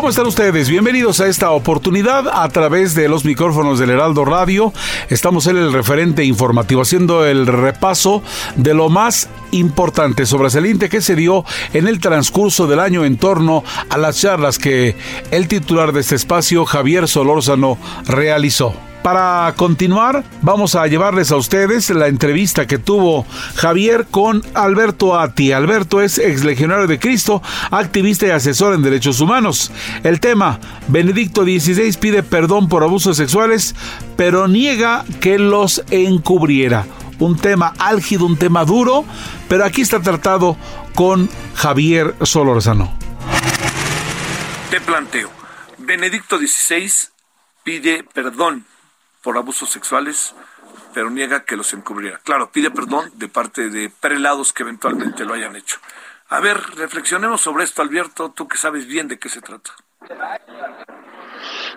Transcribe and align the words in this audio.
¿Cómo 0.00 0.08
están 0.08 0.28
ustedes? 0.28 0.70
Bienvenidos 0.70 1.20
a 1.20 1.26
esta 1.26 1.50
oportunidad 1.50 2.26
a 2.26 2.48
través 2.48 2.94
de 2.94 3.06
los 3.06 3.26
micrófonos 3.26 3.78
del 3.78 3.90
Heraldo 3.90 4.24
Radio. 4.24 4.72
Estamos 5.10 5.46
en 5.46 5.58
el 5.58 5.74
referente 5.74 6.24
informativo 6.24 6.80
haciendo 6.80 7.26
el 7.26 7.46
repaso 7.46 8.22
de 8.56 8.72
lo 8.72 8.88
más 8.88 9.28
importante 9.50 10.24
sobresaliente 10.24 10.88
que 10.88 11.02
se 11.02 11.16
dio 11.16 11.44
en 11.74 11.86
el 11.86 12.00
transcurso 12.00 12.66
del 12.66 12.80
año 12.80 13.04
en 13.04 13.18
torno 13.18 13.62
a 13.90 13.98
las 13.98 14.18
charlas 14.18 14.58
que 14.58 14.96
el 15.30 15.48
titular 15.48 15.92
de 15.92 16.00
este 16.00 16.14
espacio, 16.14 16.64
Javier 16.64 17.06
Solórzano, 17.06 17.76
realizó. 18.06 18.89
Para 19.02 19.54
continuar, 19.56 20.24
vamos 20.42 20.74
a 20.74 20.86
llevarles 20.86 21.32
a 21.32 21.36
ustedes 21.36 21.88
la 21.88 22.08
entrevista 22.08 22.66
que 22.66 22.76
tuvo 22.76 23.24
Javier 23.56 24.06
con 24.10 24.42
Alberto 24.52 25.18
Ati. 25.18 25.52
Alberto 25.52 26.02
es 26.02 26.18
ex 26.18 26.44
legionario 26.44 26.86
de 26.86 26.98
Cristo, 26.98 27.42
activista 27.70 28.26
y 28.26 28.30
asesor 28.30 28.74
en 28.74 28.82
derechos 28.82 29.20
humanos. 29.20 29.72
El 30.02 30.20
tema, 30.20 30.60
Benedicto 30.88 31.44
XVI 31.44 31.96
pide 31.98 32.22
perdón 32.22 32.68
por 32.68 32.82
abusos 32.82 33.16
sexuales, 33.16 33.74
pero 34.18 34.48
niega 34.48 35.06
que 35.22 35.38
los 35.38 35.82
encubriera. 35.90 36.84
Un 37.18 37.38
tema 37.38 37.72
álgido, 37.78 38.26
un 38.26 38.36
tema 38.36 38.66
duro, 38.66 39.06
pero 39.48 39.64
aquí 39.64 39.80
está 39.80 40.00
tratado 40.02 40.58
con 40.94 41.30
Javier 41.54 42.16
Solorzano. 42.22 42.92
Te 44.70 44.78
planteo, 44.82 45.30
Benedicto 45.78 46.38
XVI 46.38 46.90
pide 47.64 48.04
perdón 48.12 48.66
por 49.22 49.36
abusos 49.36 49.70
sexuales, 49.70 50.34
pero 50.94 51.10
niega 51.10 51.44
que 51.44 51.56
los 51.56 51.72
encubriera. 51.72 52.18
Claro, 52.18 52.50
pide 52.50 52.70
perdón 52.70 53.10
de 53.14 53.28
parte 53.28 53.68
de 53.68 53.90
prelados 53.90 54.52
que 54.52 54.62
eventualmente 54.62 55.24
lo 55.24 55.34
hayan 55.34 55.56
hecho. 55.56 55.78
A 56.28 56.40
ver, 56.40 56.58
reflexionemos 56.76 57.40
sobre 57.40 57.64
esto, 57.64 57.82
Alberto, 57.82 58.30
tú 58.30 58.46
que 58.48 58.56
sabes 58.56 58.86
bien 58.86 59.08
de 59.08 59.18
qué 59.18 59.28
se 59.28 59.40
trata. 59.40 59.72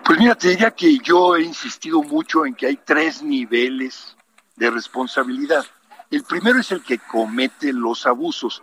Pues 0.04 0.18
mira, 0.18 0.34
te 0.34 0.48
diría 0.48 0.70
que 0.70 0.98
yo 0.98 1.36
he 1.36 1.42
insistido 1.42 2.02
mucho 2.02 2.46
en 2.46 2.54
que 2.54 2.66
hay 2.66 2.76
tres 2.76 3.22
niveles 3.22 4.16
de 4.56 4.70
responsabilidad. 4.70 5.64
El 6.10 6.22
primero 6.24 6.60
es 6.60 6.70
el 6.72 6.82
que 6.82 6.98
comete 6.98 7.72
los 7.72 8.06
abusos. 8.06 8.62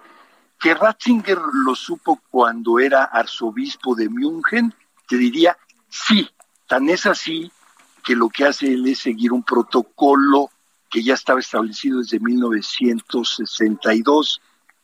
Que 0.59 0.73
Ratzinger 0.75 1.39
lo 1.65 1.75
supo 1.75 2.21
cuando 2.29 2.79
era 2.79 3.05
arzobispo 3.05 3.95
de 3.95 4.07
München, 4.07 4.73
te 5.07 5.17
diría 5.17 5.57
sí, 5.89 6.29
tan 6.67 6.87
es 6.89 7.05
así 7.07 7.51
que 8.01 8.15
lo 8.15 8.29
que 8.29 8.45
hace 8.45 8.73
él 8.73 8.87
es 8.87 8.99
seguir 8.99 9.33
un 9.33 9.43
protocolo 9.43 10.49
que 10.89 11.03
ya 11.03 11.13
estaba 11.13 11.39
establecido 11.39 11.99
desde 11.99 12.19
1962 12.19 14.41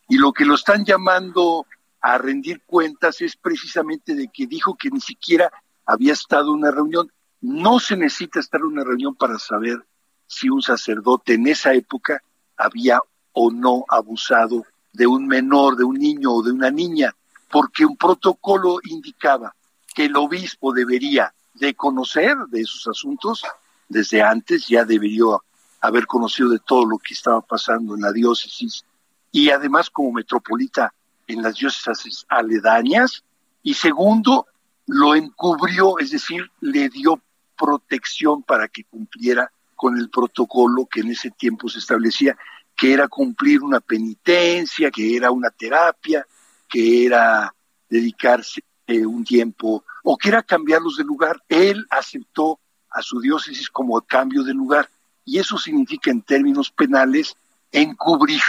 y 0.08 0.18
lo 0.18 0.32
que 0.32 0.46
lo 0.46 0.54
están 0.56 0.86
llamando 0.86 1.66
a 2.02 2.18
rendir 2.18 2.62
cuentas 2.66 3.22
es 3.22 3.36
precisamente 3.36 4.16
de 4.16 4.30
que 4.30 4.48
dijo 4.48 4.76
que 4.76 4.90
ni 4.90 5.02
siquiera 5.02 5.52
había 5.86 6.14
estado 6.14 6.54
en 6.54 6.60
una 6.60 6.72
reunión. 6.72 7.12
No 7.42 7.80
se 7.80 7.98
necesita 7.98 8.40
estar 8.40 8.62
en 8.62 8.68
una 8.68 8.84
reunión 8.84 9.16
para 9.16 9.38
saber 9.38 9.86
si 10.26 10.50
un 10.50 10.62
sacerdote 10.62 11.34
en 11.34 11.48
esa 11.48 11.74
época 11.74 12.24
había 12.56 13.00
o 13.34 13.52
no 13.52 13.84
abusado 13.90 14.66
de 14.94 15.08
un 15.08 15.28
menor, 15.28 15.76
de 15.76 15.84
un 15.84 15.98
niño 15.98 16.32
o 16.32 16.42
de 16.42 16.52
una 16.52 16.72
niña, 16.72 17.14
porque 17.50 17.86
un 17.86 17.98
protocolo 17.98 18.80
indicaba 18.84 19.54
que 19.94 20.06
el 20.06 20.16
obispo 20.16 20.74
debería 20.74 21.34
de 21.60 21.74
conocer 21.74 22.36
de 22.50 22.62
esos 22.62 22.88
asuntos 22.88 23.44
desde 23.90 24.22
antes, 24.22 24.68
ya 24.68 24.84
debería 24.86 25.38
haber 25.82 26.06
conocido 26.06 26.50
de 26.50 26.60
todo 26.60 26.86
lo 26.86 26.98
que 26.98 27.14
estaba 27.14 27.42
pasando 27.42 27.96
en 27.96 28.02
la 28.02 28.12
diócesis 28.12 28.84
y 29.32 29.50
además 29.50 29.90
como 29.90 30.12
metropolita 30.14 30.94
en 31.28 31.42
las 31.42 31.56
diócesis 31.56 32.26
aledañas. 32.30 33.24
Y 33.64 33.74
segundo, 33.74 34.48
lo 34.88 35.16
encubrió, 35.16 36.00
es 36.00 36.12
decir, 36.12 36.50
le 36.62 36.90
dio 36.90 37.22
protección 37.58 38.44
para 38.44 38.68
que 38.68 38.84
cumpliera 38.86 39.52
con 39.76 39.98
el 39.98 40.10
protocolo 40.10 40.86
que 40.86 41.02
en 41.02 41.12
ese 41.12 41.32
tiempo 41.32 41.70
se 41.70 41.80
establecía, 41.80 42.38
que 42.76 42.94
era 42.94 43.08
cumplir 43.08 43.62
una 43.62 43.80
penitencia, 43.80 44.90
que 44.92 45.16
era 45.16 45.32
una 45.32 45.50
terapia, 45.50 46.26
que 46.68 47.06
era 47.06 47.54
dedicarse 47.90 48.62
eh, 48.88 49.06
un 49.06 49.24
tiempo 49.24 49.84
o 50.04 50.18
quiera 50.18 50.44
cambiarlos 50.44 50.98
de 50.98 51.04
lugar. 51.04 51.44
Él 51.48 51.86
aceptó 51.90 52.60
a 52.90 53.02
su 53.02 53.20
diócesis 53.20 53.70
como 53.70 54.00
cambio 54.02 54.44
de 54.44 54.54
lugar 54.54 54.90
y 55.26 55.40
eso 55.40 55.58
significa 55.58 56.10
en 56.10 56.22
términos 56.22 56.72
penales 56.72 57.36
encubrir, 57.72 58.42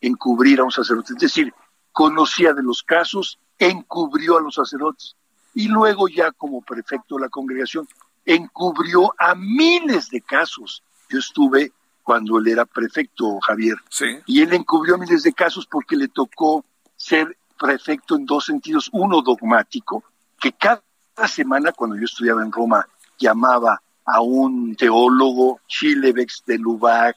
encubrir 0.00 0.60
a 0.60 0.64
un 0.64 0.70
sacerdote. 0.70 1.14
Es 1.14 1.20
decir, 1.20 1.52
conocía 1.92 2.52
de 2.54 2.62
los 2.62 2.82
casos, 2.82 3.38
encubrió 3.58 4.38
a 4.38 4.40
los 4.40 4.54
sacerdotes 4.54 5.16
y 5.54 5.68
luego 5.68 6.08
ya 6.08 6.30
como 6.32 6.62
prefecto 6.62 7.16
de 7.16 7.22
la 7.22 7.28
congregación 7.28 7.88
encubrió 8.24 9.12
a 9.18 9.34
miles 9.34 10.10
de 10.10 10.20
casos. 10.20 10.82
Yo 11.08 11.18
estuve 11.18 11.72
cuando 12.02 12.38
él 12.38 12.48
era 12.48 12.64
prefecto, 12.64 13.38
Javier, 13.40 13.76
y 14.26 14.42
él 14.42 14.52
encubrió 14.52 14.98
miles 14.98 15.22
de 15.22 15.32
casos 15.32 15.66
porque 15.66 15.96
le 15.96 16.08
tocó 16.08 16.64
ser 16.96 17.36
prefecto 17.58 18.16
en 18.16 18.26
dos 18.26 18.46
sentidos. 18.46 18.88
Uno 18.92 19.22
dogmático, 19.22 20.04
que 20.40 20.52
cada 20.52 20.82
semana 21.28 21.72
cuando 21.72 21.96
yo 21.96 22.04
estudiaba 22.04 22.42
en 22.42 22.52
Roma 22.52 22.86
llamaba 23.18 23.80
a 24.04 24.20
un 24.20 24.74
teólogo, 24.76 25.60
Chilevex 25.66 26.42
de 26.46 26.58
Lubac, 26.58 27.16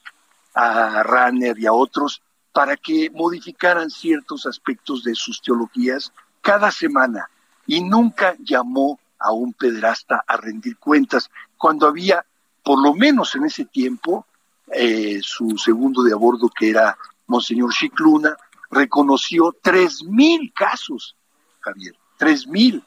a 0.53 1.03
Ranner 1.03 1.57
y 1.57 1.65
a 1.65 1.73
otros, 1.73 2.21
para 2.51 2.77
que 2.77 3.09
modificaran 3.09 3.89
ciertos 3.89 4.45
aspectos 4.45 5.03
de 5.03 5.15
sus 5.15 5.41
teologías 5.41 6.11
cada 6.41 6.69
semana. 6.69 7.29
Y 7.65 7.81
nunca 7.81 8.35
llamó 8.39 8.99
a 9.17 9.31
un 9.31 9.53
pedrasta 9.53 10.23
a 10.27 10.37
rendir 10.37 10.77
cuentas, 10.77 11.29
cuando 11.57 11.87
había, 11.87 12.25
por 12.61 12.81
lo 12.81 12.93
menos 12.93 13.33
en 13.35 13.45
ese 13.45 13.65
tiempo, 13.65 14.27
eh, 14.71 15.19
su 15.21 15.57
segundo 15.57 16.03
de 16.03 16.13
a 16.13 16.17
bordo, 16.17 16.49
que 16.49 16.69
era 16.69 16.97
Monseñor 17.27 17.71
Chicluna, 17.73 18.35
reconoció 18.69 19.55
tres 19.61 20.03
mil 20.03 20.51
casos, 20.53 21.15
Javier, 21.61 21.95
tres 22.17 22.45
mil. 22.45 22.83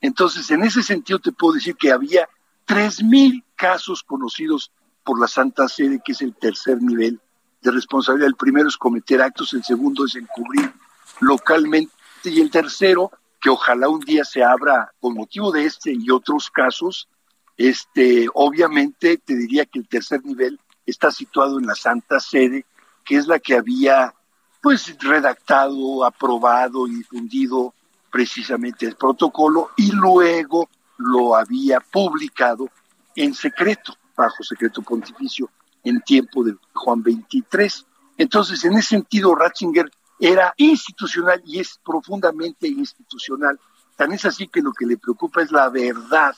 Entonces, 0.00 0.50
en 0.50 0.62
ese 0.62 0.82
sentido 0.82 1.18
te 1.18 1.32
puedo 1.32 1.54
decir 1.54 1.76
que 1.76 1.92
había 1.92 2.28
tres 2.64 3.02
mil 3.02 3.44
casos 3.54 4.02
conocidos 4.02 4.72
por 5.04 5.20
la 5.20 5.28
Santa 5.28 5.68
Sede, 5.68 6.00
que 6.04 6.12
es 6.12 6.22
el 6.22 6.34
tercer 6.34 6.80
nivel 6.82 7.20
de 7.60 7.70
responsabilidad. 7.70 8.28
El 8.28 8.36
primero 8.36 8.68
es 8.68 8.76
cometer 8.76 9.20
actos, 9.20 9.52
el 9.52 9.64
segundo 9.64 10.04
es 10.04 10.14
encubrir 10.14 10.72
localmente 11.20 11.92
y 12.24 12.40
el 12.40 12.50
tercero, 12.50 13.10
que 13.40 13.50
ojalá 13.50 13.88
un 13.88 14.00
día 14.00 14.24
se 14.24 14.42
abra 14.42 14.92
con 15.00 15.14
motivo 15.14 15.50
de 15.50 15.64
este 15.64 15.92
y 15.92 16.10
otros 16.10 16.50
casos, 16.50 17.08
este, 17.56 18.26
obviamente 18.34 19.18
te 19.18 19.34
diría 19.34 19.66
que 19.66 19.78
el 19.78 19.88
tercer 19.88 20.24
nivel 20.24 20.60
está 20.86 21.10
situado 21.10 21.58
en 21.58 21.66
la 21.66 21.74
Santa 21.74 22.20
Sede, 22.20 22.66
que 23.04 23.16
es 23.16 23.26
la 23.26 23.38
que 23.38 23.54
había 23.54 24.14
pues 24.62 24.94
redactado, 24.98 26.04
aprobado 26.04 26.86
y 26.86 26.96
difundido 26.96 27.74
precisamente 28.10 28.86
el 28.86 28.96
protocolo 28.96 29.70
y 29.76 29.92
luego 29.92 30.68
lo 30.98 31.34
había 31.34 31.80
publicado 31.80 32.68
en 33.16 33.34
secreto, 33.34 33.96
bajo 34.16 34.42
secreto 34.42 34.82
pontificio, 34.82 35.50
en 35.84 36.00
tiempo 36.00 36.44
de 36.44 36.56
Juan 36.74 37.02
23. 37.02 37.86
Entonces, 38.18 38.64
en 38.64 38.74
ese 38.74 38.88
sentido, 38.88 39.34
Ratzinger 39.34 39.90
era 40.18 40.52
institucional 40.58 41.42
y 41.46 41.60
es 41.60 41.80
profundamente 41.82 42.68
institucional. 42.68 43.58
Tan 43.96 44.12
es 44.12 44.24
así 44.26 44.48
que 44.48 44.60
lo 44.60 44.72
que 44.72 44.86
le 44.86 44.98
preocupa 44.98 45.42
es 45.42 45.50
la 45.50 45.68
verdad 45.70 46.34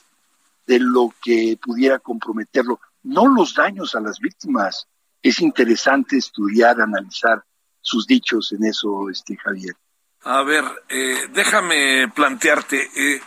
de 0.65 0.79
lo 0.79 1.13
que 1.21 1.57
pudiera 1.61 1.99
comprometerlo. 1.99 2.79
no 3.03 3.27
los 3.27 3.53
daños 3.53 3.95
a 3.95 3.99
las 3.99 4.19
víctimas. 4.19 4.87
Es 5.21 5.41
interesante 5.41 6.17
estudiar, 6.17 6.79
analizar 6.79 7.43
sus 7.81 8.07
dichos 8.07 8.53
en 8.53 8.63
eso, 8.63 9.09
este 9.09 9.35
Javier. 9.35 9.75
A 10.25 10.41
ver, 10.43 10.63
eh, 10.89 11.27
déjame 11.31 12.07
plantearte, 12.07 12.89
eh, 12.95 13.21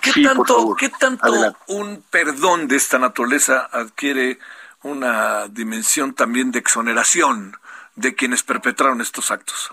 ¿qué 0.00 0.22
tanto, 0.22 0.76
¿qué 0.78 0.90
tanto 0.90 1.32
un 1.68 2.02
perdón 2.10 2.68
de 2.68 2.76
esta 2.76 2.98
naturaleza 2.98 3.68
adquiere 3.72 4.38
una 4.82 5.48
dimensión 5.48 6.14
también 6.14 6.50
de 6.52 6.58
exoneración 6.58 7.56
de 7.94 8.14
quienes 8.14 8.42
perpetraron 8.42 9.00
estos 9.00 9.30
actos? 9.30 9.70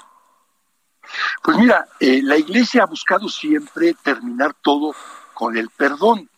Pues 1.44 1.58
mira, 1.58 1.88
eh, 2.00 2.22
la 2.24 2.38
Iglesia 2.38 2.84
ha 2.84 2.86
buscado 2.86 3.28
siempre 3.28 3.96
terminar 3.96 4.56
todo 4.62 4.96
con 5.34 5.58
el 5.58 5.70
perdón. 5.70 6.30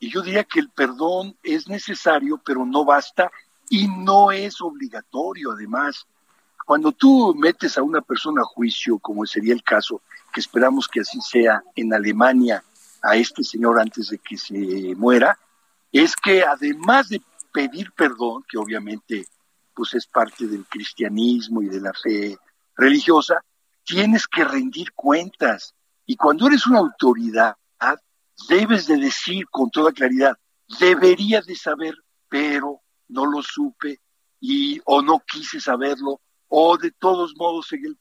Y 0.00 0.10
yo 0.10 0.22
diría 0.22 0.44
que 0.44 0.60
el 0.60 0.70
perdón 0.70 1.36
es 1.42 1.68
necesario, 1.68 2.40
pero 2.44 2.64
no 2.64 2.84
basta 2.84 3.30
y 3.68 3.88
no 3.88 4.30
es 4.30 4.60
obligatorio 4.60 5.52
además. 5.52 6.06
Cuando 6.68 6.92
tú 6.92 7.34
metes 7.34 7.78
a 7.78 7.82
una 7.82 8.02
persona 8.02 8.42
a 8.42 8.44
juicio, 8.44 8.98
como 8.98 9.24
sería 9.24 9.54
el 9.54 9.62
caso, 9.62 10.02
que 10.30 10.40
esperamos 10.40 10.86
que 10.86 11.00
así 11.00 11.18
sea 11.22 11.62
en 11.74 11.94
Alemania, 11.94 12.62
a 13.00 13.16
este 13.16 13.42
señor 13.42 13.80
antes 13.80 14.10
de 14.10 14.18
que 14.18 14.36
se 14.36 14.94
muera, 14.94 15.38
es 15.90 16.14
que 16.14 16.42
además 16.42 17.08
de 17.08 17.22
pedir 17.54 17.90
perdón, 17.92 18.44
que 18.46 18.58
obviamente 18.58 19.26
pues 19.72 19.94
es 19.94 20.06
parte 20.06 20.46
del 20.46 20.66
cristianismo 20.66 21.62
y 21.62 21.68
de 21.68 21.80
la 21.80 21.94
fe 21.94 22.36
religiosa, 22.76 23.42
tienes 23.82 24.26
que 24.26 24.44
rendir 24.44 24.92
cuentas. 24.92 25.74
Y 26.04 26.16
cuando 26.16 26.48
eres 26.48 26.66
una 26.66 26.80
autoridad, 26.80 27.56
debes 28.46 28.86
de 28.86 28.98
decir 28.98 29.48
con 29.48 29.70
toda 29.70 29.90
claridad, 29.90 30.36
debería 30.78 31.40
de 31.40 31.56
saber, 31.56 31.94
pero 32.28 32.82
no 33.08 33.24
lo 33.24 33.40
supe 33.40 34.02
y 34.38 34.82
o 34.84 35.00
no 35.00 35.22
quise 35.26 35.62
saberlo 35.62 36.20
o 36.48 36.76
de 36.78 36.90
todos 36.90 37.34
modos 37.36 37.68
seguí 37.68 37.86
el 37.86 37.98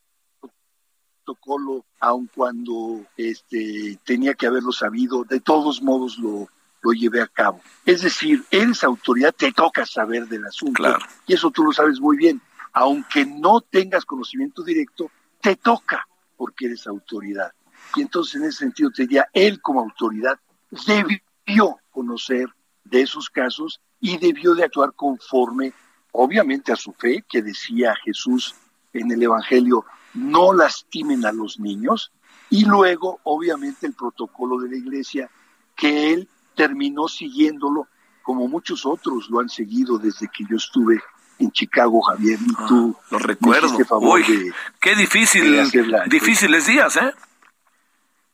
protocolo 1.24 1.86
aun 2.00 2.30
cuando 2.34 3.06
este 3.18 4.00
tenía 4.04 4.34
que 4.34 4.48
haberlo 4.48 4.72
sabido, 4.72 5.24
de 5.24 5.40
todos 5.40 5.82
modos 5.82 6.18
lo 6.18 6.48
lo 6.82 6.94
llevé 6.94 7.22
a 7.22 7.28
cabo. 7.28 7.62
Es 7.86 8.02
decir, 8.02 8.44
eres 8.52 8.84
autoridad, 8.84 9.34
te 9.36 9.52
toca 9.52 9.86
saber 9.86 10.28
del 10.28 10.46
asunto. 10.46 10.84
Y 11.26 11.34
eso 11.34 11.52
tú 11.52 11.64
lo 11.64 11.74
sabes 11.74 12.00
muy 12.00 12.18
bien. 12.18 12.42
Aunque 12.74 13.26
no 13.26 13.62
tengas 13.62 14.06
conocimiento 14.06 14.64
directo, 14.64 15.12
te 15.42 15.56
toca 15.56 16.08
porque 16.36 16.68
eres 16.68 16.86
autoridad. 16.88 17.52
Y 17.96 18.02
entonces 18.02 18.36
en 18.36 18.44
ese 18.44 18.60
sentido 18.60 18.92
te 18.92 19.04
diría, 19.04 19.28
él 19.34 19.62
como 19.62 19.82
autoridad 19.82 20.40
debió 20.86 21.78
conocer 21.90 22.48
de 22.84 23.02
esos 23.02 23.30
casos 23.30 23.82
y 24.00 24.18
debió 24.18 24.54
de 24.54 24.64
actuar 24.64 24.94
conforme, 24.94 25.74
obviamente, 26.18 26.72
a 26.72 26.76
su 26.76 26.94
fe, 26.94 27.24
que 27.30 27.42
decía 27.42 27.96
Jesús 28.04 28.56
en 28.92 29.12
el 29.12 29.22
Evangelio, 29.22 29.86
no 30.16 30.52
lastimen 30.52 31.26
a 31.26 31.32
los 31.32 31.60
niños, 31.60 32.12
y 32.50 32.66
luego, 32.66 33.20
obviamente, 33.24 33.86
el 33.86 33.94
protocolo 33.94 34.58
de 34.60 34.70
la 34.70 34.78
iglesia, 34.78 35.30
que 35.76 36.14
él 36.14 36.28
terminó 36.56 37.08
siguiéndolo 37.08 37.88
como 38.24 38.48
muchos 38.48 38.86
otros 38.86 39.30
lo 39.30 39.40
han 39.40 39.48
seguido 39.48 39.98
desde 40.00 40.28
que 40.28 40.44
yo 40.50 40.58
estuve 40.58 41.00
en 41.40 41.52
Chicago, 41.52 42.02
Javier, 42.02 42.40
y 42.42 42.68
tú. 42.68 42.98
Ah, 43.00 43.08
lo 43.12 43.20
recuerdo. 43.20 43.78
Uy, 44.02 44.52
qué 44.82 44.96
difícil, 44.96 45.70
difíciles 46.08 46.66
días, 46.66 46.98
¿eh? 46.98 47.14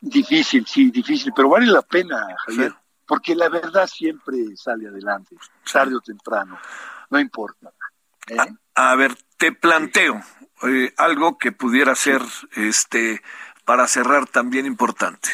Difícil, 0.00 0.66
sí, 0.66 0.90
difícil, 0.90 1.32
pero 1.36 1.50
vale 1.50 1.66
la 1.66 1.82
pena, 1.82 2.26
Javier, 2.46 2.74
porque 3.06 3.34
la 3.34 3.50
verdad 3.50 3.86
siempre 3.86 4.56
sale 4.56 4.88
adelante, 4.88 5.36
tarde 5.70 5.96
o 5.96 6.00
temprano, 6.00 6.58
no 7.14 7.20
importa. 7.20 7.72
¿eh? 8.26 8.36
A, 8.74 8.94
ver, 8.96 9.16
te 9.36 9.52
planteo 9.52 10.20
eh, 10.64 10.92
algo 10.96 11.38
que 11.38 11.52
pudiera 11.52 11.94
ser, 11.94 12.20
este, 12.56 13.22
para 13.64 13.86
cerrar 13.86 14.26
también 14.26 14.66
importante. 14.66 15.30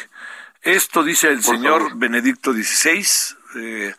Esto 0.61 1.03
dice 1.03 1.29
el 1.29 1.43
señor 1.43 1.97
Benedicto 1.97 2.53
XVI. 2.53 3.07
Eh, 3.57 3.95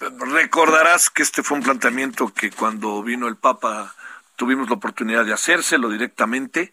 recordarás 0.00 1.10
que 1.10 1.22
este 1.22 1.42
fue 1.42 1.58
un 1.58 1.64
planteamiento 1.64 2.32
que 2.32 2.50
cuando 2.50 3.02
vino 3.02 3.28
el 3.28 3.36
Papa 3.36 3.94
tuvimos 4.36 4.70
la 4.70 4.76
oportunidad 4.76 5.26
de 5.26 5.34
hacérselo 5.34 5.90
directamente, 5.90 6.72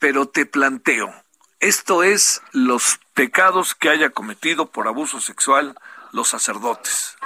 pero 0.00 0.26
te 0.26 0.44
planteo, 0.44 1.14
esto 1.60 2.02
es 2.02 2.42
los 2.52 2.98
pecados 3.14 3.74
que 3.76 3.90
haya 3.90 4.10
cometido 4.10 4.66
por 4.66 4.88
abuso 4.88 5.20
sexual 5.20 5.78
los 6.12 6.28
sacerdotes. 6.28 7.16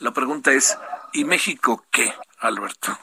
La 0.00 0.12
pregunta 0.12 0.52
es, 0.52 0.78
¿y 1.12 1.24
México 1.24 1.84
qué, 1.90 2.12
Alberto? 2.40 2.96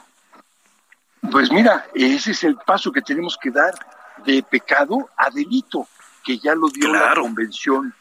Pues 1.30 1.50
mira, 1.50 1.86
ese 1.94 2.30
es 2.30 2.44
el 2.44 2.56
paso 2.56 2.92
que 2.92 3.02
tenemos 3.02 3.36
que 3.40 3.50
dar 3.50 3.74
de 4.24 4.42
pecado 4.42 5.10
a 5.16 5.30
delito 5.30 5.88
que 6.24 6.38
ya 6.38 6.54
lo 6.54 6.68
dio 6.68 6.92
la 6.92 7.14
convención, 7.14 7.94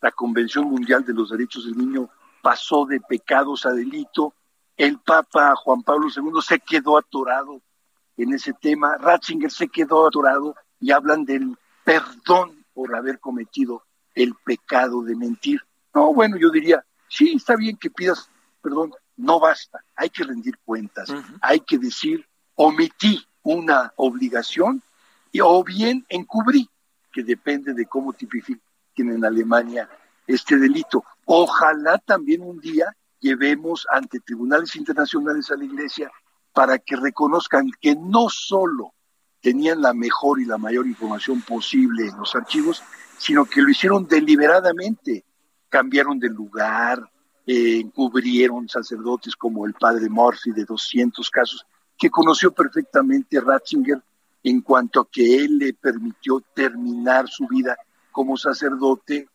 la 0.00 0.10
Convención 0.10 0.66
Mundial 0.66 1.04
de 1.04 1.14
los 1.14 1.30
Derechos 1.30 1.64
del 1.64 1.78
Niño 1.78 2.10
pasó 2.42 2.84
de 2.84 3.00
pecados 3.00 3.64
a 3.64 3.72
delito. 3.72 4.34
El 4.76 4.98
Papa 4.98 5.54
Juan 5.56 5.82
Pablo 5.82 6.08
II 6.14 6.42
se 6.42 6.58
quedó 6.58 6.98
atorado 6.98 7.60
en 8.16 8.34
ese 8.34 8.52
tema. 8.52 8.96
Ratzinger 8.98 9.50
se 9.50 9.68
quedó 9.68 10.06
atorado 10.06 10.54
y 10.80 10.90
hablan 10.90 11.24
del 11.24 11.56
perdón 11.84 12.64
por 12.74 12.94
haber 12.94 13.20
cometido 13.20 13.84
el 14.14 14.34
pecado 14.34 15.02
de 15.02 15.14
mentir. 15.14 15.62
No, 15.94 16.12
bueno, 16.12 16.36
yo 16.36 16.50
diría, 16.50 16.84
sí, 17.08 17.34
está 17.36 17.56
bien 17.56 17.76
que 17.76 17.90
pidas 17.90 18.28
perdón, 18.62 18.92
no 19.22 19.38
basta, 19.40 19.84
hay 19.96 20.10
que 20.10 20.24
rendir 20.24 20.58
cuentas, 20.64 21.08
hay 21.40 21.60
que 21.60 21.78
decir, 21.78 22.26
omití 22.54 23.24
una 23.42 23.92
obligación 23.96 24.82
y, 25.30 25.40
o 25.40 25.62
bien 25.64 26.04
encubrí 26.08 26.68
que 27.12 27.22
depende 27.22 27.72
de 27.72 27.86
cómo 27.86 28.12
tipifiquen 28.12 28.60
en 28.98 29.24
Alemania 29.24 29.88
este 30.26 30.56
delito. 30.56 31.04
Ojalá 31.24 31.98
también 31.98 32.42
un 32.42 32.60
día 32.60 32.94
llevemos 33.20 33.86
ante 33.90 34.20
tribunales 34.20 34.74
internacionales 34.76 35.50
a 35.50 35.56
la 35.56 35.64
Iglesia 35.64 36.10
para 36.52 36.78
que 36.78 36.96
reconozcan 36.96 37.70
que 37.80 37.94
no 37.94 38.28
solo 38.28 38.92
tenían 39.40 39.80
la 39.80 39.94
mejor 39.94 40.40
y 40.40 40.44
la 40.44 40.58
mayor 40.58 40.86
información 40.86 41.42
posible 41.42 42.08
en 42.08 42.16
los 42.16 42.34
archivos, 42.34 42.82
sino 43.18 43.44
que 43.44 43.62
lo 43.62 43.70
hicieron 43.70 44.06
deliberadamente, 44.06 45.24
cambiaron 45.68 46.18
de 46.18 46.28
lugar, 46.28 47.11
eh, 47.46 47.80
encubrieron 47.80 48.68
sacerdotes 48.68 49.34
como 49.34 49.66
el 49.66 49.74
padre 49.74 50.08
Murphy 50.08 50.52
de 50.52 50.64
200 50.64 51.28
casos, 51.30 51.66
que 51.98 52.10
conoció 52.10 52.52
perfectamente 52.52 53.40
Ratzinger 53.40 54.00
en 54.44 54.60
cuanto 54.60 55.00
a 55.00 55.08
que 55.10 55.44
él 55.44 55.58
le 55.58 55.72
permitió 55.74 56.42
terminar 56.54 57.28
su 57.28 57.46
vida 57.46 57.76
como 58.10 58.36
sacerdote, 58.36 59.28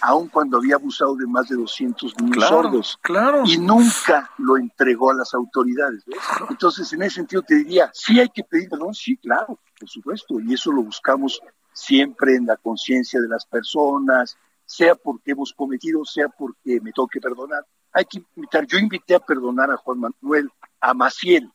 aun 0.00 0.28
cuando 0.28 0.56
había 0.56 0.76
abusado 0.76 1.14
de 1.16 1.26
más 1.26 1.48
de 1.48 1.56
200 1.56 2.20
niños 2.20 2.44
sordos. 2.48 2.98
Claro. 3.02 3.42
Y 3.44 3.58
nunca 3.58 4.30
lo 4.38 4.56
entregó 4.56 5.10
a 5.10 5.14
las 5.14 5.34
autoridades. 5.34 6.04
Entonces, 6.48 6.92
en 6.92 7.02
ese 7.02 7.16
sentido 7.16 7.42
te 7.42 7.56
diría, 7.56 7.90
sí 7.92 8.18
hay 8.18 8.28
que 8.28 8.44
pedir 8.44 8.68
perdón, 8.68 8.94
sí, 8.94 9.16
claro, 9.16 9.58
por 9.78 9.88
supuesto, 9.88 10.40
y 10.40 10.54
eso 10.54 10.72
lo 10.72 10.82
buscamos 10.82 11.40
siempre 11.72 12.36
en 12.36 12.46
la 12.46 12.56
conciencia 12.56 13.20
de 13.20 13.28
las 13.28 13.46
personas, 13.46 14.36
sea 14.70 14.94
porque 14.94 15.32
hemos 15.32 15.52
cometido, 15.52 16.04
sea 16.04 16.28
porque 16.28 16.80
me 16.80 16.92
toque 16.92 17.20
perdonar. 17.20 17.66
Hay 17.92 18.04
que 18.04 18.22
invitar, 18.36 18.64
yo 18.66 18.78
invité 18.78 19.16
a 19.16 19.18
perdonar 19.18 19.68
a 19.68 19.76
Juan 19.76 19.98
Manuel, 19.98 20.48
a 20.80 20.94
Maciel, 20.94 21.50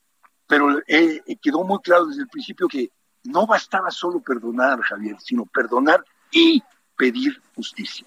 pero 0.46 0.80
eh, 0.80 1.24
eh, 1.26 1.38
quedó 1.42 1.64
muy 1.64 1.80
claro 1.80 2.08
desde 2.08 2.24
el 2.24 2.28
principio 2.28 2.68
que 2.68 2.92
no 3.24 3.48
bastaba 3.48 3.90
solo 3.90 4.20
perdonar, 4.20 4.82
Javier, 4.82 5.16
sino 5.22 5.46
perdonar 5.46 6.04
y 6.30 6.62
pedir 6.98 7.42
justicia. 7.56 8.06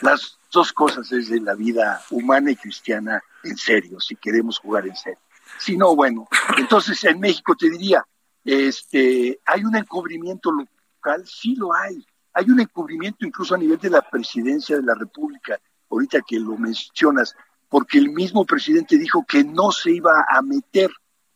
Las 0.00 0.38
dos 0.50 0.72
cosas 0.72 1.12
es 1.12 1.28
de 1.28 1.40
la 1.40 1.54
vida 1.54 2.02
humana 2.10 2.50
y 2.50 2.56
cristiana 2.56 3.22
en 3.44 3.58
serio, 3.58 4.00
si 4.00 4.16
queremos 4.16 4.58
jugar 4.58 4.86
en 4.86 4.96
serio. 4.96 5.20
Si 5.58 5.76
no, 5.76 5.94
bueno, 5.94 6.28
entonces 6.56 7.04
en 7.04 7.20
México 7.20 7.54
te 7.54 7.68
diría, 7.68 8.02
este, 8.42 9.38
¿hay 9.44 9.64
un 9.64 9.76
encubrimiento 9.76 10.50
local? 10.50 11.26
Sí 11.26 11.54
lo 11.56 11.74
hay. 11.74 12.04
Hay 12.36 12.50
un 12.50 12.60
encubrimiento 12.60 13.24
incluso 13.24 13.54
a 13.54 13.58
nivel 13.58 13.78
de 13.78 13.88
la 13.88 14.02
presidencia 14.02 14.76
de 14.76 14.82
la 14.82 14.94
República, 14.94 15.58
ahorita 15.90 16.20
que 16.20 16.38
lo 16.38 16.58
mencionas, 16.58 17.34
porque 17.66 17.96
el 17.96 18.10
mismo 18.10 18.44
presidente 18.44 18.98
dijo 18.98 19.24
que 19.26 19.42
no 19.42 19.72
se 19.72 19.92
iba 19.92 20.26
a 20.28 20.42
meter 20.42 20.90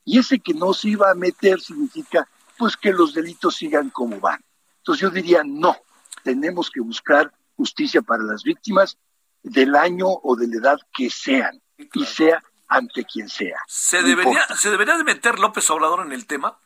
y 0.04 0.18
ese 0.18 0.40
que 0.40 0.52
no 0.52 0.74
se 0.74 0.90
iba 0.90 1.10
a 1.10 1.14
meter 1.14 1.58
significa 1.58 2.28
pues 2.58 2.76
que 2.76 2.92
los 2.92 3.14
delitos 3.14 3.56
sigan 3.56 3.88
como 3.88 4.20
van. 4.20 4.44
Entonces 4.76 5.00
yo 5.00 5.08
diría, 5.08 5.42
no, 5.42 5.74
tenemos 6.22 6.70
que 6.70 6.80
buscar 6.80 7.32
justicia 7.56 8.02
para 8.02 8.22
las 8.22 8.42
víctimas 8.42 8.98
del 9.42 9.76
año 9.76 10.06
o 10.06 10.36
de 10.36 10.48
la 10.48 10.56
edad 10.56 10.78
que 10.92 11.08
sean, 11.08 11.62
y 11.78 12.04
sea 12.04 12.42
ante 12.68 13.06
quien 13.06 13.30
sea. 13.30 13.56
¿Se, 13.66 14.02
debería, 14.02 14.46
¿Se 14.54 14.68
debería 14.68 14.98
de 14.98 15.04
meter 15.04 15.38
López 15.38 15.70
Obrador 15.70 16.04
en 16.04 16.12
el 16.12 16.26
tema? 16.26 16.58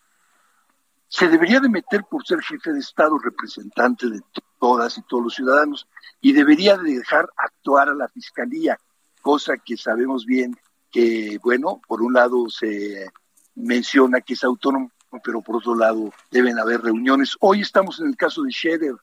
Se 1.08 1.28
debería 1.28 1.60
de 1.60 1.68
meter 1.68 2.04
por 2.04 2.26
ser 2.26 2.40
jefe 2.40 2.72
de 2.72 2.80
Estado, 2.80 3.18
representante 3.18 4.08
de 4.08 4.20
todas 4.58 4.98
y 4.98 5.02
todos 5.02 5.24
los 5.24 5.34
ciudadanos, 5.34 5.86
y 6.20 6.32
debería 6.32 6.76
de 6.76 6.94
dejar 6.98 7.28
actuar 7.36 7.88
a 7.88 7.94
la 7.94 8.08
Fiscalía. 8.08 8.78
cosa 9.22 9.56
que 9.56 9.78
sabemos 9.78 10.26
bien 10.26 10.54
que, 10.90 11.38
bueno, 11.42 11.80
por 11.88 12.02
un 12.02 12.12
lado 12.12 12.50
se 12.50 13.10
menciona 13.54 14.20
que 14.20 14.34
es 14.34 14.44
autónomo, 14.44 14.90
pero 15.22 15.40
por 15.40 15.56
otro 15.56 15.74
lado 15.74 16.12
deben 16.30 16.58
haber 16.58 16.82
reuniones. 16.82 17.36
Hoy 17.40 17.60
estamos 17.60 18.00
en 18.00 18.08
el 18.08 18.16
caso 18.16 18.42
de 18.42 18.50
Scherer. 18.50 18.94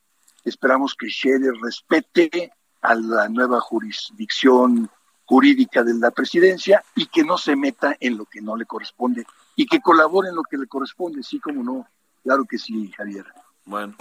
Esperamos 0.43 0.95
que 0.95 1.09
Scherer 1.09 1.53
respete 1.61 2.51
a 2.81 2.95
la 2.95 3.29
nueva 3.29 3.59
jurisdicción 3.61 4.89
jurídica 5.31 5.81
de 5.81 5.93
la 5.93 6.11
presidencia 6.11 6.83
y 6.93 7.05
que 7.05 7.23
no 7.23 7.37
se 7.37 7.55
meta 7.55 7.95
en 8.01 8.17
lo 8.17 8.25
que 8.25 8.41
no 8.41 8.57
le 8.57 8.65
corresponde 8.65 9.25
y 9.55 9.65
que 9.65 9.79
colabore 9.79 10.27
en 10.27 10.35
lo 10.35 10.43
que 10.43 10.57
le 10.57 10.67
corresponde, 10.67 11.23
sí 11.23 11.39
como 11.39 11.63
no. 11.63 11.87
Claro 12.21 12.43
que 12.43 12.57
sí, 12.57 12.91
Javier. 12.97 13.25
Bueno, 13.63 13.95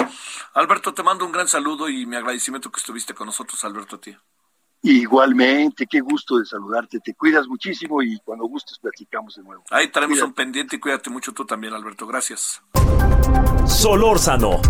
Alberto, 0.54 0.92
te 0.92 1.04
mando 1.04 1.24
un 1.24 1.30
gran 1.30 1.46
saludo 1.46 1.88
y 1.88 2.04
mi 2.04 2.16
agradecimiento 2.16 2.72
que 2.72 2.80
estuviste 2.80 3.14
con 3.14 3.26
nosotros, 3.26 3.64
Alberto, 3.64 4.00
tío. 4.00 4.18
Igualmente, 4.82 5.86
qué 5.86 6.00
gusto 6.00 6.36
de 6.36 6.46
saludarte. 6.46 6.98
Te 6.98 7.14
cuidas 7.14 7.46
muchísimo 7.46 8.02
y 8.02 8.18
cuando 8.24 8.46
gustes 8.46 8.80
platicamos 8.80 9.36
de 9.36 9.44
nuevo. 9.44 9.62
Ahí 9.70 9.86
tenemos 9.92 10.20
un 10.22 10.32
pendiente 10.32 10.74
y 10.74 10.80
cuídate 10.80 11.10
mucho 11.10 11.30
tú 11.32 11.46
también, 11.46 11.72
Alberto. 11.74 12.08
Gracias. 12.08 12.60
Solórzano, 13.66 14.60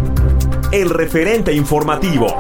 el 0.72 0.90
referente 0.90 1.54
informativo 1.54 2.36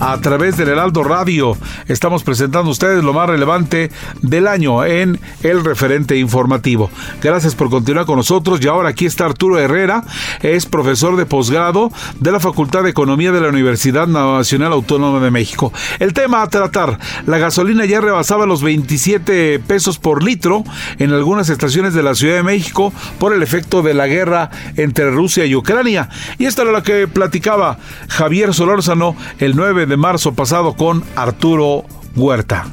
a 0.00 0.18
través 0.20 0.56
del 0.56 0.68
Heraldo 0.68 1.04
Radio. 1.04 1.56
Estamos 1.86 2.24
presentando 2.24 2.70
a 2.70 2.72
ustedes 2.72 3.04
lo 3.04 3.12
más 3.12 3.28
relevante 3.28 3.90
del 4.22 4.48
año 4.48 4.84
en 4.84 5.20
el 5.42 5.62
referente 5.62 6.16
informativo. 6.16 6.90
Gracias 7.22 7.54
por 7.54 7.68
continuar 7.68 8.06
con 8.06 8.16
nosotros 8.16 8.60
y 8.62 8.68
ahora 8.68 8.88
aquí 8.88 9.04
está 9.04 9.26
Arturo 9.26 9.58
Herrera, 9.58 10.02
es 10.40 10.64
profesor 10.66 11.16
de 11.16 11.26
posgrado 11.26 11.92
de 12.18 12.32
la 12.32 12.40
Facultad 12.40 12.82
de 12.82 12.90
Economía 12.90 13.30
de 13.30 13.42
la 13.42 13.48
Universidad 13.48 14.06
Nacional 14.06 14.72
Autónoma 14.72 15.20
de 15.20 15.30
México. 15.30 15.72
El 15.98 16.14
tema 16.14 16.42
a 16.42 16.48
tratar, 16.48 16.98
la 17.26 17.38
gasolina 17.38 17.84
ya 17.84 18.00
rebasaba 18.00 18.46
los 18.46 18.62
27 18.62 19.60
pesos 19.60 19.98
por 19.98 20.22
litro 20.24 20.64
en 20.98 21.12
algunas 21.12 21.50
estaciones 21.50 21.92
de 21.92 22.02
la 22.02 22.14
Ciudad 22.14 22.36
de 22.36 22.42
México 22.42 22.92
por 23.18 23.34
el 23.34 23.42
efecto 23.42 23.82
de 23.82 23.92
la 23.92 24.06
guerra 24.06 24.50
entre 24.76 25.10
Rusia 25.10 25.44
y 25.44 25.54
Ucrania. 25.54 26.08
Y 26.38 26.46
esto 26.46 26.62
era 26.62 26.72
lo 26.72 26.82
que 26.82 27.06
platicaba 27.06 27.78
Javier 28.08 28.54
Solórzano 28.54 29.14
el 29.38 29.56
9 29.56 29.86
de 29.86 29.89
de 29.90 29.96
marzo 29.96 30.32
pasado 30.32 30.74
con 30.74 31.02
Arturo 31.16 31.84
Huerta. 32.14 32.64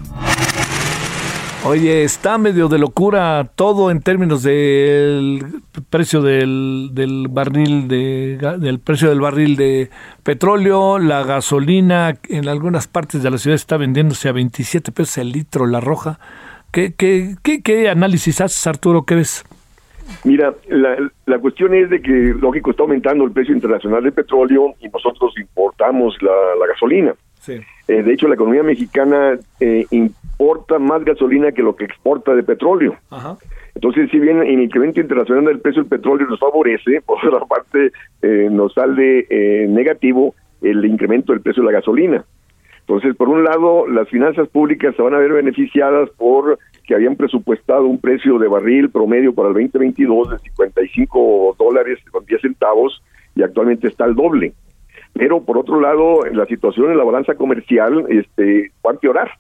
Oye, 1.66 2.04
está 2.04 2.38
medio 2.38 2.70
de 2.70 2.78
locura 2.78 3.50
todo 3.56 3.90
en 3.90 4.02
términos 4.02 4.44
del 4.44 5.64
precio 5.90 6.22
del, 6.22 7.28
barril 7.30 7.88
de 7.88 8.38
del 8.60 8.80
precio 8.80 9.10
del 9.10 9.20
barril 9.20 9.56
de 9.56 9.90
petróleo, 10.22 11.00
la 11.00 11.24
gasolina 11.24 12.16
en 12.30 12.48
algunas 12.48 12.88
partes 12.88 13.24
de 13.24 13.32
la 13.32 13.40
ciudad 13.40 13.56
está 13.56 13.78
vendiéndose 13.78 14.30
a 14.30 14.34
27 14.34 14.92
pesos 14.92 15.18
el 15.18 15.32
litro 15.32 15.66
la 15.66 15.80
roja. 15.80 16.20
¿Qué, 16.72 16.94
qué, 16.94 17.36
qué, 17.42 17.64
qué 17.64 17.90
análisis 17.90 18.42
haces, 18.42 18.68
Arturo? 18.68 19.06
¿Qué 19.06 19.16
ves? 19.16 19.44
Mira, 20.24 20.54
la, 20.68 21.40
cuestión 21.40 21.74
es 21.74 21.90
de 21.90 22.02
que, 22.02 22.12
lógico, 22.40 22.72
está 22.72 22.84
aumentando 22.84 23.24
el 23.24 23.32
precio 23.32 23.54
internacional 23.54 24.04
del 24.04 24.14
petróleo 24.14 24.74
y 24.80 24.90
nosotros 24.90 25.34
importamos 25.38 26.16
la, 26.22 26.68
gasolina. 26.68 27.14
Eh, 27.88 28.04
de 28.04 28.14
hecho, 28.14 28.28
la 28.28 28.36
economía 28.36 28.64
mexicana 28.64 29.38
eh, 29.60 29.86
importa 29.92 30.80
más 30.80 31.04
gasolina 31.06 31.52
que 31.52 31.62
lo 31.62 31.76
que 31.76 31.86
exporta 31.86 32.36
de 32.36 32.44
petróleo. 32.44 32.96
Entonces, 33.74 34.10
si 34.12 34.20
bien 34.20 34.42
el 34.42 34.62
incremento 34.62 35.00
internacional 35.00 35.46
del 35.46 35.60
precio 35.60 35.84
del 35.84 35.90
petróleo 35.90 36.28
nos 36.28 36.40
favorece, 36.40 37.02
por 37.06 37.26
otra 37.26 37.46
parte 37.46 37.92
eh, 38.22 38.50
nos 38.52 38.74
sale 38.74 39.28
negativo 39.70 40.36
el 40.62 40.84
incremento 40.86 41.32
del 41.32 41.42
precio 41.42 41.64
de 41.64 41.72
la 41.72 41.80
gasolina. 41.80 42.26
Entonces, 42.88 43.18
por 43.18 43.28
un 43.28 43.44
lado, 43.44 43.86
las 43.86 44.08
finanzas 44.08 44.48
públicas 44.48 44.96
se 44.96 45.02
van 45.02 45.14
a 45.14 45.18
ver 45.18 45.34
beneficiadas 45.34 46.10
por 46.12 46.58
que 46.86 46.96
habían 46.96 47.18
presupuestado 47.18 47.86
un 47.86 48.00
precio 48.00 48.40
de 48.40 48.48
barril 48.48 48.90
promedio 48.90 49.34
para 49.34 49.50
el 49.50 49.56
2022 49.56 50.30
de 50.30 50.38
55 50.40 51.58
dólares 51.60 52.00
con 52.10 52.26
10 52.26 52.42
centavos 52.42 53.04
y 53.36 53.44
actualmente 53.44 53.90
está 53.90 54.06
al 54.06 54.16
doble. 54.16 54.54
Pero 55.12 55.44
por 55.44 55.58
otro 55.58 55.82
lado, 55.82 56.26
la 56.32 56.46
situación 56.46 56.90
en 56.90 56.98
la 56.98 57.04
balanza 57.04 57.36
comercial 57.36 58.06
este, 58.08 58.72
va 58.86 58.92
a 58.92 58.94
empeorar, 58.94 59.32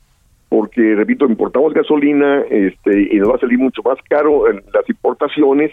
porque, 0.49 0.95
repito, 0.95 1.25
importamos 1.25 1.73
gasolina 1.73 2.41
este, 2.49 3.07
y 3.13 3.17
nos 3.17 3.29
va 3.29 3.35
a 3.35 3.39
salir 3.39 3.59
mucho 3.59 3.81
más 3.81 3.97
caro 4.09 4.43
las 4.51 4.89
importaciones 4.89 5.71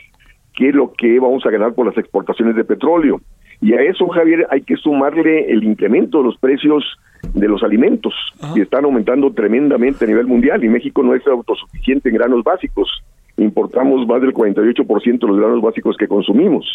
que 0.54 0.70
lo 0.70 0.92
que 0.92 1.18
vamos 1.18 1.44
a 1.44 1.50
ganar 1.50 1.74
por 1.74 1.86
las 1.86 1.98
exportaciones 1.98 2.54
de 2.54 2.62
petróleo. 2.62 3.20
Y 3.60 3.72
a 3.72 3.82
eso, 3.82 4.06
Javier, 4.06 4.46
hay 4.50 4.60
que 4.62 4.76
sumarle 4.76 5.50
el 5.50 5.64
incremento 5.64 6.18
de 6.18 6.24
los 6.24 6.38
precios 6.38 6.84
de 7.32 7.48
los 7.48 7.62
alimentos, 7.62 8.14
que 8.54 8.62
están 8.62 8.84
aumentando 8.84 9.32
tremendamente 9.32 10.04
a 10.04 10.08
nivel 10.08 10.26
mundial 10.26 10.62
y 10.64 10.68
México 10.68 11.02
no 11.02 11.14
es 11.14 11.26
autosuficiente 11.26 12.08
en 12.08 12.16
granos 12.16 12.44
básicos. 12.44 12.88
Importamos 13.36 14.06
más 14.06 14.20
del 14.20 14.32
48% 14.32 15.18
de 15.18 15.26
los 15.26 15.38
granos 15.38 15.62
básicos 15.62 15.96
que 15.96 16.08
consumimos. 16.08 16.66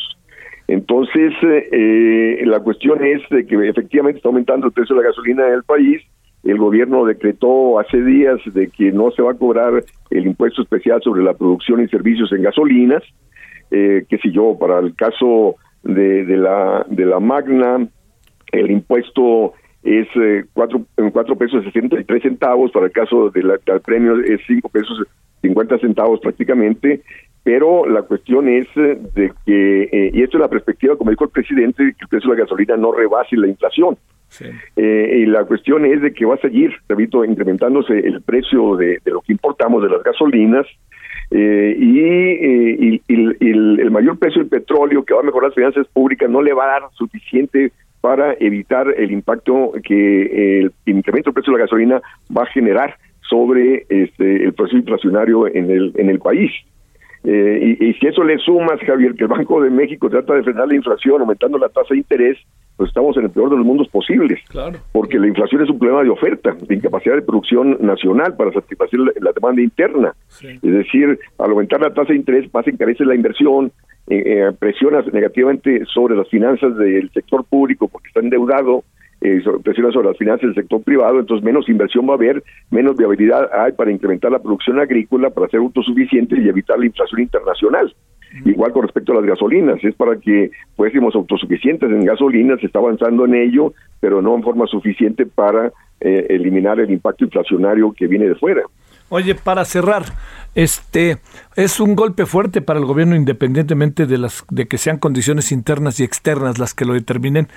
Entonces, 0.68 1.34
eh, 1.42 2.44
la 2.46 2.60
cuestión 2.60 3.04
es 3.04 3.22
de 3.30 3.46
que 3.46 3.56
efectivamente 3.70 4.18
está 4.18 4.30
aumentando 4.30 4.68
el 4.68 4.74
precio 4.74 4.96
de 4.96 5.02
la 5.02 5.10
gasolina 5.10 5.48
en 5.48 5.54
el 5.54 5.64
país. 5.64 6.02
El 6.44 6.58
gobierno 6.58 7.06
decretó 7.06 7.80
hace 7.80 8.02
días 8.04 8.40
de 8.54 8.68
que 8.70 8.92
no 8.92 9.12
se 9.12 9.22
va 9.22 9.32
a 9.32 9.36
cobrar 9.36 9.84
el 10.12 10.26
impuesto 10.28 10.62
especial 10.62 11.02
sobre 11.02 11.24
la 11.24 11.34
producción 11.34 11.84
y 11.84 11.88
servicios 11.88 12.32
en 12.32 12.44
gasolinas, 12.44 13.04
eh, 13.72 14.06
que 14.08 14.18
si 14.20 14.32
yo, 14.32 14.58
para 14.60 14.80
el 14.80 14.96
caso 14.96 15.56
de, 15.84 16.26
de, 16.26 16.38
la, 16.38 16.86
de 16.88 17.06
la 17.06 17.20
Magna, 17.20 17.88
el 18.52 18.72
impuesto 18.72 19.54
es 19.84 20.08
eh, 20.16 20.46
cuatro, 20.54 20.86
cuatro 21.14 21.36
pesos 21.36 21.64
sesenta 21.64 22.00
y 22.00 22.04
tres 22.04 22.24
centavos, 22.24 22.72
para 22.72 22.88
el 22.88 22.92
caso 22.92 23.30
del 23.30 23.60
premio 23.86 24.20
es 24.20 24.42
cinco 24.48 24.70
pesos 24.70 25.04
cincuenta 25.42 25.78
centavos 25.80 26.20
prácticamente, 26.20 27.02
pero 27.44 27.88
la 27.88 28.02
cuestión 28.02 28.50
es 28.50 28.68
eh, 28.76 29.00
de 29.16 29.32
que, 29.46 29.84
eh, 29.84 30.12
y 30.14 30.22
esto 30.22 30.38
es 30.38 30.42
la 30.42 30.50
perspectiva, 30.50 30.98
como 30.98 31.12
dijo 31.12 31.24
el 31.24 31.30
presidente, 31.30 31.94
que 31.98 32.04
el 32.04 32.08
precio 32.10 32.32
de 32.32 32.38
la 32.38 32.44
gasolina 32.44 32.76
no 32.76 32.92
rebase 32.92 33.38
la 33.38 33.48
inflación. 33.48 33.98
y 34.76 35.26
la 35.26 35.44
cuestión 35.46 35.86
es 35.86 36.02
de 36.02 36.14
que 36.14 36.26
va 36.26 36.36
a 36.36 36.42
seguir, 36.42 36.72
repito, 36.88 37.26
incrementándose 37.26 37.98
el 37.98 38.22
precio 38.22 38.76
de, 38.76 39.00
de 39.04 39.12
lo 39.12 39.22
que 39.22 39.32
importamos 39.32 39.82
de 39.82 39.90
las 39.90 40.04
gasolinas, 40.04 40.68
eh, 41.32 41.76
y, 41.78 43.02
el, 43.08 43.92
mayor 43.92 44.18
precio 44.18 44.42
del 44.42 44.50
petróleo 44.50 45.04
que 45.04 45.14
va 45.14 45.20
a 45.20 45.24
mejorar 45.24 45.50
las 45.50 45.56
finanzas 45.56 45.88
públicas 45.88 46.30
no 46.30 46.42
le 46.42 46.54
va 46.54 46.64
a 46.64 46.80
dar 46.80 46.90
suficiente 46.94 47.72
para 48.02 48.36
evitar 48.40 48.88
el 48.98 49.12
impacto 49.12 49.74
que 49.84 50.60
el 50.62 50.74
incremento 50.86 51.30
del 51.30 51.34
precio 51.34 51.54
de 51.54 51.60
la 51.60 51.66
gasolina 51.66 52.02
va 52.36 52.44
a 52.44 52.48
generar 52.48 52.96
sobre 53.30 53.86
este, 53.90 54.44
el 54.44 54.54
proceso 54.54 54.78
inflacionario 54.78 55.48
en 55.48 55.70
el, 55.70 55.94
en 55.96 56.10
el 56.10 56.20
país. 56.20 56.52
Eh, 57.24 57.78
y, 57.80 57.94
si 57.94 58.08
eso 58.08 58.24
le 58.24 58.38
sumas, 58.40 58.80
Javier, 58.80 59.14
que 59.14 59.26
el 59.26 59.30
Banco 59.30 59.62
de 59.62 59.70
México 59.70 60.10
trata 60.10 60.34
de 60.34 60.44
frenar 60.44 60.68
la 60.68 60.76
inflación 60.76 61.22
aumentando 61.22 61.58
la 61.58 61.70
tasa 61.70 61.90
de 61.94 61.98
interés, 61.98 62.38
pues 62.80 62.92
estamos 62.92 63.18
en 63.18 63.26
el 63.26 63.30
peor 63.30 63.50
de 63.50 63.58
los 63.58 63.66
mundos 63.66 63.90
posibles. 63.90 64.40
Porque 64.94 65.20
la 65.20 65.28
inflación 65.28 65.62
es 65.62 65.70
un 65.70 65.78
problema 65.78 66.02
de 66.02 66.12
oferta, 66.12 66.56
de 66.62 66.76
incapacidad 66.76 67.16
de 67.16 67.22
producción 67.22 67.78
nacional 67.82 68.38
para 68.38 68.54
satisfacer 68.54 69.02
la, 69.02 69.34
demanda 69.34 69.62
interna. 69.62 70.14
Es 70.42 70.62
decir, 70.62 71.20
al 71.40 71.52
aumentar 71.52 71.82
la 71.82 71.94
tasa 71.94 72.14
de 72.14 72.20
interés, 72.20 72.50
más 72.54 72.66
encarece 72.68 73.04
la 73.04 73.16
inversión, 73.16 73.74
eh, 74.08 74.24
eh, 74.26 74.52
presiona 74.58 75.02
negativamente 75.12 75.84
sobre 75.94 76.16
las 76.16 76.30
finanzas 76.30 76.78
del 76.78 77.12
sector 77.12 77.44
público 77.44 77.90
porque 77.90 78.08
está 78.08 78.22
endeudado, 78.22 78.86
eh, 79.20 79.44
presiona 79.62 79.92
sobre 79.92 80.08
las 80.08 80.18
finanzas 80.18 80.44
del 80.44 80.56
sector 80.56 80.82
privado, 80.82 81.20
entonces 81.20 81.44
menos 81.44 81.68
inversión 81.68 82.08
va 82.08 82.14
a 82.14 82.16
haber, 82.16 82.42
menos 82.72 82.96
viabilidad 82.96 83.50
hay 83.54 83.74
para 83.74 83.92
incrementar 83.92 84.32
la 84.32 84.40
producción 84.40 84.80
agrícola, 84.80 85.32
para 85.32 85.50
ser 85.50 85.60
autosuficientes 85.60 86.40
y 86.40 86.48
evitar 86.48 86.80
la 86.80 86.86
inflación 86.86 87.20
internacional. 87.20 87.94
Igual 88.46 88.72
con 88.72 88.84
respecto 88.84 89.12
a 89.12 89.16
las 89.16 89.26
gasolinas, 89.26 89.84
es 89.84 89.96
para 89.96 90.18
que 90.18 90.52
fuésemos 90.76 91.16
autosuficientes 91.16 91.90
en 91.90 92.06
gasolinas, 92.06 92.60
se 92.60 92.68
está 92.68 92.80
avanzando 92.80 93.26
en 93.26 93.36
ello, 93.36 93.74
pero 94.00 94.22
no 94.22 94.36
en 94.36 94.44
forma 94.44 94.68
suficiente 94.68 95.26
para 95.26 95.72
eh, 96.00 96.28
eliminar 96.30 96.80
el 96.80 96.92
impacto 96.92 97.26
inflacionario 97.26 97.92
que 97.92 98.08
viene 98.08 98.28
de 98.28 98.36
fuera. 98.36 98.62
Oye, 99.10 99.34
para 99.34 99.66
cerrar, 99.66 100.04
este 100.54 101.18
es 101.56 101.80
un 101.80 101.96
golpe 101.96 102.28
fuerte 102.28 102.62
para 102.62 102.80
el 102.80 102.86
gobierno 102.86 103.16
independientemente 103.16 104.06
de 104.06 104.20
las 104.20 104.46
de 104.52 104.68
que 104.68 104.78
sean 104.78 104.98
condiciones 104.98 105.52
internas 105.52 106.00
y 106.00 106.04
externas 106.04 106.60
las 106.60 106.76
que 106.76 106.86
lo 106.86 106.94
determinen, 106.94 107.48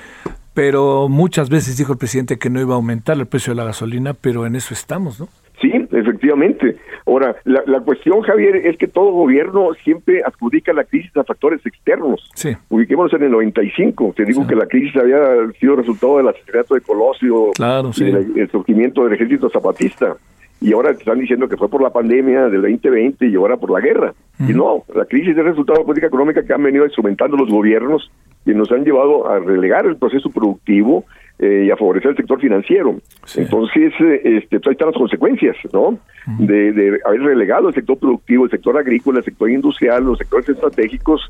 pero 0.55 1.09
muchas 1.11 1.51
veces 1.51 1.77
dijo 1.77 1.93
el 1.93 1.99
presidente 1.99 2.39
que 2.39 2.49
no 2.49 2.61
iba 2.61 2.73
a 2.73 2.77
aumentar 2.77 3.19
el 3.19 3.27
precio 3.27 3.53
de 3.53 3.59
la 3.59 3.65
gasolina, 3.65 4.15
pero 4.15 4.47
en 4.47 4.57
eso 4.57 4.73
estamos, 4.73 5.21
¿no? 5.21 5.29
Sí, 5.63 5.71
efectivamente. 5.93 6.77
Ahora, 7.07 7.37
la, 7.45 7.63
la 7.67 7.81
cuestión, 7.81 8.21
Javier, 8.23 8.57
es 8.57 8.77
que 8.77 8.89
todo 8.89 9.13
gobierno 9.13 9.69
siempre 9.85 10.21
adjudica 10.25 10.73
la 10.73 10.83
crisis 10.83 11.17
a 11.17 11.23
factores 11.23 11.65
externos. 11.65 12.29
Sí. 12.35 12.51
Ubiquémonos 12.69 13.13
en 13.15 13.23
el 13.23 13.31
95. 13.31 14.15
Te 14.17 14.25
digo 14.25 14.45
que 14.45 14.57
la 14.57 14.67
crisis 14.67 14.97
había 14.97 15.21
sido 15.61 15.77
resultado 15.77 16.17
del 16.17 16.29
asesinato 16.29 16.75
de 16.75 16.81
Colosio 16.81 17.53
claro, 17.55 17.93
y 17.97 18.41
el 18.41 18.51
surgimiento 18.51 19.05
del 19.05 19.15
ejército 19.15 19.49
zapatista 19.49 20.17
y 20.61 20.73
ahora 20.73 20.93
te 20.93 21.01
están 21.01 21.19
diciendo 21.19 21.49
que 21.49 21.57
fue 21.57 21.69
por 21.69 21.83
la 21.83 21.91
pandemia 21.91 22.49
del 22.49 22.63
2020 22.63 23.27
y 23.27 23.35
ahora 23.35 23.57
por 23.57 23.71
la 23.71 23.81
guerra. 23.81 24.15
Y 24.39 24.53
no, 24.53 24.85
la 24.95 25.05
crisis 25.05 25.37
es 25.37 25.45
resultado 25.45 25.79
de 25.79 25.83
la 25.83 25.87
política 25.87 26.07
económica 26.07 26.45
que 26.45 26.53
han 26.53 26.63
venido 26.63 26.85
instrumentando 26.85 27.37
los 27.37 27.51
gobiernos 27.51 28.11
que 28.45 28.55
nos 28.55 28.71
han 28.73 28.85
llevado 28.85 29.29
a 29.29 29.39
relegar 29.39 29.87
el 29.87 29.97
proceso 29.97 30.31
productivo 30.31 31.05
eh, 31.39 31.65
y 31.67 31.71
a 31.71 31.77
favorecer 31.77 32.11
el 32.11 32.17
sector 32.17 32.41
financiero. 32.41 32.97
Entonces, 33.37 33.93
eh, 34.01 34.21
este, 34.25 34.61
pues 34.61 34.69
ahí 34.69 34.73
están 34.73 34.89
las 34.89 34.97
consecuencias, 34.97 35.57
¿no? 35.73 35.99
de, 36.39 37.01
haber 37.05 37.21
relegado 37.21 37.69
el 37.69 37.75
sector 37.75 37.99
productivo, 37.99 38.45
el 38.45 38.51
sector 38.51 38.77
agrícola, 38.77 39.19
el 39.19 39.25
sector 39.25 39.51
industrial, 39.51 40.05
los 40.05 40.19
sectores 40.19 40.49
estratégicos 40.49 41.21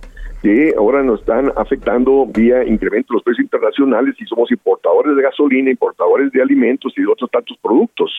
que 0.42 0.74
ahora 0.76 1.02
nos 1.02 1.20
están 1.20 1.52
afectando 1.56 2.26
vía 2.26 2.64
incremento 2.64 3.12
de 3.12 3.16
los 3.16 3.22
precios 3.22 3.44
internacionales 3.44 4.14
y 4.18 4.26
somos 4.26 4.50
importadores 4.50 5.16
de 5.16 5.22
gasolina, 5.22 5.70
importadores 5.70 6.32
de 6.32 6.42
alimentos 6.42 6.92
y 6.96 7.02
de 7.02 7.06
otros 7.06 7.30
tantos 7.30 7.56
productos. 7.62 8.10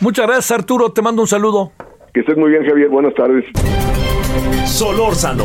Muchas 0.00 0.26
gracias, 0.26 0.50
Arturo. 0.52 0.92
Te 0.92 1.02
mando 1.02 1.22
un 1.22 1.28
saludo. 1.28 1.72
Que 2.12 2.20
estés 2.20 2.36
muy 2.36 2.50
bien, 2.50 2.64
Javier. 2.64 2.88
Buenas 2.88 3.14
tardes. 3.14 3.44
Solórzano, 4.64 5.44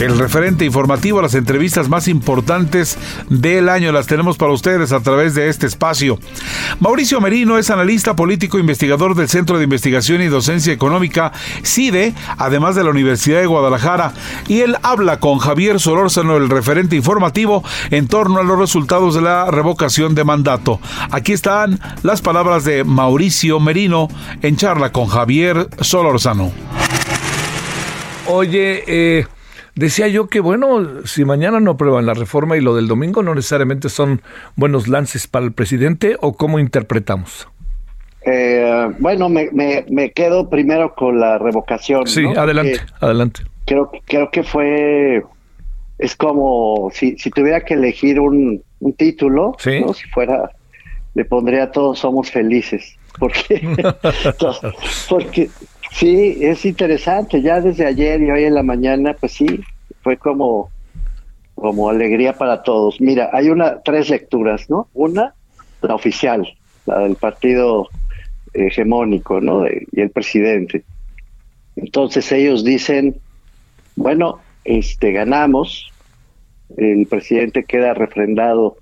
El 0.00 0.18
referente 0.18 0.64
informativo, 0.64 1.22
las 1.22 1.34
entrevistas 1.34 1.88
más 1.88 2.08
importantes 2.08 2.98
del 3.28 3.68
año 3.68 3.92
las 3.92 4.06
tenemos 4.06 4.36
para 4.36 4.52
ustedes 4.52 4.92
a 4.92 5.00
través 5.00 5.34
de 5.34 5.48
este 5.48 5.66
espacio. 5.66 6.18
Mauricio 6.80 7.20
Merino 7.20 7.58
es 7.58 7.70
analista 7.70 8.16
político 8.16 8.58
investigador 8.58 9.14
del 9.14 9.28
Centro 9.28 9.56
de 9.56 9.64
Investigación 9.64 10.20
y 10.20 10.26
Docencia 10.26 10.72
Económica 10.72 11.32
CIDE, 11.62 12.12
además 12.38 12.74
de 12.74 12.84
la 12.84 12.90
Universidad 12.90 13.40
de 13.40 13.46
Guadalajara, 13.46 14.12
y 14.48 14.60
él 14.60 14.76
habla 14.82 15.20
con 15.20 15.38
Javier 15.38 15.78
Solórzano, 15.78 16.36
el 16.36 16.50
referente 16.50 16.96
informativo, 16.96 17.62
en 17.90 18.08
torno 18.08 18.40
a 18.40 18.44
los 18.44 18.58
resultados 18.58 19.14
de 19.14 19.22
la 19.22 19.50
revocación 19.50 20.14
de 20.14 20.24
mandato. 20.24 20.80
Aquí 21.10 21.32
están 21.32 21.78
las 22.02 22.20
palabras 22.20 22.64
de 22.64 22.84
Mauricio 22.84 23.60
Merino 23.60 24.08
en 24.42 24.56
charla 24.56 24.90
con 24.92 25.06
Javier 25.06 25.68
Solórzano. 25.80 26.52
Oye, 28.26 28.84
eh, 28.86 29.26
Decía 29.76 30.06
yo 30.06 30.28
que, 30.28 30.40
bueno, 30.40 31.04
si 31.04 31.24
mañana 31.24 31.58
no 31.58 31.72
aprueban 31.72 32.06
la 32.06 32.14
reforma 32.14 32.56
y 32.56 32.60
lo 32.60 32.76
del 32.76 32.86
domingo 32.86 33.22
no 33.22 33.34
necesariamente 33.34 33.88
son 33.88 34.22
buenos 34.54 34.86
lances 34.86 35.26
para 35.26 35.44
el 35.44 35.52
presidente 35.52 36.16
o 36.20 36.34
cómo 36.34 36.60
interpretamos. 36.60 37.48
Eh, 38.24 38.88
bueno, 39.00 39.28
me, 39.28 39.50
me, 39.52 40.12
quedo 40.12 40.48
primero 40.48 40.94
con 40.94 41.20
la 41.20 41.38
revocación. 41.38 42.06
Sí, 42.06 42.24
adelante, 42.36 42.80
adelante. 43.00 43.42
Creo, 43.66 43.90
creo 44.06 44.30
que 44.30 44.42
fue, 44.44 45.24
es 45.98 46.16
como 46.16 46.90
si, 46.92 47.18
si 47.18 47.30
tuviera 47.30 47.64
que 47.64 47.74
elegir 47.74 48.20
un, 48.20 48.62
un 48.80 48.92
título, 48.94 49.56
si 49.58 50.08
fuera, 50.12 50.50
le 51.14 51.24
pondría 51.24 51.70
todos 51.70 51.98
somos 51.98 52.30
felices. 52.30 52.96
Porque, 53.18 53.60
porque 55.08 55.50
Sí, 55.94 56.38
es 56.40 56.64
interesante. 56.64 57.40
Ya 57.40 57.60
desde 57.60 57.86
ayer 57.86 58.20
y 58.20 58.30
hoy 58.30 58.44
en 58.44 58.54
la 58.54 58.64
mañana, 58.64 59.14
pues 59.14 59.32
sí, 59.32 59.46
fue 60.02 60.16
como, 60.16 60.70
como 61.54 61.88
alegría 61.88 62.32
para 62.32 62.64
todos. 62.64 63.00
Mira, 63.00 63.30
hay 63.32 63.48
una 63.48 63.80
tres 63.80 64.10
lecturas, 64.10 64.68
¿no? 64.68 64.88
Una, 64.92 65.34
la 65.82 65.94
oficial, 65.94 66.48
la 66.86 66.98
del 66.98 67.14
partido 67.14 67.88
hegemónico, 68.52 69.40
¿no? 69.40 69.66
y 69.66 70.00
el 70.00 70.10
presidente. 70.10 70.84
Entonces 71.76 72.30
ellos 72.32 72.64
dicen, 72.64 73.16
bueno, 73.94 74.40
este 74.64 75.12
ganamos, 75.12 75.92
el 76.76 77.06
presidente 77.06 77.64
queda 77.64 77.94
refrendado 77.94 78.76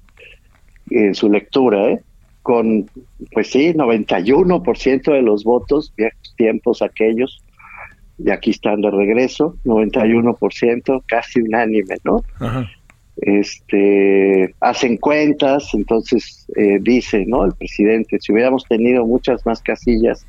en 0.88 1.14
su 1.14 1.28
lectura, 1.30 1.90
¿eh? 1.90 2.00
Con, 2.42 2.90
pues 3.32 3.50
sí, 3.50 3.72
91% 3.72 5.12
de 5.12 5.22
los 5.22 5.44
votos, 5.44 5.92
viejos 5.96 6.34
tiempos 6.36 6.82
aquellos, 6.82 7.42
y 8.18 8.30
aquí 8.30 8.50
están 8.50 8.80
de 8.80 8.90
regreso, 8.90 9.56
91%, 9.64 11.02
casi 11.06 11.40
unánime, 11.40 11.96
¿no? 12.04 12.22
Este, 13.16 14.54
hacen 14.60 14.96
cuentas, 14.96 15.68
entonces 15.74 16.46
eh, 16.56 16.78
dice, 16.80 17.24
¿no? 17.26 17.44
El 17.44 17.52
presidente, 17.52 18.18
si 18.20 18.32
hubiéramos 18.32 18.64
tenido 18.64 19.06
muchas 19.06 19.44
más 19.46 19.60
casillas, 19.62 20.26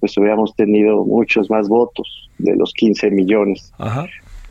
pues 0.00 0.16
hubiéramos 0.18 0.54
tenido 0.54 1.04
muchos 1.04 1.50
más 1.50 1.68
votos 1.68 2.30
de 2.38 2.56
los 2.56 2.72
15 2.74 3.10
millones. 3.10 3.72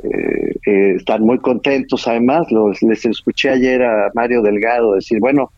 Eh, 0.04 0.56
eh, 0.66 0.94
están 0.98 1.24
muy 1.24 1.38
contentos, 1.40 2.08
además, 2.08 2.52
los, 2.52 2.82
les 2.82 3.06
escuché 3.06 3.50
ayer 3.50 3.84
a 3.84 4.12
Mario 4.14 4.42
Delgado 4.42 4.94
decir, 4.94 5.20
bueno, 5.20 5.52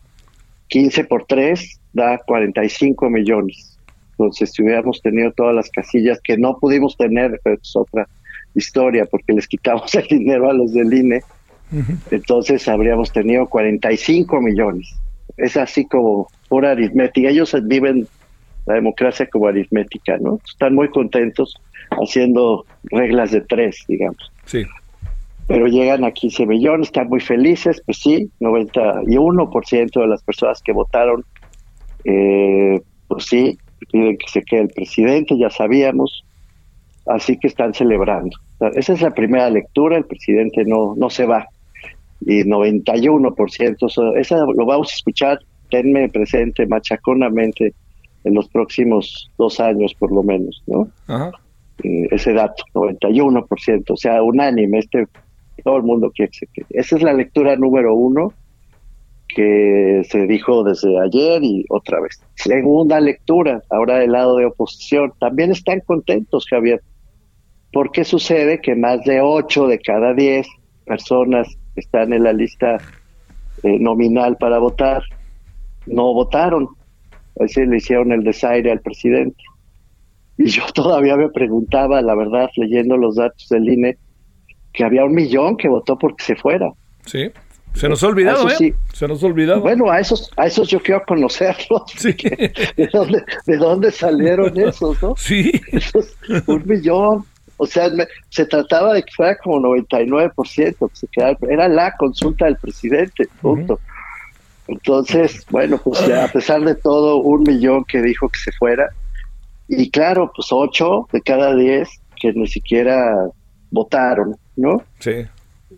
15 0.68 1.04
por 1.04 1.24
3 1.26 1.80
da 1.92 2.18
45 2.18 3.10
millones. 3.10 3.78
Entonces, 4.12 4.52
si 4.52 4.62
hubiéramos 4.62 5.00
tenido 5.00 5.32
todas 5.32 5.54
las 5.54 5.70
casillas 5.70 6.20
que 6.22 6.36
no 6.36 6.58
pudimos 6.58 6.96
tener, 6.96 7.40
pero 7.42 7.56
es 7.60 7.76
otra 7.76 8.08
historia, 8.54 9.06
porque 9.06 9.32
les 9.32 9.46
quitamos 9.46 9.94
el 9.94 10.06
dinero 10.08 10.50
a 10.50 10.52
los 10.52 10.72
del 10.72 10.92
INE, 10.92 11.22
entonces 12.10 12.66
habríamos 12.66 13.12
tenido 13.12 13.46
45 13.46 14.40
millones. 14.40 14.94
Es 15.36 15.56
así 15.56 15.84
como 15.86 16.28
pura 16.48 16.72
aritmética. 16.72 17.28
Ellos 17.28 17.54
viven 17.64 18.08
la 18.66 18.74
democracia 18.74 19.26
como 19.26 19.46
aritmética, 19.48 20.16
¿no? 20.18 20.40
Están 20.48 20.74
muy 20.74 20.88
contentos 20.88 21.54
haciendo 21.90 22.64
reglas 22.84 23.30
de 23.32 23.42
tres, 23.42 23.84
digamos. 23.86 24.32
Sí 24.46 24.64
pero 25.48 25.66
llegan 25.66 26.04
a 26.04 26.12
15 26.12 26.46
millones, 26.46 26.88
están 26.88 27.08
muy 27.08 27.20
felices, 27.20 27.82
pues 27.86 27.98
sí, 27.98 28.30
91% 28.38 30.00
de 30.00 30.06
las 30.06 30.22
personas 30.22 30.60
que 30.62 30.72
votaron, 30.72 31.24
eh, 32.04 32.78
pues 33.08 33.24
sí, 33.24 33.58
piden 33.90 34.18
que 34.18 34.28
se 34.28 34.42
quede 34.42 34.60
el 34.60 34.68
presidente, 34.68 35.38
ya 35.38 35.48
sabíamos, 35.48 36.22
así 37.06 37.38
que 37.38 37.46
están 37.46 37.72
celebrando. 37.72 38.36
Esa 38.74 38.92
es 38.92 39.00
la 39.00 39.10
primera 39.10 39.48
lectura, 39.48 39.96
el 39.96 40.04
presidente 40.04 40.64
no, 40.66 40.94
no 40.96 41.08
se 41.08 41.24
va, 41.24 41.46
y 42.20 42.42
91%, 42.42 44.18
esa 44.18 44.36
lo 44.36 44.66
vamos 44.66 44.92
a 44.92 44.96
escuchar, 44.96 45.38
tenme 45.70 46.10
presente 46.10 46.66
machaconamente 46.66 47.72
en 48.24 48.34
los 48.34 48.48
próximos 48.50 49.30
dos 49.38 49.60
años 49.60 49.94
por 49.94 50.12
lo 50.12 50.22
menos, 50.22 50.62
¿no? 50.66 50.90
Eh, 51.82 52.08
ese 52.10 52.34
dato, 52.34 52.64
91%, 52.74 53.84
o 53.88 53.96
sea, 53.96 54.22
unánime, 54.22 54.80
este 54.80 55.06
todo 55.62 55.76
el 55.76 55.82
mundo 55.82 56.10
quiere 56.14 56.32
que. 56.52 56.64
Esa 56.70 56.96
es 56.96 57.02
la 57.02 57.12
lectura 57.12 57.56
número 57.56 57.94
uno 57.94 58.32
que 59.28 60.02
se 60.08 60.26
dijo 60.26 60.64
desde 60.64 60.98
ayer 60.98 61.42
y 61.44 61.64
otra 61.68 62.00
vez. 62.00 62.20
Segunda 62.34 62.98
lectura, 63.00 63.62
ahora 63.70 63.98
del 63.98 64.12
lado 64.12 64.36
de 64.36 64.46
oposición. 64.46 65.12
También 65.20 65.52
están 65.52 65.80
contentos, 65.80 66.46
Javier. 66.48 66.82
porque 67.72 68.04
sucede 68.04 68.60
que 68.60 68.74
más 68.74 69.04
de 69.04 69.20
ocho 69.20 69.66
de 69.66 69.78
cada 69.78 70.14
diez 70.14 70.46
personas 70.86 71.46
que 71.74 71.80
están 71.80 72.14
en 72.14 72.24
la 72.24 72.32
lista 72.32 72.78
eh, 73.62 73.78
nominal 73.78 74.36
para 74.38 74.58
votar 74.58 75.02
no 75.88 76.12
votaron? 76.14 76.68
Así 77.40 77.64
le 77.64 77.76
hicieron 77.76 78.12
el 78.12 78.24
desaire 78.24 78.70
al 78.70 78.80
presidente. 78.80 79.42
Y 80.36 80.46
yo 80.46 80.62
todavía 80.74 81.16
me 81.16 81.28
preguntaba, 81.28 82.00
la 82.02 82.14
verdad, 82.14 82.50
leyendo 82.56 82.96
los 82.96 83.16
datos 83.16 83.48
del 83.48 83.68
INE, 83.68 83.98
que 84.72 84.84
había 84.84 85.04
un 85.04 85.14
millón 85.14 85.56
que 85.56 85.68
votó 85.68 85.98
porque 85.98 86.24
se 86.24 86.36
fuera. 86.36 86.70
Sí. 87.06 87.30
Se 87.74 87.88
nos 87.88 88.02
ha 88.02 88.08
olvidado, 88.08 88.48
¿eh? 88.48 88.74
Se 88.92 89.06
nos 89.06 89.22
ha 89.22 89.26
olvidado. 89.26 89.60
Bueno, 89.60 89.90
a 89.90 90.00
esos, 90.00 90.30
a 90.36 90.46
esos 90.46 90.68
yo 90.68 90.80
quiero 90.80 91.02
conocerlos. 91.06 91.82
Sí. 91.96 92.12
¿De 92.76 92.88
dónde, 92.92 93.22
¿De 93.46 93.56
dónde 93.56 93.92
salieron 93.92 94.58
esos, 94.58 95.00
no? 95.02 95.14
Sí. 95.16 95.52
un 96.46 96.62
millón. 96.66 97.24
O 97.56 97.66
sea, 97.66 97.90
se 98.30 98.46
trataba 98.46 98.94
de 98.94 99.02
que 99.02 99.12
fuera 99.14 99.36
como 99.38 99.60
99%, 99.60 100.90
que 100.90 100.96
se 100.96 101.06
quedara, 101.08 101.36
era 101.48 101.68
la 101.68 101.94
consulta 101.96 102.44
del 102.44 102.56
presidente, 102.56 103.28
punto. 103.40 103.80
Entonces, 104.68 105.44
bueno, 105.50 105.78
pues 105.78 106.00
a 106.08 106.28
pesar 106.28 106.62
de 106.62 106.76
todo, 106.76 107.16
un 107.16 107.42
millón 107.42 107.84
que 107.84 108.00
dijo 108.00 108.28
que 108.28 108.38
se 108.38 108.52
fuera. 108.52 108.88
Y 109.66 109.90
claro, 109.90 110.30
pues 110.34 110.48
ocho 110.50 111.08
de 111.12 111.20
cada 111.20 111.54
diez 111.54 111.88
que 112.20 112.32
ni 112.32 112.46
siquiera 112.46 113.28
votaron. 113.70 114.36
¿no? 114.58 114.82
Sí. 114.98 115.24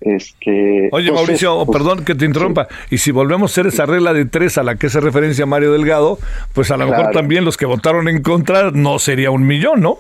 Este, 0.00 0.88
Oye, 0.92 1.12
Mauricio, 1.12 1.64
pues, 1.66 1.76
perdón 1.76 2.04
que 2.04 2.14
te 2.14 2.24
interrumpa. 2.24 2.68
Y 2.90 2.98
si 2.98 3.10
volvemos 3.10 3.50
a 3.50 3.52
hacer 3.52 3.66
esa 3.66 3.86
regla 3.86 4.12
de 4.12 4.24
tres 4.24 4.56
a 4.56 4.62
la 4.62 4.76
que 4.76 4.86
hace 4.86 5.00
referencia 5.00 5.46
Mario 5.46 5.72
Delgado, 5.72 6.18
pues 6.54 6.70
a 6.70 6.76
lo 6.76 6.86
mejor 6.86 7.10
también 7.10 7.44
los 7.44 7.56
que 7.56 7.66
votaron 7.66 8.08
en 8.08 8.22
contra 8.22 8.70
no 8.70 8.98
sería 8.98 9.30
un 9.30 9.46
millón, 9.46 9.80
¿no? 9.80 9.98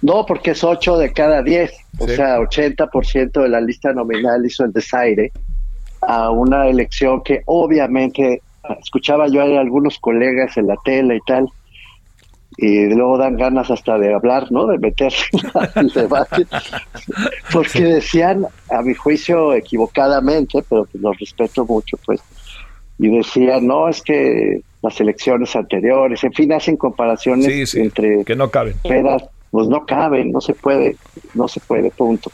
No, 0.00 0.24
porque 0.26 0.52
es 0.52 0.64
ocho 0.64 0.96
de 0.96 1.12
cada 1.12 1.42
diez. 1.42 1.72
O 1.98 2.08
sea, 2.08 2.38
80% 2.38 3.42
de 3.42 3.48
la 3.48 3.60
lista 3.60 3.92
nominal 3.92 4.44
hizo 4.44 4.64
el 4.64 4.72
desaire 4.72 5.32
a 6.02 6.30
una 6.30 6.68
elección 6.68 7.22
que 7.22 7.42
obviamente 7.46 8.42
escuchaba 8.80 9.28
yo 9.28 9.40
a 9.40 9.60
algunos 9.60 9.98
colegas 9.98 10.56
en 10.56 10.68
la 10.68 10.76
tele 10.84 11.16
y 11.16 11.20
tal, 11.26 11.48
y 12.56 12.86
luego 12.86 13.18
dan 13.18 13.36
ganas 13.36 13.70
hasta 13.70 13.98
de 13.98 14.14
hablar, 14.14 14.50
¿no? 14.50 14.66
De 14.66 14.78
meterse 14.78 15.24
en 15.32 15.86
el 15.86 15.92
debate, 15.92 16.46
porque 17.52 17.84
decían, 17.84 18.46
a 18.70 18.82
mi 18.82 18.94
juicio 18.94 19.54
equivocadamente, 19.54 20.62
pero 20.68 20.84
pues 20.84 21.02
los 21.02 21.18
respeto 21.18 21.64
mucho, 21.64 21.96
pues, 22.06 22.20
y 22.98 23.08
decían, 23.08 23.66
no, 23.66 23.88
es 23.88 24.02
que 24.02 24.60
las 24.82 25.00
elecciones 25.00 25.56
anteriores, 25.56 26.22
en 26.22 26.32
fin, 26.32 26.52
hacen 26.52 26.76
comparaciones 26.76 27.74
entre 27.74 28.24
que 28.24 28.36
no 28.36 28.50
caben. 28.50 28.74
Peras, 28.82 29.24
pues 29.50 29.68
no 29.68 29.84
caben, 29.86 30.30
no 30.30 30.40
se 30.40 30.54
puede, 30.54 30.96
no 31.34 31.48
se 31.48 31.60
puede, 31.60 31.90
punto. 31.90 32.30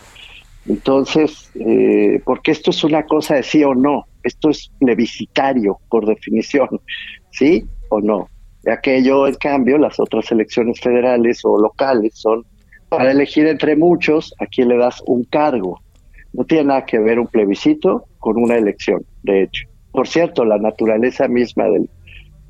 Entonces, 0.67 1.51
eh, 1.55 2.21
porque 2.25 2.51
esto 2.51 2.71
es 2.71 2.85
una 2.85 3.05
cosa 3.05 3.37
de 3.37 3.43
sí 3.43 3.65
o 3.65 3.75
no, 3.75 4.05
esto 4.23 4.51
es 4.51 4.71
plebiscitario 4.79 5.79
por 5.89 6.07
definición, 6.07 6.69
¿sí 7.31 7.65
o 7.89 8.01
no? 8.01 8.29
Aquello, 8.67 9.27
en 9.27 9.35
cambio, 9.35 9.79
las 9.79 9.99
otras 9.99 10.31
elecciones 10.33 10.81
federales 10.81 11.41
o 11.45 11.61
locales 11.61 12.13
son 12.15 12.45
para 12.91 13.13
elegir 13.13 13.47
entre 13.47 13.77
muchos 13.77 14.35
a 14.39 14.47
le 14.63 14.77
das 14.77 15.03
un 15.07 15.25
cargo. 15.25 15.81
No 16.33 16.45
tiene 16.45 16.65
nada 16.65 16.85
que 16.85 16.99
ver 16.99 17.19
un 17.19 17.27
plebiscito 17.27 18.05
con 18.19 18.37
una 18.37 18.57
elección, 18.57 19.05
de 19.23 19.45
hecho. 19.45 19.67
Por 19.93 20.07
cierto, 20.07 20.45
la 20.45 20.59
naturaleza 20.59 21.27
misma 21.27 21.65
del, 21.65 21.89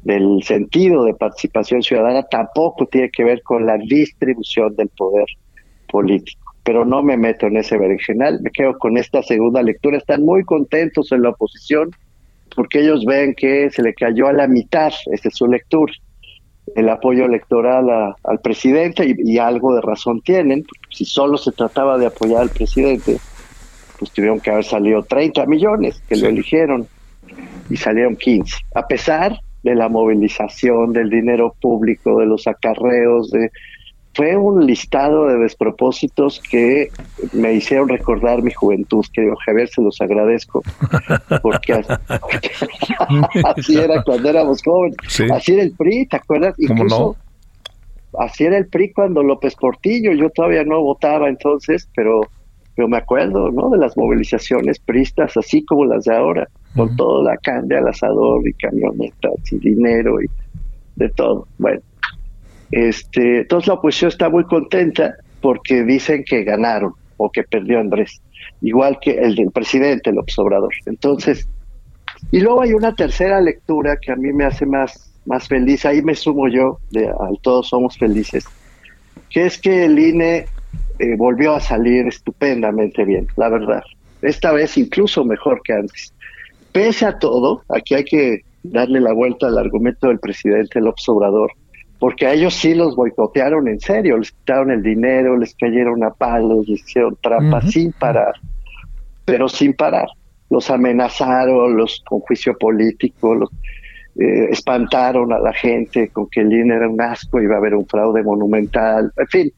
del 0.02 0.42
sentido 0.42 1.04
de 1.04 1.14
participación 1.14 1.82
ciudadana 1.82 2.22
tampoco 2.24 2.86
tiene 2.86 3.10
que 3.10 3.24
ver 3.24 3.42
con 3.42 3.66
la 3.66 3.76
distribución 3.78 4.74
del 4.76 4.88
poder 4.88 5.26
político. 5.88 6.54
Pero 6.64 6.84
no 6.84 7.02
me 7.02 7.16
meto 7.16 7.46
en 7.46 7.56
ese 7.56 7.78
berenjenal, 7.78 8.40
me 8.42 8.50
quedo 8.50 8.76
con 8.78 8.98
esta 8.98 9.22
segunda 9.22 9.62
lectura. 9.62 9.98
Están 9.98 10.24
muy 10.24 10.44
contentos 10.44 11.12
en 11.12 11.22
la 11.22 11.30
oposición 11.30 11.90
porque 12.60 12.80
ellos 12.80 13.06
ven 13.06 13.32
que 13.34 13.70
se 13.70 13.82
le 13.82 13.94
cayó 13.94 14.26
a 14.26 14.34
la 14.34 14.46
mitad, 14.46 14.92
esa 15.06 15.28
es 15.30 15.34
su 15.34 15.46
lectura, 15.46 15.94
el 16.76 16.90
apoyo 16.90 17.24
electoral 17.24 17.88
al 18.22 18.38
presidente 18.40 19.16
y, 19.16 19.38
algo 19.38 19.74
de 19.74 19.80
razón 19.80 20.20
tienen. 20.20 20.66
Si 20.90 21.06
solo 21.06 21.38
se 21.38 21.52
trataba 21.52 21.96
de 21.96 22.04
apoyar 22.04 22.42
al 22.42 22.50
presidente, 22.50 23.16
pues 23.98 24.10
tuvieron 24.10 24.40
que 24.40 24.50
haber 24.50 24.64
salido 24.64 25.02
30 25.02 25.46
millones 25.46 26.02
que 26.06 26.16
lo 26.16 26.28
eligieron 26.28 26.86
y 27.70 27.78
salieron 27.78 28.14
15. 28.16 28.54
A 28.74 28.86
pesar 28.86 29.40
de 29.62 29.74
la 29.74 29.88
movilización, 29.88 30.92
del 30.92 31.08
dinero 31.08 31.54
público, 31.62 32.20
de 32.20 32.26
los 32.26 32.46
acarreos, 32.46 33.30
de 33.30 33.50
fue 34.14 34.36
un 34.36 34.66
listado 34.66 35.26
de 35.26 35.38
despropósitos 35.38 36.40
que 36.40 36.90
me 37.32 37.54
hicieron 37.54 37.88
recordar 37.88 38.42
mi 38.42 38.50
juventud, 38.50 39.04
querido 39.12 39.36
Javier, 39.46 39.68
se 39.68 39.82
los 39.82 40.00
agradezco, 40.00 40.62
porque 41.42 41.72
así, 43.44 43.78
era 43.78 44.02
cuando 44.02 44.28
éramos 44.28 44.62
jóvenes, 44.62 44.96
así 45.32 45.52
era 45.52 45.62
el 45.62 45.72
PRI, 45.72 46.06
¿te 46.06 46.16
acuerdas? 46.16 46.54
Incluso 46.58 47.16
así 48.18 48.44
era 48.44 48.58
el 48.58 48.66
PRI 48.66 48.92
cuando 48.92 49.22
López 49.22 49.54
Portillo, 49.54 50.12
yo 50.12 50.28
todavía 50.30 50.64
no 50.64 50.82
votaba 50.82 51.28
entonces, 51.28 51.88
pero, 51.94 52.20
pero 52.74 52.88
me 52.88 52.96
acuerdo, 52.96 53.52
¿no? 53.52 53.70
De 53.70 53.78
las 53.78 53.96
movilizaciones 53.96 54.80
pristas, 54.80 55.36
así 55.36 55.64
como 55.64 55.84
las 55.84 56.04
de 56.04 56.16
ahora, 56.16 56.48
con 56.74 56.96
toda 56.96 57.32
la 57.32 57.36
carne 57.36 57.76
al 57.76 57.86
asador 57.86 58.46
y 58.46 58.52
camionetas 58.54 59.52
y 59.52 59.58
dinero 59.58 60.20
y 60.20 60.26
de 60.96 61.08
todo. 61.10 61.46
Bueno, 61.58 61.80
este, 62.70 63.40
entonces 63.40 63.68
la 63.68 63.74
oposición 63.74 64.08
está 64.10 64.28
muy 64.28 64.44
contenta 64.44 65.14
porque 65.40 65.82
dicen 65.82 66.24
que 66.24 66.44
ganaron 66.44 66.94
o 67.16 67.30
que 67.30 67.42
perdió 67.42 67.80
Andrés, 67.80 68.20
igual 68.62 68.98
que 69.00 69.12
el 69.12 69.34
del 69.34 69.50
presidente 69.50 70.12
López 70.12 70.38
Obrador. 70.38 70.72
Entonces, 70.86 71.48
y 72.30 72.40
luego 72.40 72.62
hay 72.62 72.72
una 72.72 72.94
tercera 72.94 73.40
lectura 73.40 73.96
que 73.96 74.12
a 74.12 74.16
mí 74.16 74.32
me 74.32 74.44
hace 74.44 74.66
más, 74.66 75.12
más 75.26 75.48
feliz, 75.48 75.84
ahí 75.84 76.02
me 76.02 76.14
sumo 76.14 76.48
yo, 76.48 76.78
de, 76.90 77.10
todos 77.42 77.68
somos 77.68 77.98
felices, 77.98 78.44
que 79.28 79.46
es 79.46 79.58
que 79.58 79.84
el 79.84 79.98
INE 79.98 80.46
eh, 80.98 81.16
volvió 81.16 81.54
a 81.54 81.60
salir 81.60 82.06
estupendamente 82.06 83.04
bien, 83.04 83.26
la 83.36 83.48
verdad. 83.48 83.82
Esta 84.22 84.52
vez 84.52 84.76
incluso 84.76 85.24
mejor 85.24 85.62
que 85.64 85.72
antes. 85.72 86.12
Pese 86.72 87.06
a 87.06 87.18
todo, 87.18 87.62
aquí 87.68 87.94
hay 87.94 88.04
que 88.04 88.40
darle 88.62 89.00
la 89.00 89.12
vuelta 89.12 89.46
al 89.46 89.58
argumento 89.58 90.08
del 90.08 90.20
presidente 90.20 90.80
López 90.80 91.08
Obrador, 91.08 91.50
porque 92.00 92.26
a 92.26 92.32
ellos 92.32 92.54
sí 92.54 92.74
los 92.74 92.96
boicotearon 92.96 93.68
en 93.68 93.78
serio, 93.78 94.16
les 94.16 94.32
quitaron 94.32 94.70
el 94.70 94.82
dinero, 94.82 95.36
les 95.36 95.54
cayeron 95.54 96.02
a 96.02 96.10
palos, 96.10 96.66
les 96.66 96.80
hicieron 96.80 97.16
trampas 97.20 97.70
sin 97.70 97.92
parar, 97.92 98.32
pero 99.26 99.48
sin 99.48 99.74
parar. 99.74 100.08
Los 100.48 100.70
amenazaron, 100.70 101.76
los 101.76 102.02
con 102.08 102.20
juicio 102.20 102.56
político, 102.56 103.34
los 103.34 103.50
eh, 104.18 104.48
espantaron 104.50 105.30
a 105.32 105.38
la 105.38 105.52
gente 105.52 106.08
con 106.08 106.28
que 106.30 106.40
el 106.40 106.50
INE 106.50 106.74
era 106.74 106.88
un 106.88 107.00
asco, 107.00 107.40
iba 107.40 107.56
a 107.56 107.58
haber 107.58 107.74
un 107.74 107.86
fraude 107.86 108.22
monumental, 108.22 109.12
en 109.16 109.26
fin, 109.28 109.52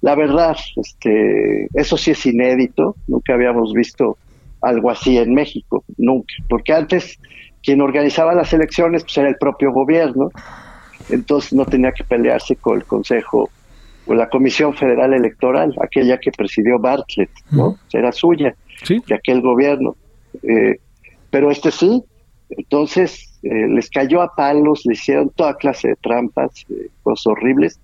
la 0.00 0.14
verdad, 0.14 0.56
este, 0.76 1.66
eso 1.74 1.96
sí 1.96 2.12
es 2.12 2.24
inédito, 2.24 2.94
nunca 3.08 3.34
habíamos 3.34 3.72
visto 3.74 4.16
algo 4.62 4.92
así 4.92 5.18
en 5.18 5.34
México, 5.34 5.84
nunca, 5.96 6.32
porque 6.48 6.72
antes 6.72 7.18
quien 7.62 7.80
organizaba 7.80 8.34
las 8.34 8.52
elecciones 8.52 9.02
pues 9.02 9.18
era 9.18 9.28
el 9.28 9.36
propio 9.36 9.72
gobierno, 9.72 10.30
entonces 11.08 11.52
no 11.52 11.64
tenía 11.64 11.92
que 11.92 12.04
pelearse 12.04 12.56
con 12.56 12.78
el 12.78 12.84
Consejo 12.84 13.50
o 14.06 14.14
la 14.14 14.28
Comisión 14.28 14.74
Federal 14.74 15.12
Electoral, 15.12 15.74
aquella 15.82 16.18
que 16.18 16.32
presidió 16.32 16.78
Bartlett, 16.78 17.30
¿no? 17.50 17.78
Era 17.92 18.10
suya, 18.12 18.54
de 18.88 19.14
aquel 19.14 19.42
gobierno. 19.42 19.96
Eh, 20.42 20.78
pero 21.30 21.50
este 21.50 21.70
sí, 21.70 22.02
entonces 22.50 23.38
eh, 23.42 23.68
les 23.68 23.90
cayó 23.90 24.22
a 24.22 24.34
palos, 24.34 24.82
le 24.86 24.94
hicieron 24.94 25.30
toda 25.30 25.56
clase 25.56 25.88
de 25.88 25.96
trampas, 25.96 26.64
eh, 26.70 26.88
cosas 27.02 27.26
horribles, 27.26 27.80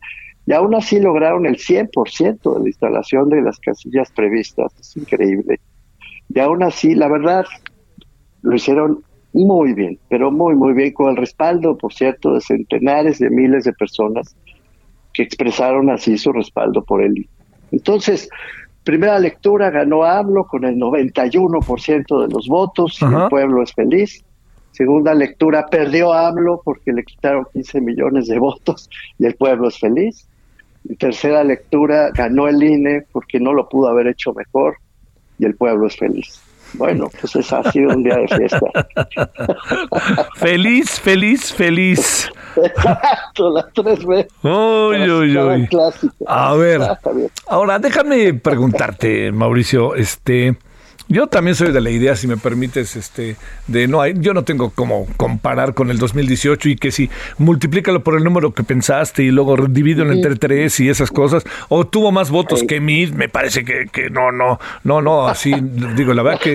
y 0.46 0.52
aún 0.52 0.74
así 0.74 1.00
lograron 1.00 1.46
el 1.46 1.56
100% 1.56 2.54
de 2.54 2.60
la 2.60 2.68
instalación 2.68 3.28
de 3.28 3.42
las 3.42 3.58
casillas 3.60 4.10
previstas, 4.10 4.72
es 4.78 4.96
increíble. 4.96 5.60
Y 6.28 6.40
aún 6.40 6.62
así, 6.62 6.94
la 6.94 7.08
verdad, 7.08 7.44
lo 8.42 8.54
hicieron 8.54 9.04
muy 9.34 9.74
bien, 9.74 9.98
pero 10.08 10.30
muy, 10.30 10.54
muy 10.54 10.72
bien, 10.72 10.92
con 10.92 11.10
el 11.10 11.16
respaldo, 11.16 11.76
por 11.76 11.92
cierto, 11.92 12.34
de 12.34 12.40
centenares 12.40 13.18
de 13.18 13.30
miles 13.30 13.64
de 13.64 13.72
personas 13.72 14.36
que 15.12 15.24
expresaron 15.24 15.90
así 15.90 16.16
su 16.16 16.32
respaldo 16.32 16.82
por 16.82 17.02
él. 17.02 17.28
Entonces, 17.72 18.28
primera 18.84 19.18
lectura 19.18 19.70
ganó 19.70 20.04
AMLO 20.04 20.46
con 20.46 20.64
el 20.64 20.76
91% 20.76 22.26
de 22.26 22.32
los 22.32 22.46
votos, 22.46 23.00
y 23.02 23.04
el 23.04 23.28
pueblo 23.28 23.62
es 23.62 23.72
feliz. 23.72 24.24
Segunda 24.70 25.14
lectura 25.14 25.66
perdió 25.66 26.12
AMLO 26.12 26.60
porque 26.64 26.92
le 26.92 27.02
quitaron 27.04 27.46
15 27.52 27.80
millones 27.80 28.26
de 28.28 28.38
votos 28.38 28.90
y 29.18 29.26
el 29.26 29.34
pueblo 29.34 29.68
es 29.68 29.78
feliz. 29.78 30.28
Y 30.84 30.96
tercera 30.96 31.42
lectura 31.44 32.10
ganó 32.12 32.48
el 32.48 32.62
INE 32.62 33.02
porque 33.12 33.38
no 33.38 33.52
lo 33.52 33.68
pudo 33.68 33.88
haber 33.88 34.08
hecho 34.08 34.32
mejor 34.32 34.76
y 35.38 35.44
el 35.44 35.54
pueblo 35.54 35.86
es 35.86 35.96
feliz. 35.96 36.42
Bueno, 36.74 37.08
pues 37.20 37.36
eso 37.36 37.56
ha 37.56 37.70
sido 37.70 37.90
un 37.90 38.02
día 38.02 38.16
de 38.16 38.28
fiesta. 38.28 38.60
feliz, 40.36 41.00
feliz, 41.00 41.52
feliz. 41.52 42.30
Exacto, 42.56 43.50
las 43.50 43.66
tres 43.72 44.04
veces. 44.04 44.32
Uy, 44.42 45.10
uy, 45.10 45.36
uy. 45.36 45.68
A 46.26 46.54
ver, 46.54 46.80
ahora 47.48 47.78
déjame 47.78 48.34
preguntarte, 48.34 49.32
Mauricio, 49.32 49.94
este, 49.94 50.56
yo 51.08 51.26
también 51.26 51.54
soy 51.54 51.70
de 51.70 51.80
la 51.80 51.90
idea, 51.90 52.16
si 52.16 52.26
me 52.26 52.36
permites, 52.36 52.96
este, 52.96 53.36
de 53.66 53.86
no 53.86 54.00
hay, 54.00 54.14
yo 54.16 54.32
no 54.32 54.44
tengo 54.44 54.70
como 54.70 55.06
comparar 55.16 55.74
con 55.74 55.90
el 55.90 55.98
2018 55.98 56.70
y 56.70 56.76
que 56.76 56.90
si 56.90 57.10
multiplícalo 57.38 58.02
por 58.02 58.16
el 58.16 58.24
número 58.24 58.54
que 58.54 58.64
pensaste 58.64 59.22
y 59.22 59.30
luego 59.30 59.56
divídelo 59.68 60.12
entre 60.12 60.36
tres 60.36 60.80
y 60.80 60.88
esas 60.88 61.10
cosas, 61.10 61.44
o 61.68 61.86
tuvo 61.86 62.10
más 62.10 62.30
votos 62.30 62.62
que 62.62 62.80
mí, 62.80 63.06
me 63.06 63.28
parece 63.28 63.64
que, 63.64 63.86
que 63.92 64.08
no, 64.08 64.32
no, 64.32 64.58
no, 64.82 65.02
no, 65.02 65.28
así, 65.28 65.54
digo, 65.96 66.14
la 66.14 66.22
verdad 66.22 66.40
que 66.40 66.52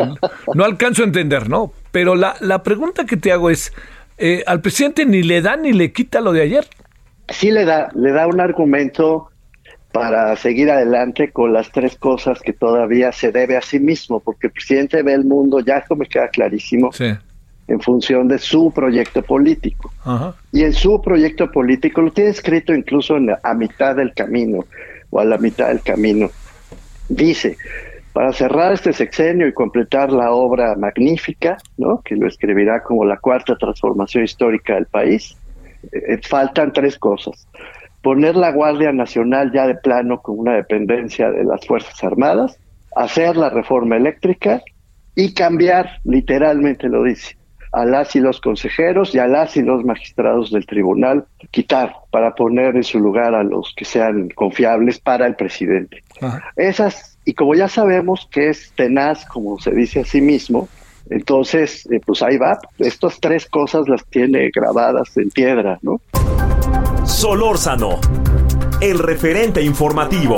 no 0.55 0.65
alcanzo 0.65 1.03
a 1.03 1.05
entender, 1.05 1.47
¿no? 1.47 1.71
Pero 1.91 2.15
la, 2.15 2.35
la 2.39 2.63
pregunta 2.63 3.05
que 3.05 3.17
te 3.17 3.31
hago 3.31 3.49
es, 3.49 3.71
eh, 4.17 4.43
¿al 4.47 4.61
presidente 4.61 5.05
ni 5.05 5.21
le 5.23 5.41
da 5.41 5.57
ni 5.57 5.73
le 5.73 5.91
quita 5.91 6.21
lo 6.21 6.33
de 6.33 6.41
ayer? 6.41 6.67
Sí 7.29 7.51
le 7.51 7.65
da, 7.65 7.89
le 7.93 8.11
da 8.11 8.27
un 8.27 8.39
argumento 8.41 9.29
para 9.91 10.35
seguir 10.35 10.69
adelante 10.69 11.31
con 11.31 11.51
las 11.51 11.71
tres 11.71 11.97
cosas 11.97 12.39
que 12.41 12.53
todavía 12.53 13.11
se 13.11 13.31
debe 13.31 13.57
a 13.57 13.61
sí 13.61 13.79
mismo, 13.79 14.19
porque 14.19 14.47
el 14.47 14.53
presidente 14.53 15.01
ve 15.01 15.13
el 15.13 15.25
mundo, 15.25 15.59
ya 15.61 15.77
esto 15.77 15.95
me 15.95 16.05
queda 16.05 16.27
clarísimo, 16.27 16.91
en 17.67 17.79
función 17.81 18.27
de 18.27 18.37
su 18.37 18.71
proyecto 18.71 19.23
político. 19.23 19.91
Y 20.51 20.63
en 20.63 20.73
su 20.73 21.01
proyecto 21.01 21.51
político 21.51 22.01
lo 22.01 22.11
tiene 22.11 22.29
escrito 22.31 22.73
incluso 22.73 23.17
en, 23.17 23.29
a 23.41 23.53
mitad 23.53 23.95
del 23.95 24.13
camino 24.13 24.65
o 25.09 25.19
a 25.19 25.25
la 25.25 25.37
mitad 25.37 25.69
del 25.69 25.81
camino. 25.81 26.29
Dice, 27.07 27.57
para 28.13 28.31
cerrar 28.33 28.73
este 28.73 28.93
sexenio 28.93 29.47
y 29.47 29.53
completar 29.53 30.11
la 30.11 30.31
obra 30.31 30.75
magnífica, 30.75 31.57
¿no? 31.77 32.01
que 32.01 32.15
lo 32.15 32.27
escribirá 32.27 32.83
como 32.83 33.05
la 33.05 33.17
cuarta 33.17 33.55
transformación 33.55 34.23
histórica 34.23 34.75
del 34.75 34.85
país, 34.85 35.35
eh, 35.91 36.19
faltan 36.23 36.73
tres 36.73 36.97
cosas 36.97 37.47
poner 38.01 38.35
la 38.35 38.51
Guardia 38.51 38.91
Nacional 38.91 39.51
ya 39.53 39.67
de 39.67 39.75
plano 39.75 40.21
con 40.21 40.39
una 40.39 40.53
dependencia 40.53 41.29
de 41.31 41.43
las 41.43 41.65
Fuerzas 41.65 42.03
Armadas, 42.03 42.59
hacer 42.95 43.37
la 43.37 43.49
reforma 43.49 43.97
eléctrica 43.97 44.61
y 45.15 45.33
cambiar, 45.33 45.99
literalmente 46.03 46.87
lo 46.87 47.03
dice, 47.03 47.37
a 47.71 47.85
las 47.85 48.15
y 48.15 48.19
los 48.19 48.41
consejeros 48.41 49.13
y 49.13 49.19
a 49.19 49.27
las 49.27 49.55
y 49.57 49.61
los 49.61 49.83
magistrados 49.83 50.51
del 50.51 50.65
tribunal, 50.65 51.25
quitar 51.51 51.93
para 52.11 52.33
poner 52.33 52.75
en 52.75 52.83
su 52.83 52.99
lugar 52.99 53.35
a 53.35 53.43
los 53.43 53.73
que 53.75 53.85
sean 53.85 54.29
confiables 54.29 54.99
para 54.99 55.27
el 55.27 55.35
presidente. 55.35 56.03
Esas, 56.55 57.17
y 57.25 57.33
como 57.33 57.53
ya 57.53 57.67
sabemos 57.67 58.27
que 58.31 58.49
es 58.49 58.71
tenaz, 58.75 59.25
como 59.25 59.59
se 59.59 59.71
dice 59.71 59.99
a 59.99 60.05
sí 60.05 60.21
mismo, 60.21 60.67
entonces, 61.09 61.87
eh, 61.91 61.99
pues 62.05 62.21
ahí 62.21 62.37
va, 62.37 62.59
estas 62.77 63.19
tres 63.19 63.47
cosas 63.47 63.87
las 63.87 64.05
tiene 64.05 64.49
grabadas 64.53 65.15
en 65.17 65.29
piedra, 65.29 65.79
¿no? 65.81 66.01
Solórzano, 67.05 67.99
el 68.81 68.99
referente 68.99 69.61
informativo. 69.61 70.35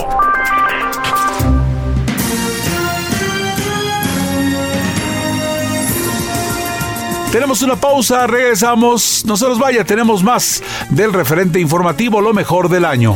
Tenemos 7.32 7.62
una 7.62 7.78
pausa, 7.78 8.28
regresamos. 8.28 9.24
No 9.26 9.38
se 9.38 9.48
nos 9.48 9.58
vaya, 9.58 9.86
tenemos 9.86 10.22
más 10.22 10.62
del 10.90 11.14
referente 11.14 11.62
informativo, 11.62 12.20
lo 12.20 12.34
mejor 12.34 12.68
del 12.68 12.84
año. 12.84 13.16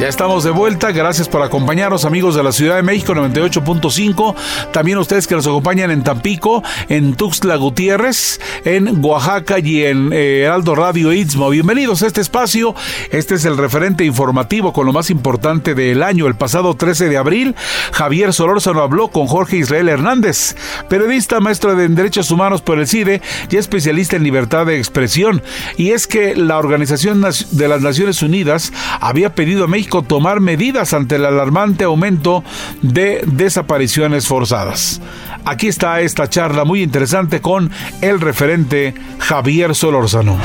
Ya 0.00 0.08
estamos 0.08 0.44
de 0.44 0.50
vuelta, 0.50 0.92
gracias 0.92 1.28
por 1.28 1.42
acompañarnos 1.42 2.06
amigos 2.06 2.34
de 2.34 2.42
la 2.42 2.52
Ciudad 2.52 2.76
de 2.76 2.82
México 2.82 3.12
98.5, 3.12 4.34
también 4.72 4.96
ustedes 4.96 5.26
que 5.26 5.34
nos 5.34 5.46
acompañan 5.46 5.90
en 5.90 6.02
Tampico, 6.02 6.62
en 6.88 7.12
Tuxtla 7.12 7.56
Gutiérrez, 7.56 8.40
en 8.64 9.04
Oaxaca 9.04 9.58
y 9.58 9.84
en 9.84 10.10
eh, 10.14 10.44
Heraldo 10.44 10.74
Radio 10.74 11.12
Istmo. 11.12 11.50
Bienvenidos 11.50 12.02
a 12.02 12.06
este 12.06 12.22
espacio, 12.22 12.74
este 13.10 13.34
es 13.34 13.44
el 13.44 13.58
referente 13.58 14.02
informativo 14.06 14.72
con 14.72 14.86
lo 14.86 14.94
más 14.94 15.10
importante 15.10 15.74
del 15.74 16.02
año. 16.02 16.26
El 16.26 16.34
pasado 16.34 16.72
13 16.72 17.10
de 17.10 17.18
abril, 17.18 17.54
Javier 17.92 18.32
Solórzano 18.32 18.80
habló 18.80 19.08
con 19.08 19.26
Jorge 19.26 19.58
Israel 19.58 19.90
Hernández, 19.90 20.56
periodista, 20.88 21.40
maestro 21.40 21.76
de 21.76 21.88
Derechos 21.88 22.30
Humanos 22.30 22.62
por 22.62 22.78
el 22.78 22.88
CIDE 22.88 23.20
y 23.50 23.56
especialista 23.58 24.16
en 24.16 24.22
libertad 24.22 24.64
de 24.64 24.78
expresión. 24.78 25.42
Y 25.76 25.90
es 25.90 26.06
que 26.06 26.36
la 26.36 26.56
Organización 26.56 27.20
de 27.20 27.68
las 27.68 27.82
Naciones 27.82 28.22
Unidas 28.22 28.72
había 29.02 29.34
pedido 29.34 29.64
a 29.64 29.68
Tomar 29.90 30.40
medidas 30.40 30.94
ante 30.94 31.16
el 31.16 31.24
alarmante 31.24 31.84
aumento 31.84 32.44
de 32.80 33.22
desapariciones 33.26 34.26
forzadas. 34.26 35.00
Aquí 35.44 35.68
está 35.68 36.00
esta 36.00 36.28
charla 36.28 36.64
muy 36.64 36.82
interesante 36.82 37.40
con 37.40 37.70
el 38.00 38.20
referente 38.20 38.94
Javier 39.18 39.74
Solórzano. 39.74 40.38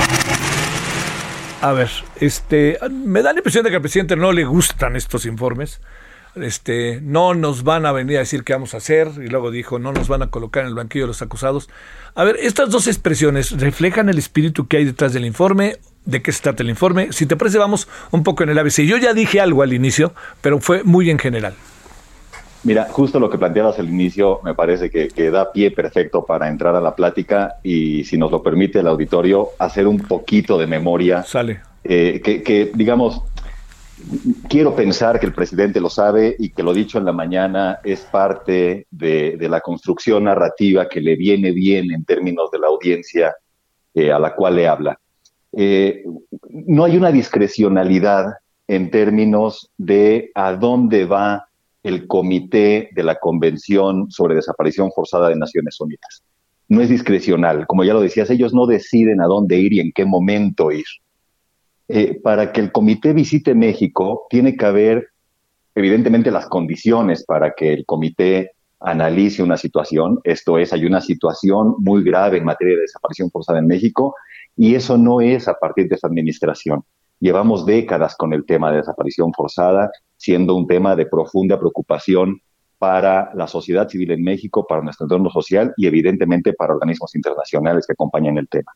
A 1.62 1.71
ver, 1.71 1.89
este, 2.19 2.77
me 2.91 3.21
da 3.21 3.34
la 3.34 3.39
impresión 3.39 3.63
de 3.63 3.69
que 3.69 3.77
al 3.77 3.81
presidente 3.81 4.15
no 4.15 4.31
le 4.31 4.43
gustan 4.45 4.95
estos 4.95 5.25
informes. 5.25 5.79
Este, 6.36 7.00
no 7.02 7.34
nos 7.34 7.63
van 7.63 7.86
a 7.86 7.91
venir 7.91 8.17
a 8.17 8.19
decir 8.19 8.43
qué 8.43 8.54
vamos 8.54 8.74
a 8.74 8.78
hacer 8.78 9.10
y 9.17 9.28
luego 9.28 9.52
dijo 9.52 9.80
no 9.80 9.93
nos 9.93 10.10
van 10.10 10.21
a 10.21 10.28
colocar 10.28 10.63
en 10.63 10.69
el 10.69 10.76
banquillo 10.76 11.06
de 11.06 11.10
los 11.10 11.21
acusados. 11.21 11.69
A 12.13 12.24
ver, 12.24 12.38
estas 12.41 12.69
dos 12.69 12.88
expresiones 12.88 13.52
reflejan 13.60 14.10
el 14.10 14.17
espíritu 14.17 14.67
que 14.67 14.78
hay 14.78 14.86
detrás 14.86 15.13
del 15.13 15.26
informe 15.26 15.78
de 16.06 16.21
qué 16.21 16.32
se 16.32 16.41
trata 16.41 16.63
el 16.63 16.69
informe. 16.69 17.12
Si 17.12 17.26
te 17.26 17.36
parece, 17.36 17.58
vamos 17.58 17.88
un 18.12 18.24
poco 18.24 18.43
en 18.43 18.50
el 18.50 18.58
ABC. 18.58 18.82
Yo 18.82 18.98
ya 18.98 19.13
dije 19.13 19.41
algo 19.41 19.63
al 19.63 19.74
inicio, 19.74 20.13
pero 20.41 20.60
fue 20.60 20.84
muy 20.84 21.10
en 21.10 21.19
general. 21.19 21.54
Mira, 22.63 22.88
justo 22.89 23.19
lo 23.19 23.30
que 23.30 23.38
planteabas 23.38 23.78
al 23.78 23.88
inicio 23.88 24.39
me 24.43 24.56
parece 24.56 24.89
que, 24.89 25.30
da 25.30 25.52
pie 25.52 25.69
perfecto 25.69 26.26
para 26.26 26.48
entrar 26.48 26.76
a 26.76 26.82
la 26.82 26.95
plática 26.95 27.58
y, 27.62 28.04
si 28.06 28.17
nos 28.17 28.32
lo 28.32 28.41
permite 28.41 28.80
el 28.80 28.88
auditorio, 28.88 29.50
hacer 29.60 29.86
un 29.86 30.00
poquito 30.00 30.58
de 30.58 30.65
memoria. 30.65 31.21
Sale. 31.24 31.60
Eh, 31.84 32.21
que, 32.24 32.71
digamos, 32.74 33.21
quiero 34.49 34.75
pensar 34.75 35.19
que 35.19 35.25
el 35.25 35.33
presidente 35.33 35.81
lo 35.81 35.89
sabe 35.89 36.35
y 36.37 36.49
que 36.49 36.63
lo 36.63 36.73
dicho 36.73 36.97
en 36.97 37.05
la 37.05 37.13
mañana 37.13 37.79
es 37.83 38.01
parte 38.01 38.87
de, 38.91 39.37
la 39.49 39.61
construcción 39.61 40.25
narrativa 40.25 40.87
que 40.87 41.01
le 41.01 41.15
viene 41.15 41.51
bien 41.51 41.91
en 41.91 42.05
términos 42.05 42.51
de 42.51 42.59
la 42.59 42.67
audiencia 42.67 43.35
eh, 43.93 44.11
a 44.11 44.19
la 44.19 44.35
cual 44.35 44.55
le 44.55 44.67
habla. 44.67 44.99
Eh, 45.53 46.03
no 46.49 46.83
hay 46.83 46.97
una 46.97 47.11
discrecionalidad 47.11 48.33
en 48.67 48.91
términos 48.91 49.71
de 49.77 50.31
a 50.35 50.53
dónde 50.53 51.05
va 51.05 51.47
el 51.83 52.07
comité 52.07 52.89
de 52.93 53.03
la 53.03 53.15
Convención 53.15 54.09
sobre 54.09 54.35
Desaparición 54.35 54.91
Forzada 54.91 55.29
de 55.29 55.35
Naciones 55.35 55.79
Unidas. 55.79 56.23
No 56.67 56.81
es 56.81 56.89
discrecional, 56.89 57.67
como 57.67 57.83
ya 57.83 57.93
lo 57.93 58.01
decías, 58.01 58.29
ellos 58.31 58.53
no 58.53 58.65
deciden 58.65 59.21
a 59.21 59.27
dónde 59.27 59.57
ir 59.57 59.73
y 59.73 59.79
en 59.79 59.91
qué 59.93 60.03
momento 60.03 60.71
ir. 60.71 60.85
Eh, 61.88 62.19
para 62.21 62.52
que 62.52 62.62
el 62.62 62.71
comité 62.71 63.13
visite 63.13 63.54
México, 63.54 64.26
tiene 64.30 64.58
que 64.58 64.65
haber, 64.65 65.10
evidentemente, 65.76 66.32
las 66.32 66.48
condiciones 66.48 67.24
para 67.26 67.54
que 67.54 67.74
el 67.74 67.86
comité 67.86 68.52
analice 68.80 69.43
una 69.43 69.58
situación. 69.58 70.19
Esto 70.24 70.58
es, 70.58 70.74
hay 70.74 70.86
una 70.86 71.02
situación 71.02 71.76
muy 71.80 72.04
grave 72.04 72.38
en 72.38 72.45
materia 72.45 72.76
de 72.76 72.82
desaparición 72.82 73.30
forzada 73.32 73.60
en 73.60 73.67
México 73.67 74.15
y 74.56 74.76
eso 74.76 74.98
no 74.98 75.21
es 75.21 75.48
a 75.48 75.56
partir 75.56 75.88
de 75.88 75.95
esa 75.95 76.08
administración. 76.08 76.84
Llevamos 77.19 77.65
décadas 77.65 78.15
con 78.15 78.34
el 78.34 78.45
tema 78.45 78.71
de 78.71 78.78
desaparición 78.78 79.32
forzada, 79.34 79.89
siendo 80.17 80.56
un 80.56 80.67
tema 80.67 80.95
de 80.95 81.06
profunda 81.06 81.58
preocupación 81.58 82.41
para 82.78 83.32
la 83.36 83.48
sociedad 83.48 83.88
civil 83.88 84.12
en 84.12 84.24
México, 84.24 84.65
para 84.67 84.82
nuestro 84.82 85.06
entorno 85.06 85.30
social 85.30 85.74
y 85.78 85.88
evidentemente 85.88 86.54
para 86.54 86.74
organismos 86.74 87.15
internacionales 87.15 87.88
que 87.88 87.93
acompañan 87.93 88.38
el 88.38 88.48
tema. 88.50 88.74